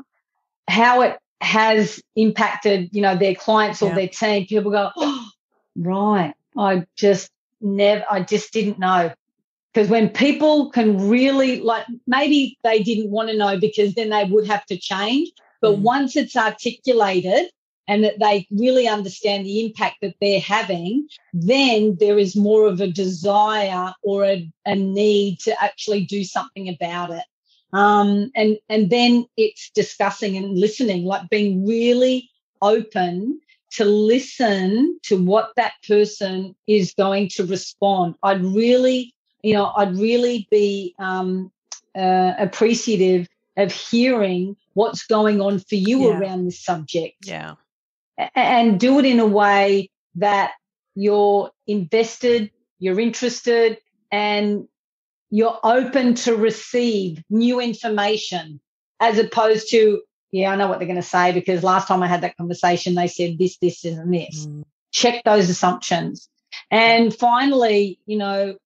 how 0.68 1.02
it 1.02 1.18
has 1.40 2.02
impacted, 2.16 2.88
you 2.92 3.02
know, 3.02 3.16
their 3.16 3.34
clients 3.34 3.82
or 3.82 3.88
yeah. 3.90 3.94
their 3.94 4.08
team, 4.08 4.46
people 4.46 4.70
go, 4.70 4.90
oh, 4.96 5.28
right, 5.76 6.34
I 6.56 6.86
just 6.96 7.30
never, 7.60 8.04
I 8.10 8.22
just 8.22 8.52
didn't 8.52 8.78
know. 8.78 9.12
Because 9.74 9.90
when 9.90 10.08
people 10.08 10.70
can 10.70 11.08
really, 11.08 11.60
like, 11.60 11.84
maybe 12.06 12.56
they 12.62 12.80
didn't 12.80 13.10
want 13.10 13.28
to 13.30 13.36
know 13.36 13.58
because 13.58 13.94
then 13.94 14.10
they 14.10 14.24
would 14.24 14.46
have 14.46 14.64
to 14.66 14.78
change. 14.78 15.32
But 15.60 15.78
mm. 15.78 15.80
once 15.80 16.14
it's 16.14 16.36
articulated 16.36 17.50
and 17.88 18.04
that 18.04 18.20
they 18.20 18.46
really 18.52 18.86
understand 18.86 19.44
the 19.44 19.64
impact 19.64 19.96
that 20.02 20.14
they're 20.20 20.40
having, 20.40 21.08
then 21.32 21.96
there 21.98 22.18
is 22.18 22.36
more 22.36 22.68
of 22.68 22.80
a 22.80 22.86
desire 22.86 23.92
or 24.02 24.24
a, 24.24 24.48
a 24.64 24.76
need 24.76 25.40
to 25.40 25.62
actually 25.62 26.04
do 26.04 26.22
something 26.22 26.68
about 26.68 27.10
it. 27.10 27.24
Um, 27.72 28.30
and 28.36 28.56
and 28.68 28.88
then 28.88 29.26
it's 29.36 29.70
discussing 29.74 30.36
and 30.36 30.56
listening, 30.56 31.04
like 31.04 31.28
being 31.28 31.66
really 31.66 32.30
open 32.62 33.40
to 33.72 33.84
listen 33.84 35.00
to 35.02 35.20
what 35.20 35.50
that 35.56 35.72
person 35.88 36.54
is 36.68 36.94
going 36.94 37.28
to 37.30 37.44
respond. 37.44 38.14
I'd 38.22 38.44
really 38.44 39.12
you 39.44 39.52
know, 39.52 39.70
I'd 39.76 39.96
really 39.96 40.48
be 40.50 40.94
um, 40.98 41.52
uh, 41.94 42.32
appreciative 42.38 43.28
of 43.56 43.70
hearing 43.70 44.56
what's 44.72 45.06
going 45.06 45.40
on 45.40 45.58
for 45.58 45.74
you 45.74 46.08
yeah. 46.08 46.18
around 46.18 46.46
this 46.46 46.64
subject. 46.64 47.26
Yeah. 47.26 47.54
And 48.34 48.80
do 48.80 48.98
it 48.98 49.04
in 49.04 49.20
a 49.20 49.26
way 49.26 49.90
that 50.16 50.52
you're 50.94 51.50
invested, 51.66 52.52
you're 52.78 52.98
interested, 52.98 53.78
and 54.10 54.66
you're 55.30 55.58
open 55.62 56.14
to 56.14 56.36
receive 56.36 57.22
new 57.28 57.60
information 57.60 58.60
as 58.98 59.18
opposed 59.18 59.70
to, 59.70 60.00
yeah, 60.30 60.52
I 60.52 60.56
know 60.56 60.68
what 60.68 60.78
they're 60.78 60.88
going 60.88 60.96
to 60.96 61.02
say 61.02 61.32
because 61.32 61.62
last 61.62 61.86
time 61.86 62.02
I 62.02 62.06
had 62.06 62.22
that 62.22 62.36
conversation, 62.38 62.94
they 62.94 63.08
said 63.08 63.36
this, 63.38 63.58
this, 63.58 63.84
and 63.84 64.14
this. 64.14 64.46
Mm. 64.46 64.64
Check 64.92 65.22
those 65.24 65.50
assumptions. 65.50 66.28
And 66.70 67.14
finally, 67.14 67.98
you 68.06 68.16
know, 68.16 68.56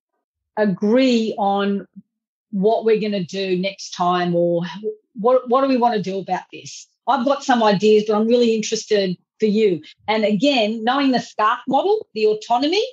agree 0.58 1.34
on 1.38 1.86
what 2.50 2.84
we're 2.84 3.00
going 3.00 3.12
to 3.12 3.24
do 3.24 3.58
next 3.58 3.90
time 3.90 4.34
or 4.34 4.64
what, 5.14 5.48
what 5.48 5.62
do 5.62 5.68
we 5.68 5.76
want 5.76 5.94
to 5.94 6.02
do 6.02 6.18
about 6.18 6.42
this? 6.52 6.86
I've 7.06 7.24
got 7.24 7.44
some 7.44 7.62
ideas, 7.62 8.04
but 8.06 8.16
I'm 8.16 8.26
really 8.26 8.54
interested 8.54 9.16
for 9.40 9.46
you. 9.46 9.82
And 10.06 10.24
again, 10.24 10.84
knowing 10.84 11.12
the 11.12 11.18
SCARF 11.18 11.58
model, 11.66 12.06
the 12.14 12.26
autonomy, 12.26 12.84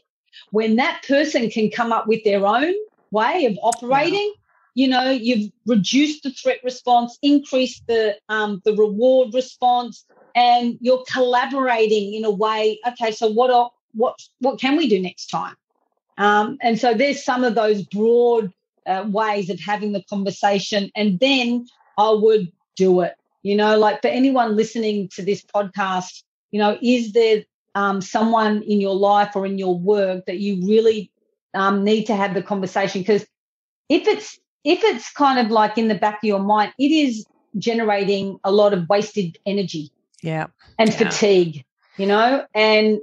when 0.52 0.78
that 0.78 1.04
person 1.08 1.50
can 1.50 1.70
come 1.70 1.92
up 1.92 2.08
with 2.08 2.24
their 2.24 2.46
own 2.46 2.74
way 3.12 3.46
of 3.46 3.58
operating, 3.62 4.34
yeah. 4.76 4.86
you 4.86 4.88
know, 4.88 5.10
you've 5.10 5.52
reduced 5.66 6.24
the 6.24 6.32
threat 6.32 6.60
response, 6.64 7.18
increased 7.22 7.84
the 7.88 8.16
um, 8.30 8.62
the 8.64 8.76
reward 8.76 9.34
response, 9.34 10.06
and 10.36 10.78
you're 10.82 11.04
collaborating 11.12 12.14
in 12.14 12.26
a 12.26 12.32
way. 12.32 12.80
Okay, 12.88 13.12
so 13.12 13.30
what 13.32 13.50
are, 13.50 13.72
what 13.94 14.20
what 14.40 14.60
can 14.60 14.78
we 14.78 14.88
do 14.88 15.02
next 15.02 15.28
time? 15.28 15.56
Um, 16.18 16.58
and 16.62 16.80
so 16.80 16.94
there's 16.94 17.24
some 17.24 17.44
of 17.44 17.56
those 17.56 17.84
broad 17.84 18.52
uh, 18.86 19.06
ways 19.08 19.50
of 19.50 19.60
having 19.60 19.92
the 19.92 20.04
conversation. 20.10 20.92
And 20.96 21.20
then 21.20 21.66
I 21.98 22.12
would 22.12 22.52
do 22.76 23.02
it. 23.02 23.16
You 23.44 23.56
know, 23.56 23.78
like 23.78 24.02
for 24.02 24.08
anyone 24.08 24.56
listening 24.56 25.10
to 25.10 25.22
this 25.22 25.44
podcast, 25.44 26.24
you 26.52 26.60
know, 26.60 26.78
is 26.82 27.14
there 27.14 27.44
um, 27.76 28.02
someone 28.02 28.64
in 28.64 28.82
your 28.82 28.96
life 28.96 29.36
or 29.36 29.46
in 29.46 29.58
your 29.60 29.78
work 29.78 30.26
that 30.26 30.40
you 30.40 30.66
really 30.66 31.12
um, 31.54 31.84
need 31.84 32.06
to 32.06 32.16
have 32.16 32.34
the 32.34 32.42
conversation? 32.42 33.02
Because 33.02 33.26
if 33.90 34.08
it's 34.08 34.40
if 34.64 34.84
it's 34.84 35.12
kind 35.12 35.40
of 35.40 35.52
like 35.52 35.78
in 35.78 35.90
the 35.90 35.96
back 35.96 36.24
of 36.24 36.28
your 36.28 36.40
mind, 36.40 36.74
it 36.80 36.92
is 36.92 37.26
generating 37.58 38.40
a 38.44 38.52
lot 38.52 38.74
of 38.74 38.90
wasted 38.90 39.38
energy. 39.46 39.92
Yeah. 40.24 40.48
And 40.80 40.90
yeah. 40.90 40.98
fatigue, 40.98 41.66
you 41.98 42.08
know, 42.08 42.46
and 42.54 43.00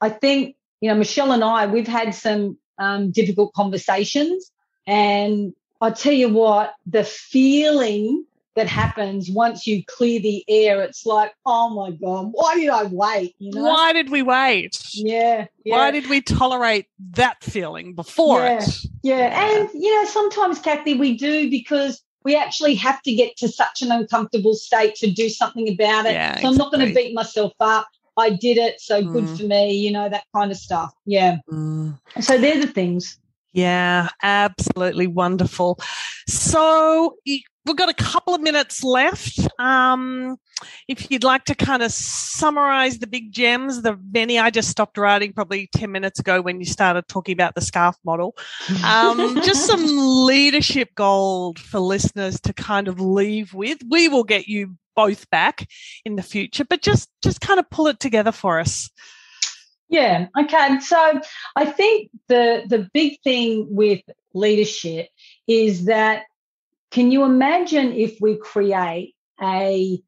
I 0.00 0.08
think 0.08 0.56
you 0.80 0.90
know, 0.90 0.96
Michelle 0.96 1.32
and 1.32 1.44
I, 1.44 1.66
we've 1.66 1.88
had 1.88 2.14
some 2.14 2.58
um, 2.78 3.10
difficult 3.10 3.52
conversations. 3.54 4.50
And 4.86 5.54
I 5.80 5.90
tell 5.90 6.12
you 6.12 6.28
what, 6.28 6.74
the 6.86 7.04
feeling 7.04 8.24
that 8.54 8.68
happens 8.68 9.30
once 9.30 9.66
you 9.66 9.84
clear 9.84 10.18
the 10.20 10.44
air, 10.48 10.80
it's 10.82 11.04
like, 11.04 11.32
oh 11.44 11.70
my 11.70 11.90
God, 11.90 12.28
why 12.32 12.56
did 12.56 12.70
I 12.70 12.84
wait? 12.84 13.34
You 13.38 13.52
know? 13.52 13.64
Why 13.64 13.92
did 13.92 14.10
we 14.10 14.22
wait? 14.22 14.80
Yeah, 14.94 15.46
yeah. 15.64 15.76
Why 15.76 15.90
did 15.90 16.08
we 16.08 16.22
tolerate 16.22 16.86
that 17.12 17.44
feeling 17.44 17.94
before 17.94 18.40
yeah, 18.40 18.62
it? 18.62 18.78
Yeah. 19.02 19.16
yeah. 19.18 19.60
And, 19.60 19.70
you 19.74 19.94
know, 19.94 20.08
sometimes, 20.08 20.58
Kathy, 20.58 20.94
we 20.94 21.18
do 21.18 21.50
because 21.50 22.02
we 22.24 22.34
actually 22.34 22.74
have 22.76 23.00
to 23.02 23.14
get 23.14 23.36
to 23.36 23.48
such 23.48 23.82
an 23.82 23.92
uncomfortable 23.92 24.54
state 24.54 24.94
to 24.96 25.10
do 25.10 25.28
something 25.28 25.68
about 25.68 26.06
it. 26.06 26.12
Yeah, 26.12 26.40
so 26.40 26.48
I'm 26.48 26.56
not 26.56 26.72
going 26.72 26.88
to 26.88 26.94
beat 26.94 27.14
myself 27.14 27.52
up. 27.60 27.88
I 28.16 28.30
did 28.30 28.58
it, 28.58 28.80
so 28.80 29.02
mm. 29.02 29.12
good 29.12 29.28
for 29.38 29.44
me, 29.44 29.72
you 29.72 29.90
know, 29.90 30.08
that 30.08 30.24
kind 30.34 30.50
of 30.50 30.56
stuff. 30.56 30.92
Yeah. 31.04 31.38
Mm. 31.50 31.98
So 32.20 32.38
they're 32.38 32.60
the 32.60 32.66
things. 32.66 33.18
Yeah, 33.52 34.08
absolutely 34.22 35.06
wonderful. 35.06 35.78
So 36.28 37.16
we've 37.24 37.76
got 37.76 37.88
a 37.88 37.94
couple 37.94 38.34
of 38.34 38.42
minutes 38.42 38.84
left. 38.84 39.40
Um, 39.58 40.36
if 40.88 41.10
you'd 41.10 41.24
like 41.24 41.44
to 41.46 41.54
kind 41.54 41.82
of 41.82 41.90
summarize 41.90 42.98
the 42.98 43.06
big 43.06 43.32
gems, 43.32 43.80
the 43.80 43.98
many 44.12 44.38
I 44.38 44.50
just 44.50 44.68
stopped 44.68 44.98
writing 44.98 45.32
probably 45.32 45.70
10 45.74 45.90
minutes 45.90 46.20
ago 46.20 46.42
when 46.42 46.60
you 46.60 46.66
started 46.66 47.08
talking 47.08 47.32
about 47.32 47.54
the 47.54 47.62
SCARF 47.62 47.94
model, 48.04 48.36
um, 48.84 49.40
just 49.42 49.66
some 49.66 49.84
leadership 50.26 50.94
gold 50.94 51.58
for 51.58 51.80
listeners 51.80 52.38
to 52.40 52.52
kind 52.52 52.88
of 52.88 53.00
leave 53.00 53.54
with. 53.54 53.78
We 53.88 54.08
will 54.08 54.24
get 54.24 54.48
you 54.48 54.76
both 54.96 55.28
back 55.30 55.68
in 56.04 56.16
the 56.16 56.22
future, 56.22 56.64
but 56.64 56.82
just 56.82 57.08
just 57.22 57.40
kind 57.40 57.60
of 57.60 57.70
pull 57.70 57.86
it 57.86 58.00
together 58.00 58.32
for 58.32 58.58
us. 58.58 58.90
Yeah. 59.88 60.26
Okay. 60.38 60.80
So 60.80 61.20
I 61.54 61.66
think 61.66 62.10
the 62.28 62.64
the 62.66 62.88
big 62.92 63.20
thing 63.22 63.68
with 63.70 64.02
leadership 64.34 65.08
is 65.46 65.84
that 65.84 66.24
can 66.90 67.12
you 67.12 67.24
imagine 67.24 67.92
if 67.92 68.18
we 68.20 68.36
create 68.36 69.14
a 69.40 70.00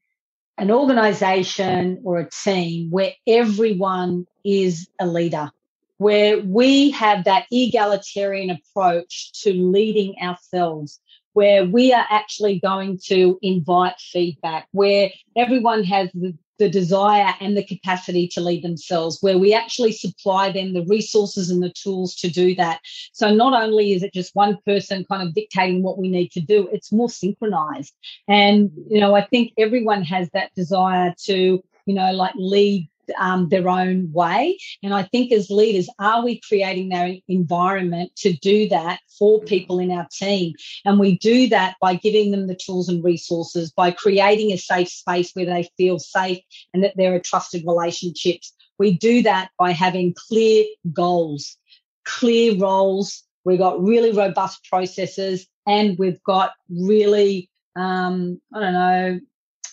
an 0.57 0.71
organization 0.73 2.01
or 2.03 2.19
a 2.19 2.29
team 2.29 2.91
where 2.91 3.13
everyone 3.27 4.27
is 4.45 4.89
a 5.01 5.07
leader, 5.07 5.53
where 5.99 6.41
we 6.41 6.91
have 6.91 7.25
that 7.25 7.47
egalitarian 7.53 8.51
approach 8.51 9.33
to 9.43 9.53
leading 9.53 10.17
ourselves, 10.21 11.01
where 11.39 11.65
we 11.65 11.93
are 11.93 12.05
actually 12.11 12.59
going 12.59 12.99
to 12.99 13.39
invite 13.43 13.95
feedback, 14.01 14.67
where 14.73 15.09
everyone 15.37 15.85
has 15.85 16.09
the, 16.13 16.35
the 16.59 16.69
desire 16.69 17.33
and 17.41 17.57
the 17.57 17.65
capacity 17.65 18.27
to 18.27 18.41
lead 18.41 18.65
themselves, 18.65 19.19
where 19.21 19.39
we 19.39 19.55
actually 19.55 19.93
supply 19.93 20.51
them 20.51 20.73
the 20.73 20.85
resources 20.87 21.49
and 21.49 21.63
the 21.63 21.73
tools 21.81 22.17
to 22.17 22.29
do 22.29 22.57
that. 22.57 22.81
So 23.13 23.33
not 23.33 23.53
only 23.63 23.93
is 23.93 24.03
it 24.03 24.13
just 24.13 24.35
one 24.35 24.59
person 24.67 25.07
kind 25.09 25.23
of 25.23 25.33
dictating 25.33 25.85
what 25.85 25.97
we 25.97 26.09
need 26.09 26.33
to 26.33 26.41
do, 26.41 26.69
it's 26.73 26.91
more 26.91 27.09
synchronized. 27.09 27.95
And, 28.27 28.73
you 28.91 28.99
know, 28.99 29.15
I 29.15 29.25
think 29.25 29.53
everyone 29.57 30.03
has 30.03 30.29
that 30.31 30.53
desire 30.57 31.15
to, 31.27 31.63
you 31.87 31.95
know, 31.95 32.11
like 32.11 32.35
lead 32.35 32.91
um, 33.19 33.49
their 33.49 33.69
own 33.69 34.13
way. 34.13 34.59
And 34.83 34.95
I 34.95 35.03
think 35.05 35.33
as 35.33 35.51
leaders, 35.51 35.89
are 35.99 36.25
we 36.25 36.41
creating 36.41 36.91
that 36.91 37.11
environment 37.29 38.15
to 38.17 38.33
do 38.33 38.69
that 38.69 39.01
for 39.19 39.41
people 39.41 39.79
in 39.79 39.91
our 39.91 40.07
team? 40.13 40.55
And 40.85 40.99
we 40.99 41.19
do 41.19 41.49
that 41.49 41.77
by 41.81 41.95
giving 41.95 42.31
them 42.31 42.47
the 42.47 42.57
tools 42.57 42.89
and 42.89 43.03
resources, 43.03 43.73
by 43.73 43.91
creating 43.91 44.53
a 44.53 44.59
safe 44.59 44.89
space 44.89 45.33
where 45.33 45.47
they 45.47 45.69
feel 45.77 45.99
safe 45.99 46.41
and 46.73 46.85
that 46.85 46.97
there 46.97 47.15
are 47.15 47.21
trusted 47.21 47.65
relationships. 47.67 48.53
We 48.79 48.97
do 48.97 49.23
that 49.23 49.51
by 49.59 49.73
having 49.73 50.15
clear 50.15 50.65
goals, 50.93 51.57
clear 52.05 52.57
roles. 52.57 53.25
We've 53.45 53.59
got 53.59 53.83
really 53.83 54.13
robust 54.13 54.65
processes 54.65 55.47
and 55.67 55.99
we've 55.99 56.23
got 56.23 56.53
really, 56.71 57.51
um, 57.77 58.41
I 58.55 58.61
don't 58.61 58.73
know, 58.73 59.21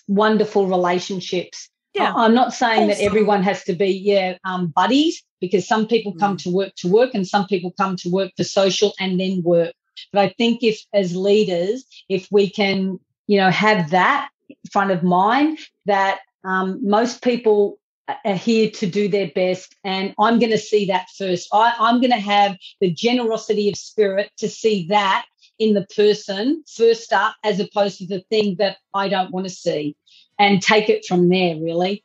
wonderful 0.08 0.66
relationships. 0.66 1.68
Yeah. 1.96 2.12
I'm 2.14 2.34
not 2.34 2.52
saying 2.52 2.88
that 2.88 3.00
everyone 3.00 3.42
has 3.42 3.64
to 3.64 3.72
be, 3.72 3.88
yeah, 3.88 4.36
um, 4.44 4.68
buddies, 4.68 5.22
because 5.40 5.66
some 5.66 5.86
people 5.86 6.12
come 6.14 6.36
Mm. 6.36 6.42
to 6.44 6.50
work 6.50 6.74
to 6.76 6.88
work 6.88 7.14
and 7.14 7.26
some 7.26 7.46
people 7.46 7.72
come 7.72 7.96
to 7.96 8.10
work 8.10 8.32
for 8.36 8.44
social 8.44 8.92
and 9.00 9.18
then 9.18 9.42
work. 9.42 9.74
But 10.12 10.20
I 10.26 10.34
think 10.36 10.62
if, 10.62 10.80
as 10.92 11.16
leaders, 11.16 11.84
if 12.08 12.28
we 12.30 12.50
can, 12.50 12.98
you 13.26 13.38
know, 13.38 13.50
have 13.50 13.90
that 13.90 14.28
front 14.70 14.90
of 14.90 15.02
mind 15.02 15.58
that 15.86 16.20
um, 16.44 16.78
most 16.82 17.22
people 17.22 17.78
are 18.24 18.34
here 18.34 18.70
to 18.70 18.86
do 18.86 19.08
their 19.08 19.30
best, 19.34 19.74
and 19.82 20.14
I'm 20.18 20.38
going 20.38 20.52
to 20.52 20.58
see 20.58 20.86
that 20.86 21.06
first. 21.18 21.48
I, 21.52 21.74
I'm 21.78 22.00
going 22.00 22.12
to 22.12 22.20
have 22.20 22.56
the 22.80 22.90
generosity 22.90 23.68
of 23.68 23.76
spirit 23.76 24.30
to 24.38 24.48
see 24.48 24.86
that 24.88 25.24
in 25.58 25.74
the 25.74 25.86
person 25.96 26.62
first 26.72 27.12
up, 27.12 27.34
as 27.42 27.58
opposed 27.58 27.98
to 27.98 28.06
the 28.06 28.20
thing 28.30 28.56
that 28.58 28.76
I 28.94 29.08
don't 29.08 29.32
want 29.32 29.48
to 29.48 29.52
see, 29.52 29.96
and 30.38 30.62
take 30.62 30.88
it 30.88 31.04
from 31.04 31.28
there. 31.28 31.56
Really. 31.56 32.02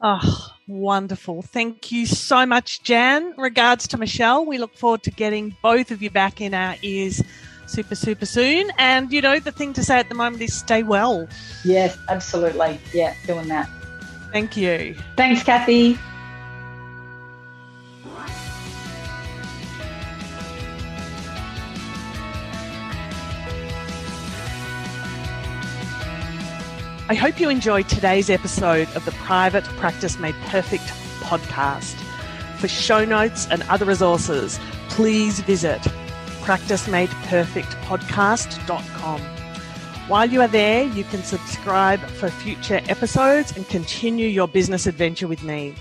Oh, 0.00 0.52
wonderful. 0.66 1.42
Thank 1.42 1.92
you 1.92 2.06
so 2.06 2.44
much, 2.44 2.82
Jan. 2.82 3.34
Regards 3.36 3.86
to 3.88 3.98
Michelle. 3.98 4.44
We 4.44 4.58
look 4.58 4.76
forward 4.76 5.02
to 5.04 5.10
getting 5.10 5.56
both 5.62 5.90
of 5.90 6.02
you 6.02 6.10
back 6.10 6.40
in 6.40 6.54
our 6.54 6.74
ears 6.82 7.22
super, 7.66 7.94
super 7.94 8.26
soon. 8.26 8.70
And, 8.78 9.12
you 9.12 9.20
know, 9.20 9.38
the 9.38 9.52
thing 9.52 9.72
to 9.74 9.84
say 9.84 9.98
at 9.98 10.08
the 10.08 10.14
moment 10.14 10.42
is 10.42 10.54
stay 10.54 10.82
well. 10.82 11.28
Yes, 11.64 11.96
absolutely. 12.08 12.80
Yeah, 12.92 13.14
doing 13.26 13.48
that. 13.48 13.68
Thank 14.32 14.56
you. 14.56 14.96
Thanks, 15.16 15.42
Kathy. 15.42 15.98
I 27.12 27.14
hope 27.14 27.38
you 27.38 27.50
enjoyed 27.50 27.90
today's 27.90 28.30
episode 28.30 28.88
of 28.96 29.04
the 29.04 29.12
Private 29.12 29.64
Practice 29.76 30.18
Made 30.18 30.34
Perfect 30.46 30.84
podcast. 31.20 31.92
For 32.56 32.68
show 32.68 33.04
notes 33.04 33.46
and 33.50 33.62
other 33.64 33.84
resources, 33.84 34.58
please 34.88 35.40
visit 35.40 35.82
practicemadeperfectpodcast.com. 36.40 39.20
While 40.08 40.30
you 40.30 40.40
are 40.40 40.48
there, 40.48 40.84
you 40.84 41.04
can 41.04 41.22
subscribe 41.22 42.00
for 42.00 42.30
future 42.30 42.80
episodes 42.88 43.54
and 43.58 43.68
continue 43.68 44.28
your 44.28 44.48
business 44.48 44.86
adventure 44.86 45.28
with 45.28 45.42
me. 45.42 45.74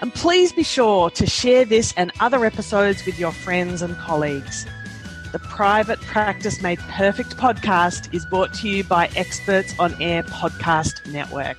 And 0.00 0.14
please 0.14 0.50
be 0.50 0.62
sure 0.62 1.10
to 1.10 1.26
share 1.26 1.66
this 1.66 1.92
and 1.98 2.10
other 2.20 2.46
episodes 2.46 3.04
with 3.04 3.18
your 3.18 3.32
friends 3.32 3.82
and 3.82 3.98
colleagues. 3.98 4.64
The 5.32 5.38
Private 5.38 6.00
Practice 6.00 6.60
Made 6.60 6.80
Perfect 6.80 7.36
podcast 7.36 8.12
is 8.12 8.26
brought 8.26 8.52
to 8.54 8.68
you 8.68 8.82
by 8.82 9.08
Experts 9.14 9.72
on 9.78 9.94
Air 10.02 10.24
Podcast 10.24 11.06
Network. 11.06 11.56